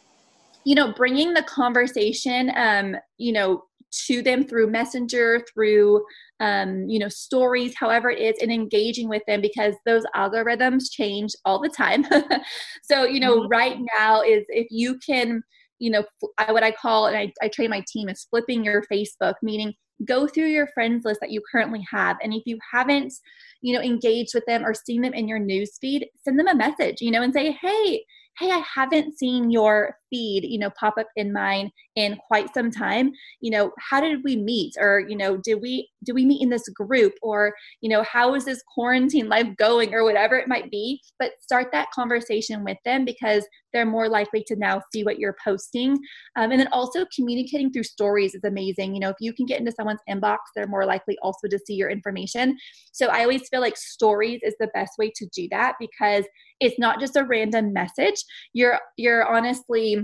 you 0.66 0.76
know, 0.76 0.93
bringing 0.93 1.34
the 1.34 1.43
conversation, 1.43 2.51
um, 2.55 2.95
you 3.18 3.32
know, 3.34 3.64
to 4.07 4.22
them 4.22 4.43
through 4.43 4.70
messenger 4.70 5.45
through 5.53 6.03
um, 6.39 6.89
you 6.89 6.99
know 6.99 7.09
stories 7.09 7.74
however 7.80 8.09
it 8.09 8.20
is 8.20 8.41
and 8.41 8.51
engaging 8.51 9.07
with 9.07 9.22
them 9.28 9.41
because 9.41 9.76
those 9.86 10.03
algorithms 10.16 10.91
change 10.91 11.34
all 11.45 11.61
the 11.61 11.70
time 11.70 12.05
so 12.84 13.05
you 13.05 13.20
know 13.20 13.41
mm-hmm. 13.41 13.49
right 13.49 13.78
now 13.95 14.22
is 14.22 14.43
if 14.49 14.68
you 14.72 14.97
can 15.05 15.41
you 15.80 15.91
know 15.91 16.03
I, 16.38 16.51
what 16.51 16.64
i 16.64 16.72
call 16.72 17.07
and 17.07 17.16
I, 17.16 17.32
I 17.41 17.49
train 17.49 17.70
my 17.70 17.84
team 17.88 18.09
is 18.09 18.26
flipping 18.30 18.64
your 18.64 18.84
facebook 18.91 19.36
meaning 19.41 19.74
go 20.05 20.28
through 20.28 20.47
your 20.47 20.68
friends 20.74 21.05
list 21.05 21.20
that 21.22 21.32
you 21.32 21.41
currently 21.51 21.86
have 21.91 22.18
and 22.24 22.34
if 22.34 22.43
you 22.45 22.57
haven't 22.74 23.14
you 23.61 23.76
know 23.76 23.82
engaged 23.82 24.34
with 24.34 24.45
them 24.47 24.66
or 24.66 24.74
seen 24.74 25.01
them 25.01 25.14
in 25.14 25.28
your 25.28 25.39
news 25.39 25.78
feed 25.80 26.07
send 26.24 26.39
them 26.39 26.47
a 26.47 26.55
message 26.55 26.97
you 26.99 27.11
know 27.11 27.22
and 27.22 27.34
say 27.34 27.55
hey 27.61 28.03
hey 28.39 28.51
i 28.51 28.64
haven't 28.76 29.18
seen 29.18 29.51
your 29.51 29.95
feed 30.14 30.43
you 30.43 30.59
know 30.59 30.70
pop 30.80 30.93
up 30.99 31.07
in 31.16 31.34
mine 31.34 31.72
in 31.95 32.18
quite 32.28 32.53
some 32.53 32.72
time. 32.72 33.11
You 33.41 33.51
know 33.51 33.72
how 33.80 33.99
did 33.99 34.24
we 34.24 34.36
meet? 34.36 34.76
Or 34.80 35.03
you 35.07 35.18
know 35.18 35.38
did 35.38 35.61
we 35.61 35.89
do 36.03 36.14
we 36.14 36.26
meet 36.26 36.41
in 36.41 36.49
this 36.49 36.68
group? 36.70 37.14
Or 37.22 37.53
you 37.82 37.89
know 37.89 38.03
how 38.03 38.36
is 38.36 38.45
this 38.45 38.61
quarantine 38.74 39.30
life 39.30 39.47
going? 39.57 39.93
Or 39.93 40.03
whatever 40.03 40.38
it 40.38 40.47
might 40.47 40.70
be. 40.70 41.01
But 41.20 41.32
start 41.41 41.70
that 41.72 41.91
conversation 41.91 42.64
with 42.64 42.78
them 42.86 43.05
because 43.05 43.45
they're 43.74 43.86
more 43.86 44.07
likely 44.07 44.43
to 44.47 44.55
now 44.55 44.82
see 44.93 45.03
what 45.03 45.18
you're 45.18 45.36
posting. 45.43 45.93
Um, 46.36 46.51
and 46.51 46.59
then 46.59 46.70
also 46.72 47.05
communicating 47.16 47.72
through 47.72 47.84
stories 47.84 48.36
is 48.36 48.43
amazing. 48.43 48.93
You 48.93 48.99
know 48.99 49.09
if 49.09 49.18
you 49.20 49.34
can 49.34 49.45
get 49.45 49.59
into 49.59 49.72
someone's 49.72 50.01
inbox 50.09 50.38
they're 50.55 50.68
more 50.68 50.86
likely 50.86 51.18
also 51.22 51.47
to 51.47 51.59
see 51.66 51.74
your 51.74 51.89
information. 51.89 52.57
So 52.91 53.07
i 53.07 53.22
always 53.22 53.47
feel 53.49 53.61
like 53.61 53.78
stories 53.78 54.41
is 54.43 54.55
the 54.59 54.70
best 54.74 54.93
way 54.97 55.11
to 55.16 55.26
do 55.34 55.47
that 55.51 55.76
because 55.80 56.26
it's 56.59 56.80
not 56.80 56.99
just 56.99 57.16
a 57.16 57.26
random 57.26 57.74
message. 57.74 58.24
You're 58.53 58.80
you're 58.97 59.28
honestly 59.28 60.03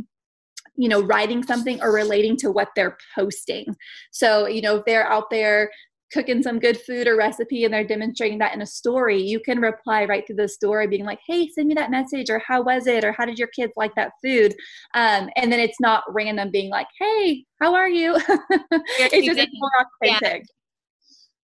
you 0.79 0.87
know 0.87 1.01
writing 1.01 1.43
something 1.43 1.81
or 1.81 1.91
relating 1.91 2.37
to 2.37 2.49
what 2.49 2.69
they're 2.75 2.97
posting. 3.13 3.75
So 4.11 4.47
you 4.47 4.61
know 4.61 4.77
if 4.77 4.85
they're 4.85 5.07
out 5.07 5.29
there 5.29 5.69
cooking 6.11 6.41
some 6.41 6.57
good 6.57 6.79
food 6.79 7.07
or 7.07 7.15
recipe 7.15 7.65
and 7.65 7.73
they're 7.73 7.85
demonstrating 7.85 8.39
that 8.39 8.55
in 8.55 8.63
a 8.63 8.65
story 8.65 9.21
you 9.21 9.39
can 9.39 9.59
reply 9.59 10.05
right 10.05 10.25
to 10.25 10.33
the 10.33 10.47
story 10.47 10.87
being 10.87 11.05
like 11.05 11.19
hey 11.27 11.47
send 11.49 11.67
me 11.67 11.75
that 11.75 11.91
message 11.91 12.31
or 12.31 12.39
how 12.39 12.63
was 12.63 12.87
it? 12.87 13.03
or 13.03 13.11
how 13.11 13.25
did 13.25 13.37
your 13.37 13.49
kids 13.49 13.73
like 13.75 13.93
that 13.95 14.13
food? 14.23 14.55
Um, 14.95 15.29
and 15.35 15.51
then 15.51 15.59
it's 15.59 15.79
not 15.79 16.03
random 16.07 16.49
being 16.49 16.71
like 16.71 16.87
hey 16.97 17.45
how 17.61 17.75
are 17.75 17.89
you? 17.89 18.17
It's 18.71 19.25
just 19.27 19.49
more 19.53 19.71
authentic. 20.01 20.45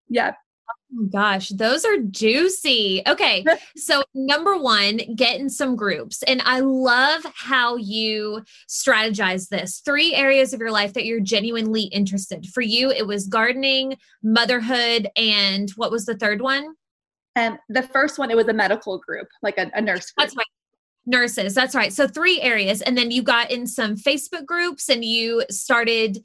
Yeah. 0.08 0.28
yeah 0.28 0.32
Oh 0.98 1.06
gosh, 1.12 1.50
those 1.50 1.84
are 1.84 1.98
juicy. 1.98 3.02
Okay. 3.08 3.46
so, 3.76 4.04
number 4.14 4.58
one, 4.58 5.02
get 5.16 5.40
in 5.40 5.50
some 5.50 5.76
groups. 5.76 6.24
And 6.24 6.42
I 6.46 6.62
love 6.62 7.26
how 7.36 7.76
you 7.76 8.44
strategize 8.70 9.50
this. 9.50 9.82
Three 9.84 10.14
areas 10.14 10.54
of 10.54 10.60
your 10.60 10.72
life 10.72 10.94
that 10.94 11.06
you're 11.06 11.20
genuinely 11.20 11.84
interested. 11.84 12.48
For 12.48 12.62
you, 12.62 12.92
it 12.92 13.08
was 13.08 13.28
gardening, 13.28 13.98
motherhood, 14.24 15.10
and 15.16 15.70
what 15.72 15.92
was 15.92 16.06
the 16.06 16.16
third 16.16 16.42
one? 16.42 16.76
Um, 17.36 17.58
the 17.68 17.84
first 17.84 18.18
one, 18.18 18.32
it 18.32 18.38
was 18.38 18.48
a 18.48 18.54
medical 18.54 18.98
group, 18.98 19.28
like 19.42 19.58
a, 19.58 19.70
a 19.74 19.82
nurse 19.82 20.12
group. 20.12 20.28
That's 20.28 20.38
right. 20.38 20.46
Nurses, 21.08 21.54
that's 21.54 21.76
right. 21.76 21.94
So, 21.94 22.08
three 22.08 22.42
areas. 22.42 22.82
And 22.82 22.98
then 22.98 23.12
you 23.12 23.22
got 23.22 23.52
in 23.52 23.68
some 23.68 23.96
Facebook 23.96 24.46
groups 24.46 24.90
and 24.90 25.04
you 25.04 25.44
started 25.50 26.20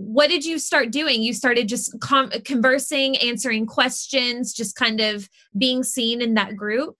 what 0.00 0.28
did 0.28 0.44
you 0.44 0.58
start 0.58 0.90
doing? 0.90 1.22
You 1.22 1.34
started 1.34 1.68
just 1.68 1.98
com- 2.00 2.30
conversing 2.44 3.16
answering 3.18 3.66
questions 3.66 4.52
just 4.52 4.76
kind 4.76 5.00
of 5.00 5.28
being 5.56 5.82
seen 5.82 6.22
in 6.22 6.34
that 6.34 6.56
group? 6.56 6.96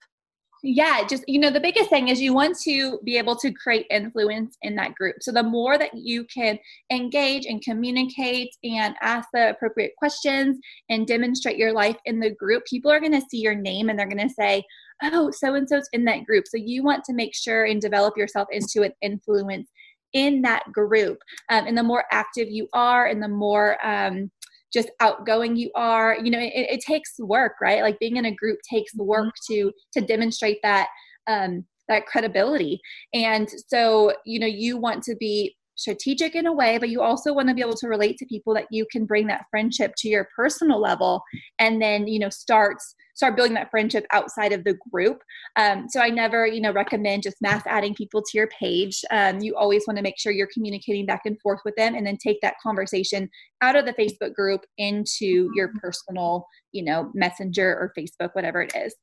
Yeah 0.63 1.07
just 1.07 1.23
you 1.27 1.39
know 1.39 1.49
the 1.49 1.59
biggest 1.59 1.89
thing 1.89 2.09
is 2.09 2.21
you 2.21 2.35
want 2.35 2.55
to 2.59 2.99
be 3.03 3.17
able 3.17 3.35
to 3.37 3.51
create 3.51 3.87
influence 3.89 4.57
in 4.61 4.75
that 4.75 4.93
group. 4.93 5.15
So 5.21 5.31
the 5.31 5.41
more 5.41 5.79
that 5.79 5.89
you 5.95 6.23
can 6.25 6.59
engage 6.91 7.47
and 7.47 7.63
communicate 7.63 8.49
and 8.63 8.93
ask 9.01 9.27
the 9.33 9.49
appropriate 9.49 9.93
questions 9.97 10.59
and 10.89 11.07
demonstrate 11.07 11.57
your 11.57 11.73
life 11.73 11.97
in 12.05 12.19
the 12.19 12.29
group 12.29 12.63
people 12.67 12.91
are 12.91 12.99
going 12.99 13.19
to 13.19 13.25
see 13.27 13.39
your 13.39 13.55
name 13.55 13.89
and 13.89 13.97
they're 13.97 14.07
going 14.07 14.27
to 14.27 14.33
say 14.35 14.63
oh 15.01 15.31
so 15.31 15.55
and 15.55 15.67
so's 15.67 15.89
in 15.93 16.05
that 16.05 16.25
group. 16.25 16.45
So 16.47 16.57
you 16.57 16.83
want 16.83 17.03
to 17.05 17.13
make 17.13 17.33
sure 17.33 17.65
and 17.65 17.81
develop 17.81 18.15
yourself 18.15 18.47
into 18.51 18.83
an 18.83 18.93
influence 19.01 19.67
in 20.13 20.41
that 20.43 20.63
group. 20.71 21.19
Um, 21.49 21.67
and 21.67 21.77
the 21.77 21.83
more 21.83 22.05
active 22.11 22.49
you 22.49 22.67
are, 22.73 23.07
and 23.07 23.21
the 23.21 23.27
more 23.27 23.83
um, 23.85 24.31
just 24.73 24.89
outgoing 24.99 25.55
you 25.55 25.69
are, 25.75 26.17
you 26.21 26.31
know, 26.31 26.39
it, 26.39 26.53
it, 26.53 26.81
takes 26.81 27.19
work, 27.19 27.53
right? 27.61 27.81
Like 27.81 27.99
being 27.99 28.17
in 28.17 28.25
a 28.25 28.35
group 28.35 28.59
takes 28.69 28.93
the 28.93 29.03
work 29.03 29.27
mm-hmm. 29.27 29.53
to 29.53 29.71
to 29.93 30.05
demonstrate 30.05 30.59
that 30.63 30.87
um, 31.27 31.65
that 31.87 32.05
credibility. 32.05 32.79
And 33.13 33.49
so, 33.67 34.13
you 34.25 34.39
know, 34.39 34.47
you 34.47 34.77
want 34.77 35.03
to 35.03 35.15
be 35.15 35.55
strategic 35.81 36.35
in 36.35 36.45
a 36.45 36.53
way, 36.53 36.77
but 36.77 36.89
you 36.89 37.01
also 37.01 37.33
want 37.33 37.49
to 37.49 37.55
be 37.55 37.61
able 37.61 37.75
to 37.75 37.87
relate 37.87 38.17
to 38.17 38.25
people 38.25 38.53
that 38.53 38.67
you 38.71 38.85
can 38.91 39.05
bring 39.05 39.27
that 39.27 39.45
friendship 39.49 39.93
to 39.97 40.07
your 40.07 40.27
personal 40.35 40.79
level 40.79 41.21
and 41.59 41.81
then, 41.81 42.07
you 42.07 42.19
know, 42.19 42.29
starts 42.29 42.95
start 43.13 43.35
building 43.35 43.53
that 43.53 43.69
friendship 43.69 44.05
outside 44.11 44.51
of 44.51 44.63
the 44.63 44.75
group. 44.91 45.21
Um, 45.55 45.87
so 45.89 45.99
I 45.99 46.09
never, 46.09 46.47
you 46.47 46.61
know, 46.61 46.71
recommend 46.71 47.23
just 47.23 47.37
mass 47.41 47.61
adding 47.67 47.93
people 47.93 48.21
to 48.21 48.37
your 48.37 48.47
page. 48.47 49.01
Um, 49.11 49.39
you 49.41 49.55
always 49.55 49.83
want 49.85 49.97
to 49.97 50.03
make 50.03 50.17
sure 50.17 50.31
you're 50.31 50.47
communicating 50.51 51.05
back 51.05 51.21
and 51.25 51.39
forth 51.39 51.59
with 51.63 51.75
them 51.75 51.93
and 51.93 52.07
then 52.07 52.17
take 52.17 52.39
that 52.41 52.55
conversation 52.63 53.29
out 53.61 53.75
of 53.75 53.85
the 53.85 53.93
Facebook 53.93 54.33
group 54.33 54.61
into 54.77 55.51
your 55.55 55.71
personal, 55.81 56.47
you 56.71 56.83
know, 56.83 57.11
messenger 57.13 57.67
or 57.67 57.93
Facebook, 57.97 58.29
whatever 58.33 58.61
it 58.61 58.73
is. 58.75 58.95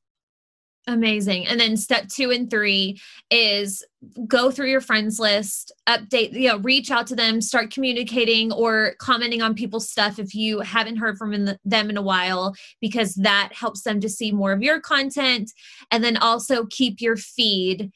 Amazing. 0.88 1.46
And 1.46 1.60
then 1.60 1.76
step 1.76 2.08
two 2.08 2.30
and 2.30 2.48
three 2.48 2.98
is 3.30 3.84
go 4.26 4.50
through 4.50 4.70
your 4.70 4.80
friends 4.80 5.20
list, 5.20 5.70
update, 5.86 6.32
you 6.32 6.48
know, 6.48 6.56
reach 6.60 6.90
out 6.90 7.06
to 7.08 7.14
them, 7.14 7.42
start 7.42 7.70
communicating 7.70 8.50
or 8.52 8.94
commenting 8.98 9.42
on 9.42 9.54
people's 9.54 9.90
stuff 9.90 10.18
if 10.18 10.34
you 10.34 10.60
haven't 10.60 10.96
heard 10.96 11.18
from 11.18 11.44
them 11.62 11.90
in 11.90 11.98
a 11.98 12.02
while, 12.02 12.54
because 12.80 13.14
that 13.16 13.50
helps 13.52 13.82
them 13.82 14.00
to 14.00 14.08
see 14.08 14.32
more 14.32 14.52
of 14.52 14.62
your 14.62 14.80
content. 14.80 15.52
And 15.90 16.02
then 16.02 16.16
also 16.16 16.64
keep 16.64 17.02
your 17.02 17.18
feed 17.18 17.92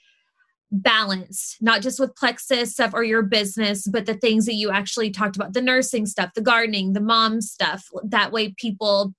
balanced, 0.71 1.63
not 1.63 1.81
just 1.81 1.99
with 1.99 2.15
Plexus 2.15 2.73
stuff 2.73 2.93
or 2.93 3.05
your 3.05 3.23
business, 3.23 3.87
but 3.87 4.05
the 4.05 4.15
things 4.15 4.45
that 4.45 4.55
you 4.55 4.71
actually 4.71 5.11
talked 5.11 5.37
about 5.37 5.55
the 5.55 5.63
nursing 5.63 6.05
stuff, 6.05 6.35
the 6.35 6.43
gardening, 6.43 6.93
the 6.93 7.01
mom 7.01 7.41
stuff. 7.41 7.87
That 8.05 8.33
way, 8.33 8.55
people 8.59 9.15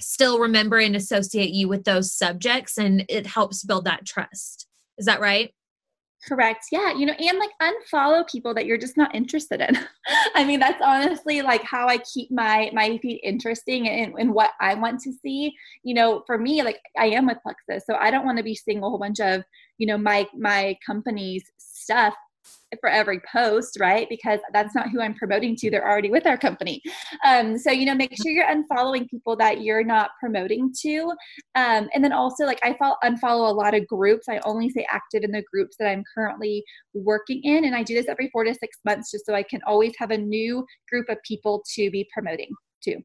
still 0.00 0.38
remember 0.38 0.78
and 0.78 0.96
associate 0.96 1.50
you 1.50 1.68
with 1.68 1.84
those 1.84 2.12
subjects 2.12 2.78
and 2.78 3.04
it 3.08 3.26
helps 3.26 3.64
build 3.64 3.84
that 3.84 4.06
trust. 4.06 4.66
Is 4.96 5.06
that 5.06 5.20
right? 5.20 5.52
Correct. 6.26 6.66
Yeah. 6.72 6.92
You 6.92 7.06
know, 7.06 7.12
and 7.12 7.38
like 7.38 7.50
unfollow 7.62 8.28
people 8.28 8.52
that 8.54 8.66
you're 8.66 8.78
just 8.78 8.96
not 8.96 9.14
interested 9.14 9.60
in. 9.60 9.78
I 10.34 10.44
mean, 10.44 10.58
that's 10.58 10.82
honestly 10.84 11.42
like 11.42 11.62
how 11.62 11.86
I 11.88 11.98
keep 11.98 12.30
my 12.30 12.70
my 12.74 12.98
feed 12.98 13.20
interesting 13.22 13.88
and, 13.88 14.14
and 14.18 14.34
what 14.34 14.50
I 14.60 14.74
want 14.74 15.00
to 15.02 15.12
see. 15.12 15.54
You 15.84 15.94
know, 15.94 16.24
for 16.26 16.36
me, 16.36 16.62
like 16.62 16.80
I 16.98 17.06
am 17.06 17.26
with 17.26 17.38
Plexus, 17.42 17.84
so 17.86 17.94
I 17.94 18.10
don't 18.10 18.26
want 18.26 18.38
to 18.38 18.44
be 18.44 18.54
seeing 18.54 18.78
a 18.78 18.80
whole 18.80 18.98
bunch 18.98 19.20
of, 19.20 19.44
you 19.78 19.86
know, 19.86 19.96
my 19.96 20.26
my 20.36 20.76
company's 20.84 21.44
stuff 21.58 22.14
for 22.80 22.90
every 22.90 23.20
post, 23.32 23.78
right? 23.80 24.06
Because 24.08 24.40
that's 24.52 24.74
not 24.74 24.90
who 24.90 25.00
I'm 25.00 25.14
promoting 25.14 25.56
to. 25.56 25.70
They're 25.70 25.88
already 25.88 26.10
with 26.10 26.26
our 26.26 26.36
company. 26.36 26.82
Um, 27.26 27.56
so, 27.58 27.70
you 27.70 27.86
know, 27.86 27.94
make 27.94 28.14
sure 28.16 28.30
you're 28.30 28.46
unfollowing 28.46 29.08
people 29.08 29.36
that 29.36 29.62
you're 29.62 29.84
not 29.84 30.10
promoting 30.20 30.72
to. 30.82 31.12
Um, 31.54 31.88
and 31.94 32.04
then 32.04 32.12
also, 32.12 32.44
like, 32.44 32.60
I 32.62 32.74
follow, 32.78 32.96
unfollow 33.02 33.48
a 33.48 33.54
lot 33.54 33.74
of 33.74 33.86
groups. 33.86 34.28
I 34.28 34.40
only 34.44 34.68
stay 34.68 34.86
active 34.90 35.22
in 35.24 35.30
the 35.30 35.44
groups 35.50 35.76
that 35.78 35.88
I'm 35.88 36.04
currently 36.14 36.62
working 36.94 37.40
in. 37.42 37.64
And 37.64 37.74
I 37.74 37.82
do 37.82 37.94
this 37.94 38.08
every 38.08 38.28
four 38.30 38.44
to 38.44 38.54
six 38.54 38.76
months 38.84 39.10
just 39.10 39.26
so 39.26 39.34
I 39.34 39.42
can 39.42 39.60
always 39.66 39.94
have 39.98 40.10
a 40.10 40.18
new 40.18 40.64
group 40.90 41.08
of 41.08 41.18
people 41.26 41.64
to 41.74 41.90
be 41.90 42.08
promoting 42.12 42.50
to. 42.84 42.98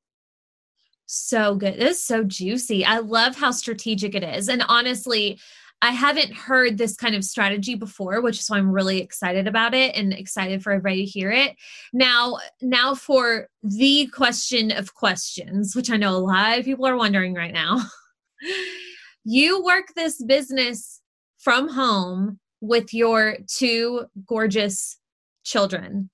So 1.06 1.56
good. 1.56 1.80
This 1.80 1.98
is 1.98 2.06
so 2.06 2.24
juicy. 2.24 2.84
I 2.84 3.00
love 3.00 3.36
how 3.36 3.52
strategic 3.52 4.16
it 4.16 4.24
is. 4.24 4.50
And 4.50 4.64
honestly, 4.68 5.40
I 5.84 5.92
haven't 5.92 6.34
heard 6.34 6.78
this 6.78 6.96
kind 6.96 7.14
of 7.14 7.26
strategy 7.26 7.76
before, 7.76 8.22
which 8.22 8.40
is 8.40 8.50
why 8.50 8.58
I'm 8.58 8.72
really 8.72 9.00
excited 9.00 9.50
about 9.50 9.74
it 9.74 9.94
and 9.98 10.14
excited 10.14 10.64
for 10.64 10.72
everybody 10.72 11.04
to 11.04 11.12
hear 11.12 11.30
it. 11.30 11.58
Now, 11.92 12.38
now 12.62 12.96
for 12.96 13.50
the 13.62 14.08
question 14.08 14.72
of 14.72 14.94
questions, 14.94 15.76
which 15.76 15.92
I 15.92 15.98
know 15.98 16.16
a 16.16 16.20
lot 16.20 16.58
of 16.58 16.64
people 16.64 16.88
are 16.88 16.96
wondering 16.96 17.34
right 17.34 17.52
now. 17.52 17.82
you 19.26 19.62
work 19.62 19.88
this 19.94 20.24
business 20.24 21.02
from 21.38 21.68
home 21.68 22.40
with 22.62 22.94
your 22.94 23.40
two 23.48 24.06
gorgeous 24.26 24.98
children. 25.44 26.10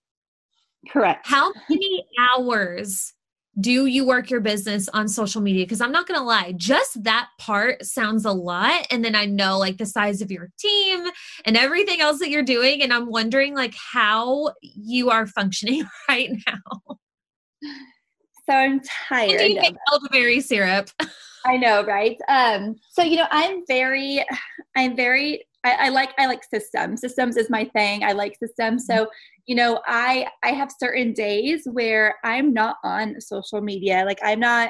Correct. 0.89 1.27
How 1.27 1.53
many 1.69 2.07
hours 2.19 3.13
do 3.59 3.85
you 3.85 4.05
work 4.05 4.29
your 4.29 4.39
business 4.39 4.87
on 4.89 5.07
social 5.07 5.41
media? 5.41 5.65
Because 5.65 5.81
I'm 5.81 5.91
not 5.91 6.07
going 6.07 6.19
to 6.19 6.25
lie, 6.25 6.53
just 6.55 7.03
that 7.03 7.29
part 7.37 7.85
sounds 7.85 8.25
a 8.25 8.31
lot. 8.31 8.87
And 8.91 9.03
then 9.03 9.15
I 9.15 9.25
know 9.25 9.57
like 9.57 9.77
the 9.77 9.85
size 9.85 10.21
of 10.21 10.31
your 10.31 10.49
team 10.59 11.07
and 11.45 11.57
everything 11.57 12.01
else 12.01 12.19
that 12.19 12.29
you're 12.29 12.43
doing. 12.43 12.81
And 12.81 12.93
I'm 12.93 13.09
wondering 13.09 13.55
like 13.55 13.73
how 13.75 14.51
you 14.61 15.09
are 15.09 15.27
functioning 15.27 15.83
right 16.09 16.31
now. 16.47 16.97
So 18.47 18.55
I'm 18.55 18.81
tired. 19.07 19.39
do 19.39 19.51
you 19.51 19.61
make 19.61 19.75
elderberry 19.91 20.41
syrup? 20.41 20.89
I 21.45 21.57
know, 21.57 21.83
right? 21.85 22.17
Um, 22.27 22.75
so 22.91 23.01
you 23.01 23.15
know, 23.17 23.27
I'm 23.31 23.63
very, 23.67 24.25
I'm 24.75 24.95
very 24.95 25.45
I, 25.63 25.87
I, 25.87 25.89
like 25.89 26.11
I 26.17 26.25
like 26.25 26.43
systems. 26.43 27.01
Systems 27.01 27.35
is 27.35 27.49
my 27.49 27.65
thing. 27.65 28.03
I 28.03 28.13
like 28.13 28.37
systems. 28.39 28.85
So, 28.85 29.09
you 29.49 29.55
know, 29.55 29.81
I 29.87 30.27
I 30.43 30.51
have 30.51 30.69
certain 30.79 31.11
days 31.11 31.63
where 31.71 32.17
I'm 32.23 32.53
not 32.53 32.77
on 32.83 33.19
social 33.19 33.61
media. 33.61 34.03
Like 34.05 34.19
I'm 34.23 34.39
not 34.39 34.69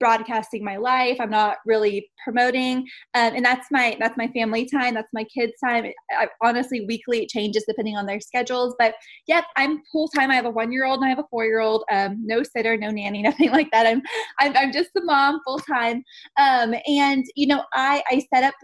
broadcasting 0.00 0.62
my 0.62 0.76
life 0.76 1.16
i'm 1.18 1.30
not 1.30 1.56
really 1.66 2.08
promoting 2.22 2.86
um, 3.14 3.34
and 3.34 3.44
that's 3.44 3.66
my 3.72 3.96
that's 3.98 4.16
my 4.16 4.28
family 4.28 4.64
time 4.64 4.94
that's 4.94 5.12
my 5.12 5.24
kids 5.24 5.52
time 5.60 5.84
I, 6.12 6.28
honestly 6.40 6.84
weekly 6.86 7.24
it 7.24 7.28
changes 7.30 7.64
depending 7.66 7.96
on 7.96 8.06
their 8.06 8.20
schedules 8.20 8.76
but 8.78 8.94
yep 9.26 9.44
i'm 9.56 9.82
full 9.90 10.06
time 10.06 10.30
i 10.30 10.36
have 10.36 10.44
a 10.44 10.50
one 10.50 10.70
year 10.70 10.84
old 10.84 11.00
and 11.00 11.06
i 11.06 11.08
have 11.08 11.18
a 11.18 11.26
four 11.32 11.46
year 11.46 11.58
old 11.58 11.82
um, 11.90 12.16
no 12.24 12.44
sitter 12.44 12.76
no 12.76 12.90
nanny 12.90 13.22
nothing 13.30 13.50
like 13.50 13.72
that 13.72 13.88
i'm 13.88 14.00
i'm, 14.38 14.56
I'm 14.56 14.72
just 14.72 14.90
the 14.94 15.02
mom 15.02 15.40
full 15.44 15.58
time 15.58 16.04
um, 16.38 16.74
and 16.86 17.24
you 17.34 17.48
know 17.48 17.64
i 17.74 18.00
i 18.08 18.24
set 18.32 18.44
up 18.44 18.54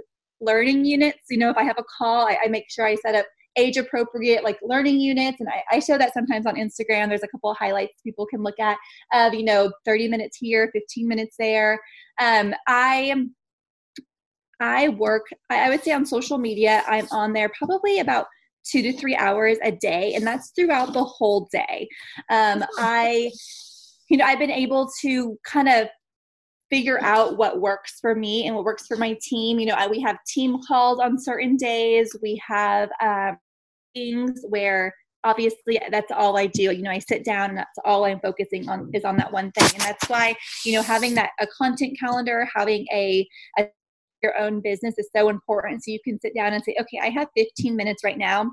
learning 0.41 0.85
units 0.85 1.19
you 1.31 1.39
know 1.39 1.51
if 1.51 1.57
i 1.57 1.65
have 1.65 1.79
a 1.79 1.85
call 1.99 2.29
I, 2.29 2.39
I 2.45 2.49
make 2.49 2.67
sure 2.71 2.87
i 2.87 2.95
set 2.95 3.17
up 3.17 3.27
age 3.57 3.77
appropriate 3.77 4.45
like 4.45 4.59
learning 4.63 5.01
units 5.01 5.41
and 5.41 5.49
I, 5.49 5.77
I, 5.77 5.79
show 5.79 5.99
that 5.99 6.13
sometimes 6.13 6.47
on 6.47 6.57
instagram 6.57 7.09
there's 7.09 7.23
a 7.23 7.29
couple 7.29 7.51
of 7.51 7.57
highlights 7.57 8.01
people 8.03 8.27
can 8.27 8.43
look 8.43 8.59
at 8.59 8.77
of 9.13 9.35
you 9.35 9.45
know 9.45 9.73
30 9.85 10.09
minutes 10.09 10.37
here 10.39 10.71
15 10.73 11.07
minutes 11.07 11.37
there 11.39 11.81
um, 12.21 12.55
i 12.67 13.15
i 14.61 14.89
work 14.89 15.27
I, 15.51 15.69
would 15.69 15.83
say 15.83 15.93
on 15.93 16.07
social 16.07 16.39
media 16.39 16.83
i'm 16.87 17.07
on 17.11 17.33
there 17.33 17.51
probably 17.57 18.01
about 18.01 18.27
two 18.65 18.83
to 18.83 18.93
three 18.93 19.15
hours 19.15 19.59
a 19.63 19.73
day 19.73 20.15
and 20.15 20.27
that's 20.27 20.53
throughout 20.57 20.93
the 20.93 21.05
whole 21.05 21.49
day 21.53 21.89
um, 22.31 22.65
i 22.79 23.31
you 24.09 24.17
know 24.17 24.25
i've 24.25 24.39
been 24.39 24.51
able 24.51 24.89
to 25.03 25.39
kind 25.45 25.69
of 25.69 25.89
figure 26.71 27.01
out 27.03 27.37
what 27.37 27.61
works 27.61 27.99
for 28.01 28.15
me 28.15 28.47
and 28.47 28.57
what 28.57 28.65
works 28.65 28.87
for 28.87 28.97
my 28.97 29.17
team. 29.23 29.61
You 29.61 29.67
know, 29.67 29.75
I, 29.75 29.87
we 29.87 30.01
have 30.01 30.17
team 30.27 30.59
calls 30.67 30.99
on 30.99 31.21
certain 31.21 31.57
days. 31.57 32.17
We 32.21 32.41
have 32.47 32.89
um, 33.01 33.37
things 33.95 34.45
where 34.49 34.95
obviously 35.25 35.81
that's 35.91 36.13
all 36.13 36.37
I 36.37 36.47
do. 36.47 36.65
You 36.65 36.83
know, 36.83 36.91
I 36.91 36.99
sit 36.99 37.25
down 37.25 37.51
and 37.51 37.59
that's 37.59 37.79
all 37.85 38.05
I'm 38.05 38.21
focusing 38.21 38.69
on 38.69 38.91
is 38.93 39.05
on 39.05 39.17
that 39.17 39.33
one 39.33 39.51
thing. 39.53 39.71
And 39.73 39.83
that's 39.83 40.09
why, 40.09 40.35
you 40.65 40.73
know, 40.73 40.83
having 40.83 41.15
that 41.15 41.31
a 41.41 41.47
content 41.47 41.99
calendar, 41.99 42.47
having 42.55 42.87
a, 42.93 43.27
a 43.59 43.69
your 44.23 44.39
own 44.39 44.61
business 44.61 44.95
is 44.99 45.09
so 45.15 45.29
important. 45.29 45.85
So 45.85 45.91
you 45.91 45.99
can 46.03 46.19
sit 46.19 46.35
down 46.35 46.55
and 46.55 46.65
say, 46.65 46.75
okay, 46.81 46.99
I 47.03 47.11
have 47.11 47.29
15 47.37 47.77
minutes 47.77 48.03
right 48.03 48.19
now. 48.19 48.51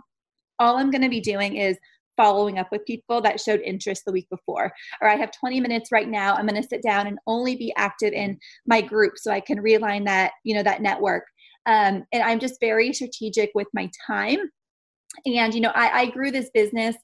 All 0.60 0.78
I'm 0.78 0.92
going 0.92 1.02
to 1.02 1.10
be 1.10 1.22
doing 1.22 1.56
is 1.56 1.78
following 2.18 2.60
up 2.60 2.68
with 2.72 2.86
people 2.86 3.22
that 3.22 3.40
showed 3.40 3.62
interest 3.62 4.04
the 4.06 4.12
week 4.12 4.30
before. 4.30 4.72
Or 5.02 5.08
I 5.08 5.16
have 5.16 5.32
20 5.32 5.62
minutes 5.62 5.92
right 5.92 6.10
now. 6.10 6.36
I'm 6.36 6.46
going 6.46 6.62
to 6.62 6.68
sit 6.68 6.84
down 6.84 7.08
and 7.08 7.18
only 7.26 7.56
be 7.56 7.74
active 7.78 8.14
in 8.14 8.38
my 8.68 8.82
group 8.82 9.14
so 9.18 9.32
I 9.32 9.40
can 9.40 9.60
realign 9.60 10.06
that, 10.06 10.34
you 10.44 10.54
know, 10.54 10.64
that 10.64 10.82
network. 10.82 11.24
Um, 11.66 12.04
and 12.12 12.22
I'm 12.22 12.40
just 12.40 12.60
very 12.60 12.92
strategic 12.92 13.52
with 13.56 13.68
my 13.74 13.90
time. 14.06 14.40
And, 15.26 15.54
you 15.54 15.62
know, 15.62 15.72
I, 15.76 16.02
I 16.02 16.06
grew 16.10 16.32
this 16.32 16.50
business 16.54 16.96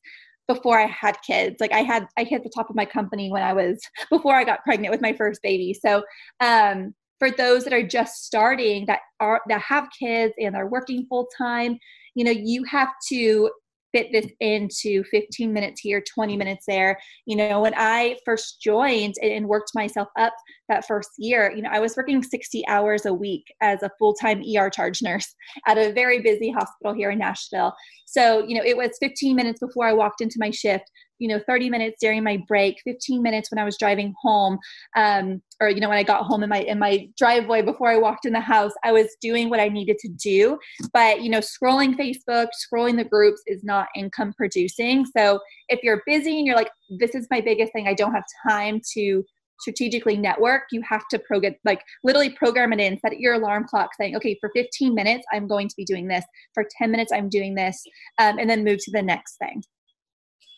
before 0.47 0.79
I 0.79 0.85
had 0.85 1.17
kids. 1.25 1.57
Like 1.59 1.73
I 1.73 1.81
had, 1.81 2.07
I 2.17 2.23
hit 2.23 2.43
the 2.43 2.49
top 2.49 2.69
of 2.69 2.75
my 2.75 2.85
company 2.85 3.31
when 3.31 3.43
I 3.43 3.53
was, 3.53 3.79
before 4.09 4.35
I 4.35 4.43
got 4.43 4.63
pregnant 4.63 4.91
with 4.91 5.01
my 5.01 5.13
first 5.13 5.41
baby. 5.41 5.73
So, 5.73 6.03
um, 6.39 6.93
for 7.19 7.31
those 7.31 7.63
that 7.63 7.73
are 7.73 7.85
just 7.85 8.25
starting 8.25 8.85
that 8.85 8.99
are 9.19 9.41
that 9.49 9.61
have 9.61 9.87
kids 9.97 10.33
and 10.37 10.55
are 10.55 10.67
working 10.67 11.05
full 11.07 11.27
time 11.37 11.77
you 12.15 12.23
know 12.23 12.31
you 12.31 12.63
have 12.63 12.89
to 13.07 13.49
fit 13.97 14.11
this 14.11 14.31
into 14.39 15.03
15 15.05 15.51
minutes 15.51 15.81
here 15.81 16.03
20 16.13 16.37
minutes 16.37 16.65
there. 16.67 16.99
You 17.25 17.35
know 17.35 17.61
when 17.61 17.73
i 17.75 18.17
first 18.25 18.61
joined 18.61 19.15
and 19.21 19.47
worked 19.47 19.71
myself 19.73 20.07
up 20.17 20.33
that 20.69 20.85
first 20.85 21.09
year 21.17 21.51
you 21.55 21.61
know 21.61 21.69
i 21.71 21.79
was 21.79 21.95
working 21.95 22.21
60 22.21 22.67
hours 22.67 23.05
a 23.05 23.13
week 23.13 23.45
as 23.61 23.83
a 23.83 23.91
full-time 23.97 24.41
er 24.57 24.69
charge 24.69 25.01
nurse 25.01 25.33
at 25.67 25.77
a 25.77 25.91
very 25.93 26.19
busy 26.21 26.51
hospital 26.51 26.93
here 26.93 27.11
in 27.11 27.19
nashville. 27.19 27.73
So 28.05 28.45
you 28.47 28.55
know 28.55 28.63
it 28.63 28.77
was 28.77 28.91
15 28.99 29.35
minutes 29.35 29.59
before 29.59 29.87
i 29.87 29.93
walked 29.93 30.21
into 30.21 30.37
my 30.39 30.51
shift 30.51 30.89
you 31.19 31.27
know 31.27 31.39
30 31.47 31.69
minutes 31.69 31.97
during 31.99 32.23
my 32.23 32.37
break 32.47 32.79
15 32.83 33.21
minutes 33.21 33.51
when 33.51 33.59
i 33.59 33.63
was 33.63 33.77
driving 33.77 34.13
home 34.21 34.57
um, 34.95 35.41
or 35.59 35.69
you 35.69 35.79
know 35.79 35.89
when 35.89 35.97
i 35.97 36.03
got 36.03 36.23
home 36.23 36.43
in 36.43 36.49
my 36.49 36.61
in 36.61 36.79
my 36.79 37.07
driveway 37.17 37.61
before 37.61 37.89
i 37.89 37.97
walked 37.97 38.25
in 38.25 38.33
the 38.33 38.39
house 38.39 38.71
i 38.83 38.91
was 38.91 39.15
doing 39.21 39.49
what 39.49 39.59
i 39.59 39.67
needed 39.67 39.97
to 39.99 40.09
do. 40.09 40.57
But 40.93 41.21
you 41.21 41.29
know 41.29 41.39
scrolling 41.39 41.95
facebook 41.95 42.47
scrolling 42.65 42.97
the 42.97 43.03
groups 43.03 43.41
is 43.47 43.63
not 43.63 43.87
income 43.95 44.33
producing. 44.37 45.05
So 45.05 45.39
if 45.69 45.79
you're 45.83 46.01
busy 46.05 46.37
and 46.37 46.45
you're 46.45 46.55
like 46.55 46.71
this 46.99 47.15
is 47.15 47.27
my 47.29 47.41
biggest 47.41 47.73
thing. 47.73 47.87
I 47.87 47.93
don't 47.93 48.13
have 48.13 48.23
time 48.47 48.81
to 48.93 49.23
strategically 49.59 50.15
network 50.15 50.63
you 50.71 50.83
have 50.87 51.07
to 51.09 51.17
program 51.17 51.55
like 51.65 51.81
literally 52.03 52.29
program 52.29 52.71
it 52.73 52.79
in 52.79 52.95
set 52.99 53.19
your 53.19 53.33
alarm 53.33 53.65
clock 53.67 53.89
saying 53.99 54.15
okay 54.15 54.37
for 54.39 54.51
15 54.55 54.93
minutes 54.93 55.25
i'm 55.33 55.47
going 55.47 55.67
to 55.67 55.73
be 55.75 55.83
doing 55.83 56.07
this. 56.07 56.23
For 56.53 56.63
10 56.77 56.91
minutes 56.91 57.11
i'm 57.11 57.27
doing 57.27 57.55
this 57.55 57.83
um, 58.19 58.37
and 58.37 58.47
then 58.47 58.63
move 58.63 58.77
to 58.83 58.91
the 58.91 59.01
next 59.01 59.37
thing 59.37 59.63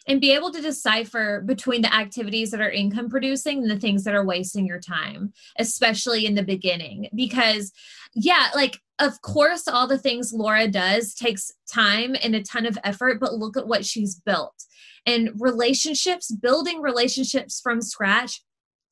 and 0.08 0.22
be 0.22 0.32
able 0.32 0.52
to 0.52 0.62
decipher 0.62 1.42
between 1.46 1.82
the 1.82 1.94
activities 1.94 2.52
that 2.52 2.62
are 2.62 2.72
income 2.72 3.10
producing 3.10 3.60
and 3.60 3.70
the 3.70 3.80
things 3.80 4.04
that 4.04 4.16
are 4.16 4.26
wasting 4.26 4.66
your 4.66 4.80
time, 4.80 5.34
especially 5.58 6.26
in 6.26 6.36
the 6.36 6.44
beginning. 6.44 7.10
Because, 7.14 7.72
yeah, 8.14 8.50
like, 8.56 8.80
of 9.00 9.22
course, 9.22 9.68
all 9.68 9.88
the 9.88 9.98
things 9.98 10.34
Laura 10.34 10.68
does 10.68 11.14
takes 11.14 11.52
time 11.72 12.16
and 12.22 12.36
a 12.36 12.44
ton 12.44 12.66
of 12.66 12.78
effort, 12.84 13.20
but 13.20 13.36
look 13.36 13.56
at 13.56 13.68
what 13.68 13.86
she's 13.86 14.16
built. 14.16 14.66
And 15.06 15.32
relationships, 15.40 16.32
building 16.32 16.82
relationships 16.82 17.60
from 17.62 17.82
scratch 17.82 18.42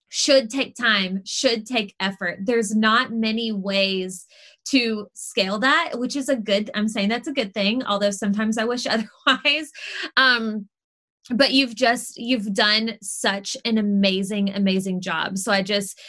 should 0.10 0.50
take 0.50 0.76
time, 0.76 1.22
should 1.26 1.66
take 1.66 1.96
effort. 2.00 2.40
There's 2.42 2.76
not 2.76 3.12
many 3.12 3.52
ways 3.52 4.26
to 4.70 5.08
scale 5.14 5.60
that, 5.60 5.94
which 5.96 6.16
is 6.16 6.30
a 6.30 6.36
good, 6.36 6.70
I'm 6.74 6.88
saying 6.88 7.10
that's 7.10 7.28
a 7.28 7.34
good 7.34 7.54
thing, 7.54 7.84
although 7.84 8.12
sometimes 8.12 8.58
I 8.58 8.66
wish 8.66 8.86
otherwise. 8.88 9.72
Um, 10.16 10.68
but 11.34 11.54
you've 11.54 11.76
just 11.76 12.18
you've 12.18 12.54
done 12.54 12.98
such 13.02 13.58
an 13.66 13.78
amazing 13.78 14.54
amazing 14.54 15.02
job. 15.02 15.38
So 15.38 15.52
i 15.52 15.62
just 15.62 16.00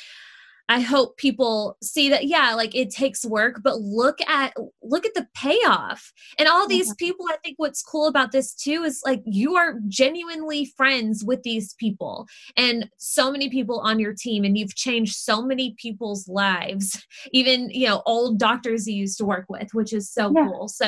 i 0.70 0.80
hope 0.80 1.16
people 1.16 1.78
see 1.82 2.10
that 2.10 2.26
yeah 2.26 2.52
like 2.54 2.74
it 2.74 2.90
takes 2.90 3.24
work 3.24 3.60
but 3.64 3.80
look 3.80 4.18
at 4.28 4.52
look 4.82 5.06
at 5.06 5.14
the 5.14 5.26
payoff. 5.34 6.12
And 6.38 6.48
all 6.48 6.68
these 6.68 6.94
people 6.94 7.26
i 7.30 7.36
think 7.44 7.58
what's 7.58 7.82
cool 7.82 8.06
about 8.06 8.32
this 8.32 8.54
too 8.54 8.82
is 8.84 9.00
like 9.04 9.22
you 9.24 9.56
are 9.56 9.76
genuinely 9.88 10.66
friends 10.76 11.24
with 11.24 11.42
these 11.42 11.74
people 11.74 12.26
and 12.56 12.88
so 12.98 13.32
many 13.32 13.48
people 13.48 13.80
on 13.80 13.98
your 13.98 14.14
team 14.14 14.44
and 14.44 14.56
you've 14.56 14.74
changed 14.74 15.16
so 15.16 15.42
many 15.42 15.74
people's 15.78 16.28
lives 16.28 17.06
even 17.32 17.70
you 17.70 17.88
know 17.88 18.02
old 18.06 18.38
doctors 18.38 18.86
you 18.86 18.94
used 18.94 19.18
to 19.18 19.24
work 19.24 19.46
with 19.48 19.68
which 19.72 19.92
is 19.92 20.10
so 20.10 20.32
yeah. 20.34 20.46
cool. 20.46 20.68
So 20.68 20.84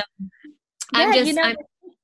yeah, 0.93 1.01
i'm 1.01 1.15
just 1.15 1.27
you 1.27 1.35
know, 1.35 1.43
I'm, 1.43 1.57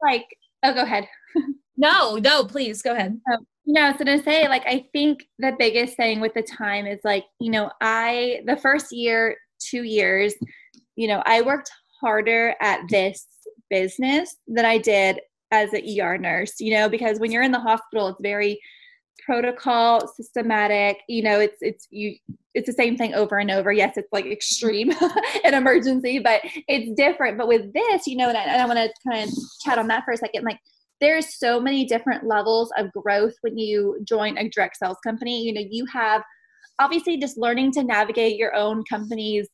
like 0.03 0.27
oh 0.65 0.73
go 0.73 0.83
ahead 0.83 1.07
No, 1.77 2.17
no, 2.17 2.45
please 2.45 2.83
go 2.83 2.93
ahead. 2.93 3.21
Um, 3.33 3.47
you 3.65 3.75
know, 3.75 3.95
so 3.97 4.05
to 4.05 4.23
say, 4.23 4.49
like, 4.49 4.67
I 4.67 4.87
think 4.93 5.27
the 5.39 5.55
biggest 5.59 5.97
thing 5.97 6.21
with 6.21 6.35
the 6.35 6.43
time 6.43 6.87
is 6.87 7.01
like, 7.05 7.25
you 7.41 7.51
know, 7.51 7.71
I, 7.81 8.43
the 8.47 8.57
first 8.57 8.93
year, 8.93 9.37
two 9.59 9.83
years, 9.83 10.35
you 10.95 11.09
know, 11.09 11.23
I 11.27 11.43
worked 11.43 11.71
harder 12.01 12.55
at 12.61 12.81
this 12.89 13.27
business 13.69 14.37
than 14.47 14.65
I 14.65 14.79
did 14.79 15.21
as 15.51 15.73
an 15.73 15.83
ER 16.01 16.17
nurse, 16.19 16.55
you 16.61 16.73
know, 16.75 16.89
because 16.89 17.19
when 17.19 17.33
you're 17.33 17.43
in 17.43 17.53
the 17.53 17.61
hospital, 17.61 18.09
it's 18.09 18.21
very 18.21 18.61
protocol 19.25 20.07
systematic 20.07 21.01
you 21.09 21.23
know 21.23 21.41
it's 21.41 21.57
it's 21.61 21.89
you 21.91 22.15
it's 22.55 22.67
the 22.67 22.73
same 22.73 22.97
thing 22.97 23.15
over 23.15 23.39
and 23.39 23.51
over 23.51 23.73
yes 23.73 23.97
it's 23.97 24.13
like 24.13 24.27
extreme 24.27 24.93
an 25.45 25.55
emergency 25.55 26.19
but 26.19 26.41
it's 26.69 26.95
different 26.97 27.37
but 27.37 27.49
with 27.49 27.73
this 27.73 28.07
you 28.07 28.17
know 28.17 28.29
and 28.29 28.37
I, 28.37 28.57
I 28.57 28.67
want 28.67 28.79
to 28.79 28.93
kind 29.09 29.29
of 29.29 29.35
chat 29.65 29.79
on 29.79 29.89
that 29.89 30.05
for 30.05 30.13
a 30.13 30.17
second 30.17 30.45
like 30.45 30.61
there's 31.01 31.39
so 31.39 31.61
many 31.61 31.85
different 31.85 32.27
levels 32.27 32.73
of 32.79 32.93
growth 32.93 33.35
when 33.43 33.59
you 33.59 33.99
join 34.05 34.39
a 34.39 34.49
direct 34.49 34.77
sales 34.77 34.99
company. 35.05 35.43
You 35.43 35.53
know 35.53 35.65
you 35.69 35.87
have 35.87 36.23
obviously 36.79 37.19
just 37.19 37.39
learning 37.39 37.73
to 37.73 37.83
navigate 37.83 38.37
your 38.37 38.55
own 38.55 38.85
company's 38.89 39.49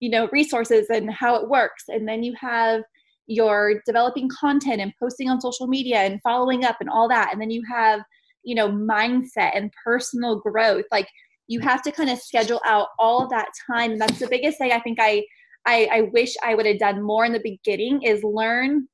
you 0.00 0.10
know 0.10 0.28
resources 0.32 0.86
and 0.90 1.10
how 1.10 1.34
it 1.36 1.48
works. 1.48 1.84
And 1.88 2.08
then 2.08 2.22
you 2.22 2.34
have 2.40 2.82
your 3.26 3.80
developing 3.86 4.28
content 4.28 4.80
and 4.80 4.92
posting 5.00 5.28
on 5.28 5.40
social 5.40 5.66
media 5.66 5.98
and 5.98 6.20
following 6.22 6.64
up 6.64 6.76
and 6.80 6.90
all 6.90 7.08
that. 7.08 7.30
And 7.32 7.40
then 7.40 7.50
you 7.50 7.62
have 7.70 8.00
you 8.42 8.54
know 8.54 8.70
mindset 8.70 9.52
and 9.54 9.70
personal 9.84 10.40
growth. 10.40 10.84
Like 10.90 11.08
you 11.46 11.60
have 11.60 11.82
to 11.82 11.92
kind 11.92 12.10
of 12.10 12.18
schedule 12.18 12.60
out 12.64 12.88
all 12.98 13.28
that 13.28 13.48
time. 13.70 13.92
And 13.92 14.00
that's 14.00 14.18
the 14.18 14.28
biggest 14.28 14.58
thing 14.58 14.72
i 14.72 14.80
think 14.80 14.98
i 15.00 15.24
I, 15.66 15.88
I 15.92 16.00
wish 16.12 16.34
I 16.42 16.54
would 16.54 16.66
have 16.66 16.78
done 16.78 17.02
more 17.02 17.24
in 17.24 17.32
the 17.32 17.40
beginning 17.40 18.02
is 18.02 18.24
learn 18.24 18.88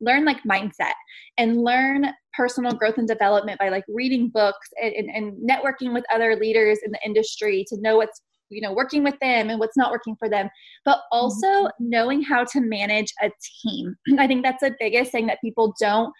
learn 0.00 0.24
like 0.24 0.42
mindset 0.42 0.92
and 1.38 1.62
learn 1.62 2.06
personal 2.34 2.72
growth 2.72 2.98
and 2.98 3.08
development 3.08 3.58
by 3.58 3.68
like 3.68 3.84
reading 3.88 4.28
books 4.28 4.68
and, 4.82 4.92
and, 4.94 5.10
and, 5.10 5.48
networking 5.48 5.94
with 5.94 6.04
other 6.12 6.36
leaders 6.36 6.78
in 6.84 6.92
the 6.92 7.00
industry 7.04 7.64
to 7.68 7.80
know 7.80 7.96
what's 7.96 8.20
you 8.48 8.60
know 8.60 8.72
working 8.72 9.02
with 9.02 9.18
them 9.20 9.50
and 9.50 9.58
what's 9.58 9.76
not 9.76 9.90
working 9.90 10.16
for 10.18 10.28
them 10.28 10.48
but 10.84 11.00
also 11.10 11.46
mm-hmm. 11.46 11.68
knowing 11.80 12.22
how 12.22 12.44
to 12.44 12.60
manage 12.60 13.12
a 13.22 13.30
team 13.62 13.94
i 14.18 14.26
think 14.26 14.44
that's 14.44 14.62
the 14.62 14.74
biggest 14.78 15.12
thing 15.12 15.26
that 15.26 15.40
people 15.40 15.74
don't 15.80 16.12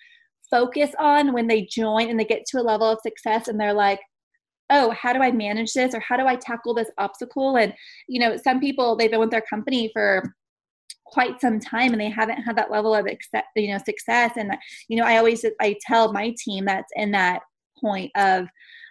focus 0.51 0.91
on 0.99 1.33
when 1.33 1.47
they 1.47 1.66
join 1.70 2.09
and 2.09 2.18
they 2.18 2.24
get 2.24 2.45
to 2.47 2.61
a 2.61 2.62
level 2.62 2.89
of 2.89 2.99
success 3.03 3.49
and 3.49 3.61
they're 3.61 3.72
like 3.72 4.01
oh 4.70 4.91
how 4.91 5.12
do 5.12 5.22
i 5.22 5.31
manage 5.31 5.72
this 5.72 5.95
or 5.95 6.01
how 6.01 6.16
do 6.16 6.27
i 6.27 6.35
tackle 6.35 6.74
this 6.74 6.91
obstacle 6.99 7.57
and 7.57 7.72
you 8.09 8.18
know 8.18 8.37
some 8.37 8.59
people 8.61 8.97
they've 8.97 9.11
been 9.11 9.20
with 9.20 9.31
their 9.31 9.45
company 9.49 9.91
for 9.93 10.22
quite 11.07 11.41
some 11.41 11.61
time 11.61 11.93
and 11.93 12.01
they 12.01 12.11
haven't 12.11 12.43
had 12.43 12.57
that 12.57 12.71
level 12.71 12.95
of 12.95 13.07
accept, 13.07 13.49
you 13.57 13.73
know 13.73 13.79
success. 13.85 14.33
And 14.37 14.57
you 14.89 14.97
know 14.97 15.05
i 15.05 15.17
always 15.17 15.45
i 15.61 15.77
tell 15.87 16.13
my 16.13 16.35
team 16.45 16.65
that's 16.65 16.93
in 16.97 17.13
that 17.13 17.43
point 17.81 18.11
of 18.17 18.47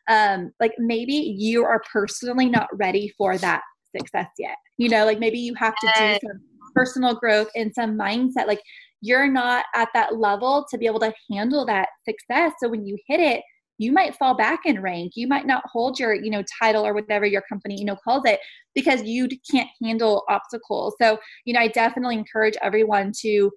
um 0.09 0.51
like 0.59 0.73
maybe 0.77 1.13
you 1.13 1.63
are 1.63 1.81
personally 1.91 2.47
not 2.47 2.67
ready 2.77 3.13
for 3.17 3.37
that 3.37 3.61
success 3.95 4.29
yet. 4.37 4.57
You 4.77 4.89
know 4.89 5.05
like 5.05 5.19
maybe 5.19 5.39
you 5.39 5.53
have 5.55 5.75
to 5.75 5.91
do 5.97 6.27
some 6.27 6.41
personal 6.73 7.15
growth 7.15 7.49
and 7.55 7.73
some 7.73 7.97
mindset. 7.97 8.47
Like 8.47 8.61
you're 9.01 9.31
not 9.31 9.65
at 9.75 9.89
that 9.93 10.17
level 10.17 10.65
to 10.69 10.77
be 10.77 10.85
able 10.87 10.99
to 10.99 11.13
handle 11.31 11.65
that 11.65 11.89
success. 12.07 12.53
So 12.59 12.69
when 12.69 12.85
you 12.85 12.97
hit 13.07 13.19
it 13.19 13.43
you 13.77 13.91
might 13.91 14.15
fall 14.15 14.35
back 14.35 14.61
in 14.65 14.81
rank. 14.81 15.13
You 15.15 15.27
might 15.27 15.45
not 15.45 15.63
hold 15.71 15.99
your 15.99 16.13
you 16.13 16.29
know 16.29 16.43
title 16.59 16.85
or 16.85 16.93
whatever 16.93 17.25
your 17.25 17.43
company 17.49 17.77
you 17.77 17.85
know 17.85 17.97
calls 18.03 18.23
it 18.25 18.39
because 18.73 19.03
you 19.03 19.27
can't 19.49 19.69
handle 19.81 20.23
obstacles. 20.29 20.95
So 21.01 21.17
you 21.45 21.53
know 21.53 21.59
i 21.59 21.67
definitely 21.67 22.17
encourage 22.17 22.55
everyone 22.61 23.11
to 23.21 23.51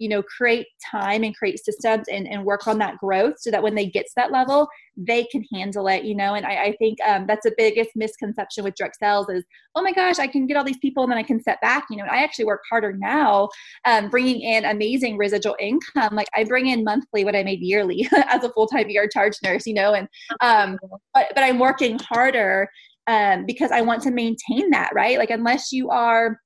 you 0.00 0.08
know 0.08 0.22
create 0.22 0.66
time 0.90 1.22
and 1.22 1.36
create 1.36 1.62
systems 1.62 2.08
and, 2.10 2.26
and 2.26 2.44
work 2.44 2.66
on 2.66 2.78
that 2.78 2.96
growth 2.98 3.34
so 3.38 3.50
that 3.50 3.62
when 3.62 3.74
they 3.74 3.86
get 3.86 4.06
to 4.06 4.12
that 4.16 4.32
level 4.32 4.66
they 4.96 5.24
can 5.24 5.44
handle 5.52 5.86
it 5.86 6.04
you 6.04 6.16
know? 6.16 6.34
And 6.34 6.44
i, 6.46 6.64
I 6.64 6.76
think 6.76 6.98
um, 7.06 7.26
that's 7.26 7.44
the 7.44 7.54
biggest 7.56 7.90
misconception 7.94 8.64
with 8.64 8.74
direct 8.74 8.96
sales 8.98 9.28
is 9.28 9.44
oh 9.76 9.82
my 9.82 9.92
gosh 9.92 10.18
i 10.18 10.26
can 10.26 10.46
get 10.46 10.56
all 10.56 10.64
these 10.64 10.78
people 10.78 11.02
and 11.02 11.12
then 11.12 11.18
i 11.18 11.22
can 11.22 11.40
set 11.40 11.60
back 11.60 11.86
you 11.90 11.96
know? 11.96 12.04
I 12.04 12.24
actually 12.24 12.46
work 12.46 12.62
harder 12.68 12.94
now 12.94 13.48
um, 13.84 14.08
bringing 14.08 14.40
in 14.40 14.64
amazing 14.64 15.16
residual 15.16 15.56
income. 15.60 16.14
Like 16.14 16.28
i 16.34 16.44
bring 16.44 16.66
in 16.66 16.82
monthly 16.82 17.24
what 17.24 17.36
i 17.36 17.42
made 17.42 17.60
yearly 17.60 18.08
as 18.28 18.42
a 18.42 18.50
full-time 18.52 18.88
er 18.96 19.06
charge 19.06 19.36
nurse 19.44 19.66
you 19.66 19.74
know? 19.74 19.94
And 19.94 20.08
um, 20.40 20.78
but, 21.14 21.26
but 21.34 21.44
i'm 21.44 21.58
working 21.58 21.98
harder 21.98 22.68
um, 23.06 23.44
because 23.44 23.70
i 23.70 23.82
want 23.82 24.02
to 24.02 24.10
maintain 24.10 24.70
that 24.70 24.90
right? 24.94 25.18
Like 25.18 25.30
unless 25.30 25.72
you 25.72 25.90
are 25.90 26.38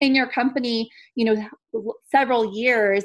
in 0.00 0.14
your 0.14 0.28
company 0.28 0.88
you 1.14 1.24
know 1.24 1.48
several 2.10 2.54
years 2.54 3.04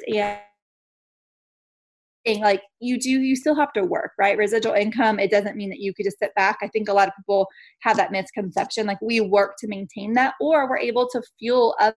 and 2.25 2.39
like 2.39 2.61
you 2.79 2.99
do 2.99 3.09
you 3.09 3.36
still 3.36 3.55
have 3.55 3.73
to 3.73 3.84
work 3.84 4.11
right? 4.17 4.38
Residual 4.38 4.73
income 4.73 5.19
it 5.19 5.31
doesn't 5.31 5.55
mean 5.55 5.69
that 5.69 5.79
you 5.79 5.93
could 5.93 6.05
just 6.05 6.19
sit 6.19 6.34
back. 6.36 6.57
I 6.61 6.67
think 6.67 6.89
a 6.89 6.93
lot 6.93 7.07
of 7.07 7.13
people 7.15 7.47
have 7.81 7.97
that 7.97 8.11
misconception 8.11 8.88
like 8.88 9.01
we 9.01 9.19
work 9.21 9.55
to 9.59 9.67
maintain 9.67 10.13
that 10.13 10.36
or 10.39 10.69
we're 10.69 10.77
able 10.77 11.07
to 11.09 11.21
fuel 11.39 11.75
up 11.79 11.95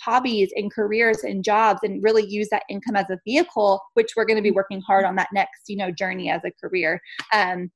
hobbies 0.00 0.50
and 0.54 0.72
careers 0.72 1.24
and 1.24 1.42
jobs 1.42 1.80
and 1.82 2.02
really 2.02 2.24
use 2.26 2.48
that 2.50 2.62
income 2.70 2.94
as 2.96 3.06
a 3.10 3.18
vehicle 3.24 3.80
which 3.94 4.12
we're 4.16 4.24
going 4.24 4.36
to 4.36 4.42
be 4.42 4.52
working 4.52 4.80
hard 4.80 5.04
on 5.04 5.16
that 5.16 5.28
next 5.32 5.62
you 5.68 5.76
know 5.76 5.90
journey 5.90 6.30
as 6.30 6.42
a 6.44 6.52
career. 6.60 7.00
Um, 7.32 7.70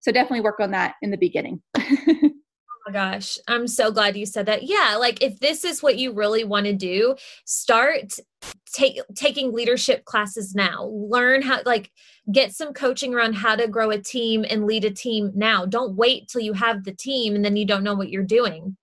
so 0.00 0.12
definitely 0.12 0.42
work 0.42 0.60
on 0.60 0.70
that 0.72 0.94
in 1.02 1.10
the 1.10 1.16
beginning 1.16 1.60
my 2.88 2.92
gosh, 2.92 3.38
I'm 3.46 3.68
so 3.68 3.90
glad 3.90 4.16
you 4.16 4.24
said 4.24 4.46
that. 4.46 4.62
Yeah, 4.62 4.96
like 4.98 5.22
if 5.22 5.40
this 5.40 5.62
is 5.62 5.82
what 5.82 5.98
you 5.98 6.12
really 6.12 6.44
want 6.44 6.64
to 6.66 6.72
do, 6.72 7.16
start 7.44 8.18
take 8.72 9.00
taking 9.14 9.52
leadership 9.52 10.06
classes 10.06 10.54
now. 10.54 10.84
Learn 10.86 11.42
how 11.42 11.60
like 11.66 11.90
get 12.32 12.54
some 12.54 12.72
coaching 12.72 13.14
around 13.14 13.34
how 13.34 13.56
to 13.56 13.68
grow 13.68 13.90
a 13.90 13.98
team 13.98 14.44
and 14.48 14.64
lead 14.64 14.86
a 14.86 14.90
team 14.90 15.32
now. 15.34 15.66
Don't 15.66 15.96
wait 15.96 16.28
till 16.28 16.40
you 16.40 16.54
have 16.54 16.84
the 16.84 16.94
team 16.94 17.34
and 17.34 17.44
then 17.44 17.56
you 17.56 17.66
don't 17.66 17.84
know 17.84 17.94
what 17.94 18.08
you're 18.08 18.22
doing 18.22 18.76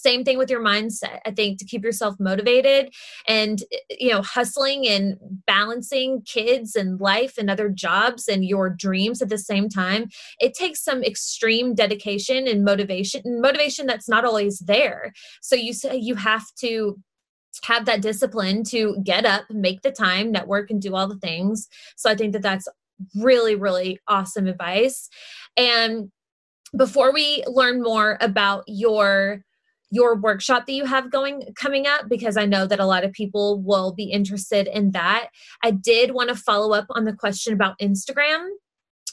same 0.00 0.24
thing 0.24 0.38
with 0.38 0.50
your 0.50 0.62
mindset 0.62 1.20
i 1.26 1.30
think 1.30 1.58
to 1.58 1.64
keep 1.64 1.82
yourself 1.82 2.14
motivated 2.18 2.92
and 3.28 3.62
you 3.90 4.10
know 4.10 4.22
hustling 4.22 4.86
and 4.86 5.16
balancing 5.46 6.22
kids 6.22 6.76
and 6.76 7.00
life 7.00 7.36
and 7.38 7.50
other 7.50 7.68
jobs 7.68 8.28
and 8.28 8.44
your 8.44 8.70
dreams 8.70 9.22
at 9.22 9.28
the 9.28 9.38
same 9.38 9.68
time. 9.68 10.08
It 10.38 10.54
takes 10.54 10.82
some 10.82 11.02
extreme 11.02 11.74
dedication 11.74 12.46
and 12.46 12.64
motivation 12.64 13.22
and 13.24 13.40
motivation 13.40 13.86
that's 13.86 14.08
not 14.08 14.24
always 14.24 14.58
there. 14.60 15.12
So 15.40 15.56
you 15.56 15.72
say 15.72 15.96
you 15.96 16.14
have 16.16 16.44
to 16.60 16.98
have 17.64 17.84
that 17.86 18.00
discipline 18.00 18.62
to 18.62 18.96
get 19.02 19.26
up 19.26 19.44
make 19.50 19.82
the 19.82 19.90
time 19.90 20.30
network 20.30 20.70
and 20.70 20.80
do 20.80 20.94
all 20.94 21.08
the 21.08 21.18
things. 21.18 21.68
So 21.96 22.08
i 22.08 22.14
think 22.14 22.32
that 22.32 22.42
that's 22.42 22.68
really 23.16 23.56
really 23.56 23.98
awesome 24.06 24.46
advice. 24.46 25.08
And 25.56 26.10
before 26.76 27.12
we 27.12 27.42
learn 27.48 27.82
more 27.82 28.16
about 28.20 28.62
your 28.68 29.42
your 29.90 30.14
workshop 30.14 30.66
that 30.66 30.72
you 30.72 30.84
have 30.84 31.10
going 31.10 31.42
coming 31.56 31.86
up 31.86 32.08
because 32.08 32.36
I 32.36 32.46
know 32.46 32.66
that 32.66 32.80
a 32.80 32.86
lot 32.86 33.04
of 33.04 33.12
people 33.12 33.60
will 33.60 33.92
be 33.92 34.04
interested 34.04 34.68
in 34.68 34.92
that. 34.92 35.28
I 35.62 35.72
did 35.72 36.12
want 36.12 36.28
to 36.28 36.36
follow 36.36 36.74
up 36.74 36.86
on 36.90 37.04
the 37.04 37.12
question 37.12 37.52
about 37.52 37.78
Instagram 37.80 38.48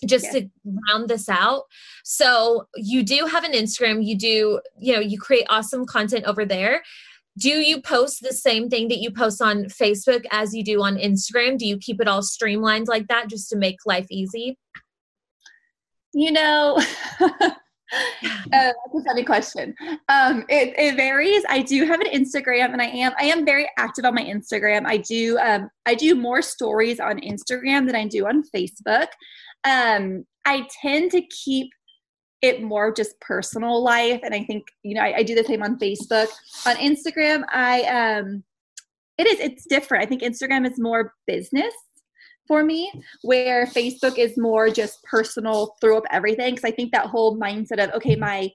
just 0.06 0.32
to 0.32 0.48
round 0.88 1.10
this 1.10 1.28
out. 1.28 1.64
So, 2.04 2.68
you 2.76 3.04
do 3.04 3.26
have 3.26 3.44
an 3.44 3.54
Instagram, 3.54 4.06
you 4.06 4.16
do, 4.16 4.62
you 4.80 4.94
know, 4.94 5.00
you 5.00 5.18
create 5.20 5.48
awesome 5.50 5.86
content 5.86 6.26
over 6.26 6.46
there. 6.46 6.84
Do 7.38 7.50
you 7.50 7.82
post 7.82 8.22
the 8.22 8.34
same 8.34 8.70
thing 8.70 8.88
that 8.88 8.98
you 8.98 9.12
post 9.12 9.42
on 9.42 9.66
Facebook 9.66 10.26
as 10.32 10.56
you 10.56 10.64
do 10.64 10.82
on 10.82 10.98
Instagram? 10.98 11.58
Do 11.58 11.68
you 11.68 11.78
keep 11.78 12.02
it 12.02 12.08
all 12.08 12.24
streamlined 12.24 12.88
like 12.88 13.08
that 13.08 13.30
just 13.30 13.50
to 13.50 13.58
make 13.58 13.78
life 13.86 14.08
easy? 14.10 14.58
You 16.14 16.32
know, 16.32 16.82
uh, 18.24 18.30
that's 18.52 18.76
a 18.96 19.04
funny 19.06 19.24
question. 19.24 19.74
Um, 20.10 20.46
it, 20.50 20.74
it, 20.78 20.96
varies. 20.96 21.44
I 21.50 21.62
do 21.62 21.86
have 21.86 22.02
an 22.02 22.08
Instagram, 22.08 22.74
and 22.74 22.82
I 22.82 22.86
am 22.86 23.14
I 23.20 23.26
am 23.26 23.46
very 23.46 23.70
active 23.78 24.06
on 24.06 24.16
my 24.16 24.24
Instagram. 24.24 24.86
I 24.86 24.98
do 24.98 25.38
um, 25.40 25.70
I 25.86 25.96
do 25.96 26.16
more 26.16 26.42
stories 26.42 27.00
on 27.00 27.20
Instagram 27.22 27.86
than 27.86 27.96
I 27.96 28.08
do 28.08 28.28
on 28.28 28.44
Facebook. 28.56 29.08
Um, 29.64 30.26
I 30.46 30.68
tend 30.82 31.12
to 31.12 31.22
keep 31.22 31.70
it 32.42 32.62
more 32.62 32.94
just 32.94 33.20
personal 33.22 33.84
life, 33.84 34.20
and 34.24 34.34
I 34.34 34.44
think 34.44 34.68
you 34.84 34.96
know 34.96 35.02
I, 35.02 35.18
I 35.18 35.24
do 35.24 35.36
the 35.36 35.44
same 35.44 35.64
on 35.64 35.80
Facebook. 35.80 36.28
On 36.66 36.76
Instagram, 36.76 37.44
I 37.54 37.84
um, 37.84 38.44
it 39.18 39.28
is 39.28 39.40
it's 39.40 39.66
different. 39.66 40.04
I 40.04 40.08
think 40.08 40.24
Instagram 40.24 40.70
is 40.70 40.80
more 40.80 41.14
business 41.26 41.74
for 42.48 42.64
me 42.64 42.92
where 43.22 43.66
facebook 43.68 44.18
is 44.18 44.38
more 44.38 44.70
just 44.70 45.04
personal 45.04 45.76
throw 45.82 45.98
up 45.98 46.04
everything 46.12 46.56
because 46.56 46.68
i 46.68 46.72
think 46.72 46.92
that 46.92 47.08
whole 47.08 47.38
mindset 47.38 47.84
of 47.84 47.94
okay 47.94 48.16
my 48.16 48.50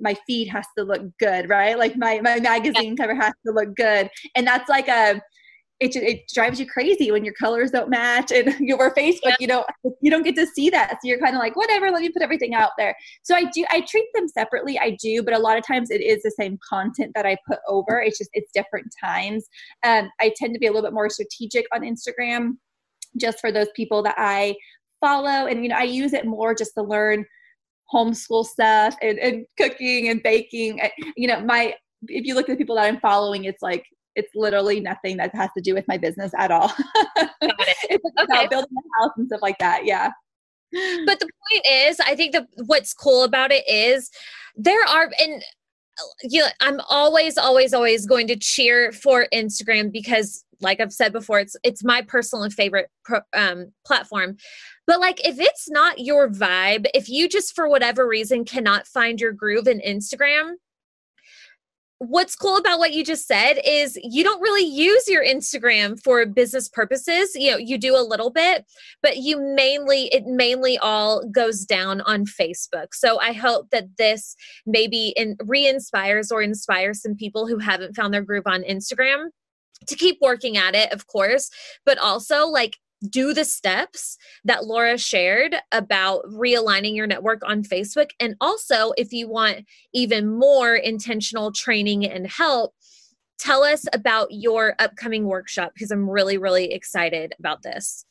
my 0.00 0.14
feed 0.26 0.48
has 0.48 0.66
to 0.76 0.84
look 0.84 1.02
good 1.18 1.48
right 1.48 1.78
like 1.78 1.96
my 1.96 2.20
my 2.20 2.38
magazine 2.40 2.96
cover 2.96 3.14
has 3.14 3.32
to 3.46 3.52
look 3.52 3.74
good 3.74 4.08
and 4.34 4.46
that's 4.46 4.68
like 4.68 4.88
a 4.88 5.20
it, 5.80 5.94
it 5.94 6.28
drives 6.32 6.58
you 6.58 6.66
crazy 6.66 7.12
when 7.12 7.24
your 7.24 7.34
colors 7.34 7.70
don't 7.70 7.88
match 7.88 8.32
and 8.32 8.48
you 8.58 8.66
your 8.78 8.92
Facebook, 8.94 9.34
you 9.38 9.46
know, 9.46 9.64
you 10.00 10.10
don't 10.10 10.24
get 10.24 10.34
to 10.36 10.46
see 10.46 10.70
that. 10.70 10.90
So 10.92 10.98
you're 11.04 11.20
kind 11.20 11.36
of 11.36 11.40
like, 11.40 11.56
whatever, 11.56 11.90
let 11.90 12.02
me 12.02 12.10
put 12.10 12.22
everything 12.22 12.54
out 12.54 12.70
there. 12.76 12.96
So 13.22 13.34
I 13.34 13.44
do, 13.44 13.64
I 13.70 13.82
treat 13.82 14.06
them 14.14 14.28
separately. 14.28 14.78
I 14.78 14.96
do, 15.00 15.22
but 15.22 15.34
a 15.34 15.38
lot 15.38 15.56
of 15.56 15.66
times 15.66 15.90
it 15.90 16.00
is 16.00 16.22
the 16.22 16.32
same 16.32 16.58
content 16.68 17.12
that 17.14 17.26
I 17.26 17.36
put 17.46 17.58
over. 17.68 18.00
It's 18.00 18.18
just, 18.18 18.30
it's 18.32 18.50
different 18.52 18.92
times. 19.02 19.46
Um, 19.84 20.10
I 20.20 20.32
tend 20.36 20.54
to 20.54 20.58
be 20.58 20.66
a 20.66 20.72
little 20.72 20.86
bit 20.88 20.94
more 20.94 21.10
strategic 21.10 21.66
on 21.72 21.82
Instagram 21.82 22.56
just 23.16 23.40
for 23.40 23.52
those 23.52 23.68
people 23.74 24.02
that 24.02 24.14
I 24.18 24.56
follow. 25.00 25.46
And, 25.46 25.62
you 25.62 25.68
know, 25.68 25.76
I 25.76 25.84
use 25.84 26.12
it 26.12 26.26
more 26.26 26.54
just 26.54 26.74
to 26.74 26.82
learn 26.82 27.24
homeschool 27.92 28.44
stuff 28.44 28.96
and, 29.02 29.18
and 29.18 29.46
cooking 29.56 30.08
and 30.08 30.22
baking. 30.22 30.80
You 31.16 31.28
know, 31.28 31.40
my, 31.40 31.74
if 32.06 32.26
you 32.26 32.34
look 32.34 32.48
at 32.48 32.52
the 32.52 32.58
people 32.58 32.76
that 32.76 32.86
I'm 32.86 33.00
following, 33.00 33.44
it's 33.44 33.62
like, 33.62 33.84
it's 34.14 34.34
literally 34.34 34.80
nothing 34.80 35.16
that 35.18 35.34
has 35.34 35.50
to 35.56 35.62
do 35.62 35.74
with 35.74 35.86
my 35.86 35.96
business 35.96 36.32
at 36.36 36.50
all. 36.50 36.72
it's 37.40 38.04
okay. 38.04 38.24
about 38.24 38.50
building 38.50 38.70
a 38.76 39.02
house 39.02 39.12
and 39.16 39.28
stuff 39.28 39.40
like 39.42 39.58
that. 39.58 39.84
Yeah. 39.84 40.10
But 41.06 41.20
the 41.20 41.26
point 41.50 41.66
is, 41.66 42.00
I 42.00 42.14
think 42.14 42.32
that 42.32 42.46
what's 42.66 42.92
cool 42.92 43.22
about 43.22 43.52
it 43.52 43.66
is 43.68 44.10
there 44.56 44.84
are, 44.84 45.08
and 45.20 45.42
uh, 45.42 46.04
you 46.24 46.40
know, 46.40 46.48
I'm 46.60 46.80
always, 46.90 47.38
always, 47.38 47.72
always 47.72 48.06
going 48.06 48.26
to 48.26 48.36
cheer 48.36 48.92
for 48.92 49.28
Instagram 49.32 49.92
because 49.92 50.44
like 50.60 50.80
I've 50.80 50.92
said 50.92 51.12
before, 51.12 51.40
it's 51.40 51.56
it's 51.62 51.84
my 51.84 52.02
personal 52.02 52.42
and 52.42 52.52
favorite 52.52 52.90
pro, 53.04 53.20
um, 53.34 53.72
platform. 53.86 54.36
But 54.86 55.00
like, 55.00 55.26
if 55.26 55.38
it's 55.38 55.70
not 55.70 56.00
your 56.00 56.28
vibe, 56.28 56.86
if 56.94 57.08
you 57.08 57.28
just 57.28 57.54
for 57.54 57.68
whatever 57.68 58.06
reason 58.06 58.44
cannot 58.44 58.86
find 58.86 59.20
your 59.20 59.32
groove 59.32 59.68
in 59.68 59.80
Instagram, 59.80 60.54
what's 61.98 62.36
cool 62.36 62.56
about 62.56 62.78
what 62.78 62.92
you 62.92 63.04
just 63.04 63.26
said 63.26 63.54
is 63.64 63.98
you 64.02 64.22
don't 64.22 64.40
really 64.40 64.64
use 64.64 65.08
your 65.08 65.24
Instagram 65.24 66.00
for 66.00 66.24
business 66.26 66.68
purposes. 66.68 67.34
You 67.34 67.52
know, 67.52 67.56
you 67.56 67.76
do 67.76 67.96
a 67.96 68.06
little 68.06 68.30
bit, 68.30 68.64
but 69.02 69.16
you 69.18 69.40
mainly, 69.40 70.06
it 70.06 70.24
mainly 70.26 70.78
all 70.78 71.26
goes 71.28 71.64
down 71.64 72.00
on 72.02 72.24
Facebook. 72.24 72.88
So 72.92 73.18
I 73.18 73.32
hope 73.32 73.70
that 73.70 73.96
this 73.98 74.36
maybe 74.64 75.12
in, 75.16 75.36
re 75.44 75.66
inspires 75.66 76.30
or 76.30 76.40
inspires 76.40 77.02
some 77.02 77.16
people 77.16 77.48
who 77.48 77.58
haven't 77.58 77.96
found 77.96 78.14
their 78.14 78.22
groove 78.22 78.46
on 78.46 78.62
Instagram 78.62 79.26
to 79.86 79.96
keep 79.96 80.18
working 80.20 80.56
at 80.56 80.74
it, 80.74 80.92
of 80.92 81.06
course, 81.06 81.50
but 81.84 81.98
also 81.98 82.46
like 82.46 82.76
do 83.08 83.32
the 83.32 83.44
steps 83.44 84.16
that 84.44 84.64
Laura 84.64 84.98
shared 84.98 85.54
about 85.72 86.24
realigning 86.24 86.96
your 86.96 87.06
network 87.06 87.42
on 87.46 87.62
Facebook. 87.62 88.10
And 88.18 88.34
also, 88.40 88.92
if 88.96 89.12
you 89.12 89.28
want 89.28 89.64
even 89.94 90.28
more 90.28 90.74
intentional 90.74 91.52
training 91.52 92.06
and 92.06 92.26
help, 92.26 92.74
tell 93.38 93.62
us 93.62 93.84
about 93.92 94.28
your 94.30 94.74
upcoming 94.78 95.26
workshop 95.26 95.72
because 95.74 95.90
I'm 95.90 96.10
really, 96.10 96.38
really 96.38 96.72
excited 96.72 97.34
about 97.38 97.62
this. 97.62 98.04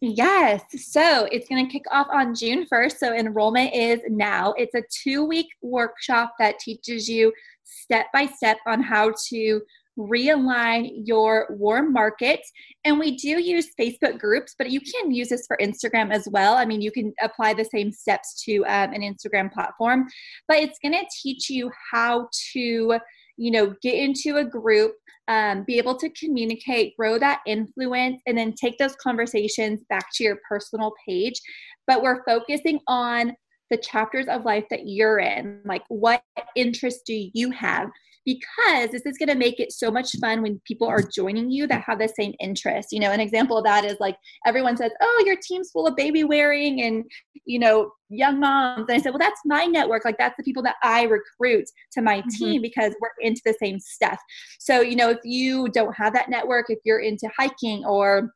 Yes. 0.00 0.62
So 0.76 1.28
it's 1.30 1.48
going 1.48 1.64
to 1.64 1.72
kick 1.72 1.84
off 1.90 2.08
on 2.12 2.34
June 2.34 2.66
1st. 2.70 2.98
So 2.98 3.14
enrollment 3.14 3.74
is 3.74 4.00
now. 4.08 4.52
It's 4.56 4.74
a 4.74 4.82
two 4.90 5.24
week 5.24 5.46
workshop 5.62 6.34
that 6.38 6.58
teaches 6.58 7.08
you 7.08 7.32
step 7.62 8.06
by 8.12 8.26
step 8.26 8.58
on 8.66 8.82
how 8.82 9.12
to 9.28 9.60
realign 9.98 10.90
your 11.04 11.46
warm 11.50 11.92
market. 11.92 12.40
And 12.84 12.98
we 12.98 13.16
do 13.16 13.40
use 13.40 13.70
Facebook 13.78 14.18
groups, 14.18 14.54
but 14.58 14.70
you 14.70 14.80
can 14.80 15.12
use 15.12 15.28
this 15.28 15.46
for 15.46 15.56
Instagram 15.60 16.12
as 16.12 16.28
well. 16.30 16.54
I 16.54 16.64
mean, 16.64 16.80
you 16.80 16.90
can 16.90 17.12
apply 17.22 17.54
the 17.54 17.64
same 17.64 17.92
steps 17.92 18.42
to 18.44 18.64
um, 18.66 18.92
an 18.92 19.02
Instagram 19.02 19.52
platform, 19.52 20.06
but 20.48 20.58
it's 20.58 20.78
going 20.82 20.94
to 20.94 21.06
teach 21.22 21.48
you 21.48 21.70
how 21.92 22.28
to 22.52 22.98
you 23.36 23.50
know 23.50 23.74
get 23.82 23.94
into 23.94 24.36
a 24.36 24.44
group 24.44 24.94
um, 25.26 25.64
be 25.66 25.78
able 25.78 25.96
to 25.96 26.10
communicate 26.10 26.96
grow 26.96 27.18
that 27.18 27.40
influence 27.46 28.20
and 28.26 28.36
then 28.36 28.52
take 28.52 28.78
those 28.78 28.94
conversations 28.96 29.80
back 29.88 30.06
to 30.14 30.22
your 30.22 30.38
personal 30.48 30.92
page 31.06 31.40
but 31.86 32.02
we're 32.02 32.24
focusing 32.24 32.78
on 32.86 33.32
the 33.70 33.76
chapters 33.76 34.26
of 34.28 34.44
life 34.44 34.64
that 34.70 34.86
you're 34.86 35.18
in 35.18 35.60
like 35.64 35.82
what 35.88 36.22
interests 36.54 37.02
do 37.06 37.28
you 37.32 37.50
have 37.50 37.88
because 38.24 38.90
this 38.90 39.06
is 39.06 39.18
going 39.18 39.28
to 39.28 39.34
make 39.34 39.60
it 39.60 39.72
so 39.72 39.90
much 39.90 40.16
fun 40.20 40.42
when 40.42 40.60
people 40.66 40.88
are 40.88 41.02
joining 41.02 41.50
you 41.50 41.66
that 41.66 41.82
have 41.82 41.98
the 41.98 42.08
same 42.08 42.34
interest. 42.40 42.88
You 42.92 43.00
know, 43.00 43.10
an 43.10 43.20
example 43.20 43.58
of 43.58 43.64
that 43.64 43.84
is 43.84 43.96
like 44.00 44.16
everyone 44.46 44.76
says, 44.76 44.92
"Oh, 45.00 45.22
your 45.26 45.36
team's 45.36 45.70
full 45.70 45.86
of 45.86 45.96
baby 45.96 46.24
wearing 46.24 46.82
and 46.82 47.04
you 47.44 47.58
know 47.58 47.90
young 48.08 48.40
moms." 48.40 48.86
And 48.88 48.96
I 48.96 49.00
said, 49.00 49.10
"Well, 49.10 49.18
that's 49.18 49.40
my 49.44 49.66
network. 49.66 50.04
Like 50.04 50.18
that's 50.18 50.36
the 50.36 50.44
people 50.44 50.62
that 50.64 50.76
I 50.82 51.04
recruit 51.04 51.66
to 51.92 52.02
my 52.02 52.20
mm-hmm. 52.20 52.44
team 52.44 52.62
because 52.62 52.94
we're 53.00 53.10
into 53.20 53.42
the 53.44 53.54
same 53.60 53.78
stuff." 53.78 54.18
So 54.58 54.80
you 54.80 54.96
know, 54.96 55.10
if 55.10 55.18
you 55.24 55.68
don't 55.68 55.94
have 55.94 56.14
that 56.14 56.30
network, 56.30 56.66
if 56.68 56.78
you're 56.84 57.00
into 57.00 57.28
hiking 57.36 57.84
or 57.84 58.30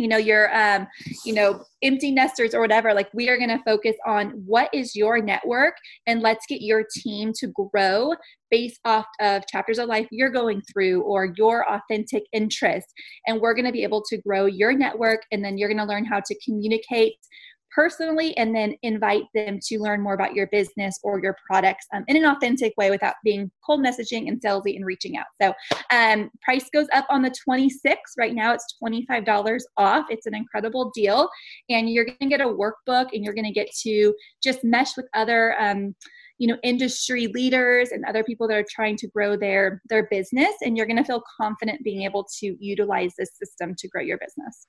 you 0.00 0.08
know 0.08 0.16
your 0.16 0.54
um 0.56 0.86
you 1.24 1.34
know 1.34 1.62
empty 1.82 2.10
nesters 2.10 2.54
or 2.54 2.60
whatever 2.60 2.94
like 2.94 3.10
we 3.12 3.28
are 3.28 3.36
going 3.36 3.50
to 3.50 3.62
focus 3.64 3.94
on 4.06 4.30
what 4.46 4.70
is 4.72 4.96
your 4.96 5.20
network 5.20 5.74
and 6.06 6.22
let's 6.22 6.46
get 6.48 6.62
your 6.62 6.84
team 6.96 7.32
to 7.38 7.52
grow 7.72 8.14
based 8.50 8.80
off 8.84 9.06
of 9.20 9.46
chapters 9.46 9.78
of 9.78 9.88
life 9.88 10.08
you're 10.10 10.30
going 10.30 10.62
through 10.72 11.02
or 11.02 11.32
your 11.36 11.70
authentic 11.70 12.22
interests 12.32 12.92
and 13.26 13.40
we're 13.40 13.54
going 13.54 13.66
to 13.66 13.72
be 13.72 13.82
able 13.82 14.02
to 14.02 14.16
grow 14.22 14.46
your 14.46 14.72
network 14.72 15.20
and 15.30 15.44
then 15.44 15.58
you're 15.58 15.68
going 15.68 15.78
to 15.78 15.84
learn 15.84 16.04
how 16.04 16.20
to 16.24 16.34
communicate 16.44 17.14
personally 17.74 18.36
and 18.36 18.54
then 18.54 18.74
invite 18.82 19.24
them 19.34 19.58
to 19.62 19.78
learn 19.78 20.00
more 20.00 20.14
about 20.14 20.34
your 20.34 20.46
business 20.48 20.98
or 21.02 21.22
your 21.22 21.36
products 21.46 21.86
um, 21.94 22.04
in 22.08 22.16
an 22.16 22.24
authentic 22.24 22.72
way 22.76 22.90
without 22.90 23.14
being 23.24 23.50
cold 23.64 23.84
messaging 23.84 24.28
and 24.28 24.40
salesy 24.40 24.76
and 24.76 24.86
reaching 24.86 25.16
out. 25.16 25.26
So, 25.40 25.54
um, 25.92 26.30
price 26.42 26.68
goes 26.72 26.86
up 26.92 27.06
on 27.10 27.22
the 27.22 27.34
26th. 27.48 27.96
Right 28.18 28.34
now, 28.34 28.52
it's 28.52 28.76
$25 28.82 29.60
off. 29.76 30.06
It's 30.10 30.26
an 30.26 30.34
incredible 30.34 30.90
deal. 30.94 31.28
And 31.68 31.90
you're 31.90 32.04
going 32.04 32.16
to 32.20 32.26
get 32.26 32.40
a 32.40 32.44
workbook 32.44 33.08
and 33.12 33.24
you're 33.24 33.34
going 33.34 33.44
to 33.44 33.52
get 33.52 33.70
to 33.82 34.14
just 34.42 34.64
mesh 34.64 34.96
with 34.96 35.08
other. 35.14 35.60
Um, 35.60 35.94
you 36.38 36.46
know 36.46 36.56
industry 36.62 37.26
leaders 37.28 37.90
and 37.90 38.02
other 38.06 38.24
people 38.24 38.48
that 38.48 38.56
are 38.56 38.64
trying 38.68 38.96
to 38.96 39.06
grow 39.08 39.36
their 39.36 39.82
their 39.90 40.08
business 40.10 40.54
and 40.62 40.74
you're 40.74 40.86
going 40.86 40.96
to 40.96 41.04
feel 41.04 41.22
confident 41.38 41.84
being 41.84 42.02
able 42.02 42.26
to 42.40 42.56
utilize 42.58 43.12
this 43.18 43.28
system 43.36 43.74
to 43.76 43.86
grow 43.88 44.00
your 44.00 44.16
business 44.16 44.66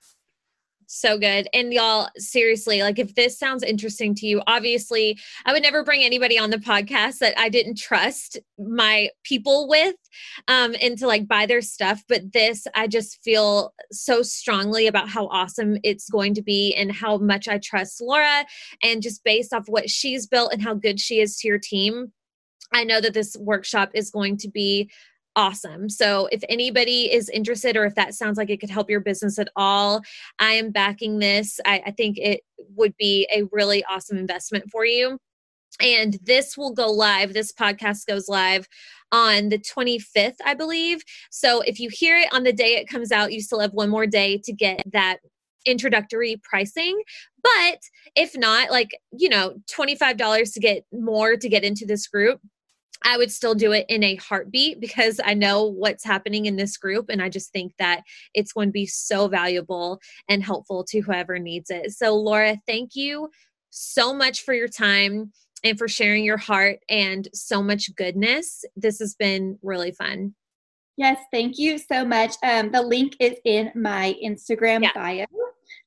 so 0.92 1.18
good. 1.18 1.48
And 1.54 1.74
y'all, 1.74 2.10
seriously, 2.18 2.82
like 2.82 3.00
if 3.00 3.16
this 3.16 3.40
sounds 3.40 3.64
interesting 3.64 4.14
to 4.16 4.28
you, 4.28 4.42
obviously, 4.46 5.18
I 5.46 5.54
would 5.54 5.64
never 5.64 5.84
bring 5.84 6.04
anybody 6.04 6.38
on 6.38 6.50
the 6.50 6.58
podcast 6.58 7.20
that 7.20 7.40
I 7.40 7.50
didn't 7.50 7.78
trust 7.78 8.38
my 8.60 9.10
people 9.24 9.68
with 9.68 9.96
um 10.48 10.76
and 10.82 10.98
to 10.98 11.08
like 11.08 11.28
buy 11.28 11.46
their 11.46 11.62
stuff, 11.62 12.04
but 12.08 12.34
this 12.34 12.68
I 12.76 12.88
just 12.88 13.24
feel 13.24 13.74
so 13.92 14.22
strongly 14.22 14.88
about 14.88 15.10
how 15.10 15.28
awesome 15.28 15.78
it's 15.84 16.10
going 16.10 16.34
to 16.36 16.42
be 16.42 16.76
and 16.76 16.92
how 16.92 17.18
much 17.18 17.48
I 17.48 17.58
trust 17.58 18.02
Laura 18.02 18.46
and 18.84 19.02
just 19.02 19.24
based 19.24 19.54
off 19.54 19.68
what 19.68 19.90
she's 19.90 20.28
built 20.28 20.52
and 20.52 20.62
how 20.62 20.74
good 20.74 21.00
she 21.00 21.20
is 21.20 21.38
to 21.38 21.48
your 21.48 21.60
team. 21.60 22.12
I 22.74 22.84
know 22.84 23.02
that 23.02 23.14
this 23.14 23.36
workshop 23.38 23.92
is 23.94 24.12
going 24.12 24.38
to 24.38 24.50
be 24.50 24.90
awesome. 25.36 25.90
So 25.90 26.28
if 26.32 26.44
anybody 26.50 27.12
is 27.12 27.30
interested 27.30 27.78
or 27.78 27.86
if 27.86 27.96
that 27.96 28.14
sounds 28.14 28.38
like 28.38 28.50
it 28.50 28.60
could 28.60 28.70
help 28.70 28.90
your 28.90 29.00
business 29.00 29.40
at 29.40 29.50
all, 29.56 30.02
I 30.40 30.54
am 30.54 30.72
backing 30.72 31.20
this. 31.20 31.60
I, 31.66 31.82
I 31.88 31.92
think 31.92 32.18
it 32.18 32.42
would 32.76 32.96
be 32.98 33.28
a 33.34 33.44
really 33.52 33.84
awesome 33.90 34.18
investment 34.18 34.70
for 34.70 34.86
you. 34.86 35.18
And 35.82 36.18
this 36.24 36.58
will 36.58 36.74
go 36.74 36.92
live. 36.92 37.34
This 37.34 37.54
podcast 37.54 38.06
goes 38.06 38.28
live 38.28 38.68
on 39.12 39.50
the 39.50 39.58
25th, 39.58 40.36
I 40.46 40.54
believe. 40.54 41.02
So 41.30 41.62
if 41.62 41.80
you 41.80 41.90
hear 41.92 42.18
it 42.18 42.28
on 42.34 42.44
the 42.44 42.54
day 42.54 42.76
it 42.76 42.88
comes 42.88 43.12
out, 43.12 43.32
you 43.32 43.42
still 43.42 43.60
have 43.60 43.74
one 43.74 43.90
more 43.90 44.08
day 44.08 44.40
to 44.44 44.54
get 44.54 44.84
that 44.92 45.18
introductory 45.66 46.40
pricing. 46.44 47.02
But 47.42 47.80
if 48.16 48.38
not, 48.38 48.72
like, 48.72 49.00
you 49.12 49.30
know, 49.30 49.56
$25 49.72 50.54
to 50.54 50.60
get 50.60 50.84
more 50.92 51.36
to 51.36 51.50
get 51.50 51.64
into 51.64 51.86
this 51.86 52.08
group, 52.08 52.42
I 53.04 53.18
would 53.18 53.32
still 53.32 53.56
do 53.56 53.72
it 53.72 53.86
in 53.90 54.04
a 54.04 54.16
heartbeat 54.16 54.80
because 54.80 55.20
I 55.24 55.34
know 55.34 55.66
what's 55.66 56.04
happening 56.04 56.46
in 56.46 56.56
this 56.56 56.78
group. 56.78 57.08
And 57.10 57.22
I 57.22 57.30
just 57.30 57.52
think 57.52 57.74
that 57.80 58.04
it's 58.34 58.54
going 58.54 58.70
to 58.70 58.74
be 58.74 58.86
so 58.86 59.28
valuable 59.28 60.00
and 60.30 60.44
helpful 60.44 60.84
to 60.86 61.00
whoever 61.00 61.40
needs 61.40 61.70
it. 61.70 61.92
So, 61.92 62.16
Laura, 62.16 62.58
thank 62.68 62.92
you 62.96 63.30
so 63.70 64.14
much 64.14 64.42
for 64.42 64.54
your 64.54 64.68
time 64.68 65.32
and 65.64 65.78
for 65.78 65.88
sharing 65.88 66.24
your 66.24 66.38
heart 66.38 66.80
and 66.90 67.28
so 67.34 67.62
much 67.62 67.94
goodness. 67.96 68.66
This 68.76 69.00
has 69.00 69.16
been 69.16 69.58
really 69.62 69.92
fun. 69.92 70.36
Yes, 70.98 71.18
thank 71.32 71.58
you 71.58 71.78
so 71.78 72.06
much. 72.06 72.36
Um, 72.44 72.72
the 72.72 72.82
link 72.82 73.16
is 73.20 73.36
in 73.46 73.72
my 73.76 74.16
Instagram 74.24 74.84
yeah. 74.84 74.92
bio. 74.94 75.26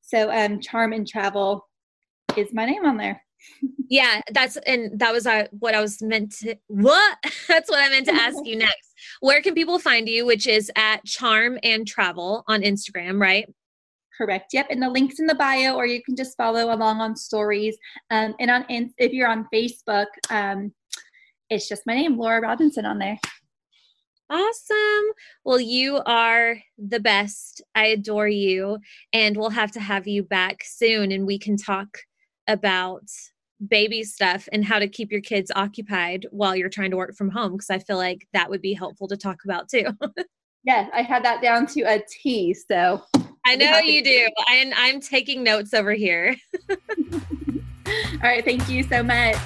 So, 0.00 0.30
um, 0.32 0.60
Charm 0.60 0.92
and 0.92 1.06
Travel 1.06 1.66
is 2.36 2.52
my 2.52 2.64
name 2.64 2.84
on 2.84 2.96
there 2.96 3.22
yeah 3.88 4.20
that's 4.32 4.56
and 4.66 4.98
that 4.98 5.12
was 5.12 5.26
uh, 5.26 5.46
what 5.58 5.74
i 5.74 5.80
was 5.80 6.00
meant 6.02 6.32
to 6.32 6.54
what 6.66 7.18
that's 7.48 7.70
what 7.70 7.84
i 7.84 7.88
meant 7.88 8.06
to 8.06 8.14
ask 8.14 8.36
you 8.44 8.56
next 8.68 8.94
where 9.20 9.40
can 9.40 9.54
people 9.54 9.78
find 9.78 10.08
you 10.08 10.24
which 10.24 10.46
is 10.46 10.70
at 10.76 11.04
charm 11.04 11.58
and 11.62 11.86
travel 11.86 12.44
on 12.48 12.62
instagram 12.62 13.20
right 13.20 13.52
correct 14.16 14.52
yep 14.52 14.66
and 14.70 14.82
the 14.82 14.88
links 14.88 15.18
in 15.18 15.26
the 15.26 15.34
bio 15.34 15.74
or 15.74 15.86
you 15.86 16.02
can 16.02 16.16
just 16.16 16.36
follow 16.36 16.74
along 16.74 17.00
on 17.00 17.16
stories 17.16 17.76
um, 18.10 18.34
and 18.38 18.50
on 18.50 18.64
if 18.68 19.12
you're 19.12 19.28
on 19.28 19.46
facebook 19.52 20.06
um, 20.30 20.72
it's 21.50 21.68
just 21.68 21.82
my 21.86 21.94
name 21.94 22.18
laura 22.18 22.40
robinson 22.40 22.84
on 22.84 22.98
there 22.98 23.18
Awesome. 24.30 25.12
Well, 25.44 25.60
you 25.60 26.00
are 26.06 26.56
the 26.78 26.98
best. 26.98 27.62
I 27.74 27.88
adore 27.88 28.26
you. 28.26 28.78
And 29.12 29.36
we'll 29.36 29.50
have 29.50 29.70
to 29.72 29.80
have 29.80 30.08
you 30.08 30.22
back 30.22 30.62
soon 30.64 31.12
and 31.12 31.26
we 31.26 31.38
can 31.38 31.58
talk 31.58 31.98
about 32.48 33.04
baby 33.68 34.02
stuff 34.02 34.48
and 34.52 34.64
how 34.64 34.78
to 34.78 34.88
keep 34.88 35.10
your 35.10 35.20
kids 35.20 35.50
occupied 35.54 36.26
while 36.30 36.54
you're 36.56 36.68
trying 36.68 36.90
to 36.90 36.96
work 36.96 37.14
from 37.14 37.30
home 37.30 37.52
because 37.52 37.70
I 37.70 37.78
feel 37.78 37.96
like 37.96 38.26
that 38.32 38.50
would 38.50 38.62
be 38.62 38.74
helpful 38.74 39.08
to 39.08 39.16
talk 39.16 39.38
about 39.44 39.68
too. 39.68 39.86
yes, 40.64 40.90
I 40.94 41.02
had 41.02 41.24
that 41.24 41.42
down 41.42 41.66
to 41.68 41.82
a 41.82 42.02
T. 42.08 42.54
So 42.54 43.02
I 43.46 43.56
know 43.56 43.78
you 43.78 44.02
do. 44.02 44.28
And 44.50 44.72
I'm 44.74 45.00
taking 45.00 45.42
notes 45.42 45.74
over 45.74 45.92
here. 45.92 46.36
All 47.86 48.30
right. 48.30 48.44
Thank 48.44 48.68
you 48.68 48.82
so 48.82 49.02
much. 49.02 49.36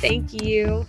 Thank 0.00 0.42
you. 0.42 0.86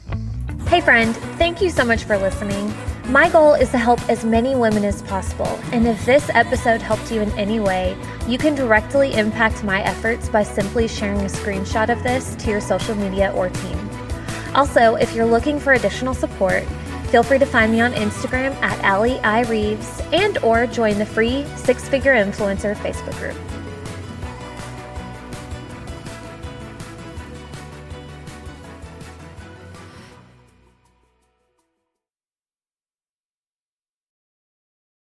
Hey, 0.68 0.80
friend, 0.80 1.16
thank 1.38 1.62
you 1.62 1.70
so 1.70 1.84
much 1.84 2.06
for 2.06 2.18
listening. 2.18 2.74
My 3.08 3.30
goal 3.30 3.56
is 3.56 3.70
to 3.72 3.78
help 3.78 4.00
as 4.10 4.24
many 4.24 4.56
women 4.56 4.86
as 4.86 5.02
possible, 5.02 5.60
and 5.74 5.86
if 5.86 6.06
this 6.06 6.30
episode 6.30 6.82
helped 6.82 7.12
you 7.12 7.22
in 7.22 7.32
any 7.32 7.60
way, 7.60 7.98
you 8.26 8.38
can 8.38 8.56
directly 8.56 9.14
impact 9.14 9.66
my 9.66 9.82
efforts 9.82 10.30
by 10.30 10.44
simply 10.44 10.88
sharing 10.88 11.20
a 11.20 11.26
screenshot 11.26 11.90
of 11.90 12.02
this 12.04 12.36
to 12.36 12.50
your 12.50 12.62
social 12.62 12.96
media 12.96 13.34
or 13.36 13.50
team. 13.50 13.90
Also, 14.56 14.96
if 14.96 15.14
you're 15.14 15.26
looking 15.26 15.60
for 15.60 15.74
additional 15.74 16.14
support, 16.14 16.64
feel 17.10 17.24
free 17.24 17.40
to 17.40 17.46
find 17.46 17.72
me 17.72 17.82
on 17.82 17.92
Instagram 17.92 18.54
at 18.62 18.80
Allie 18.82 19.20
I. 19.20 19.42
Reeves 19.42 20.02
and 20.14 20.38
or 20.38 20.68
join 20.68 20.98
the 20.98 21.06
free 21.06 21.46
Six 21.58 21.90
Figure 21.90 22.14
Influencer 22.14 22.76
Facebook 22.76 23.18
group. 23.20 23.51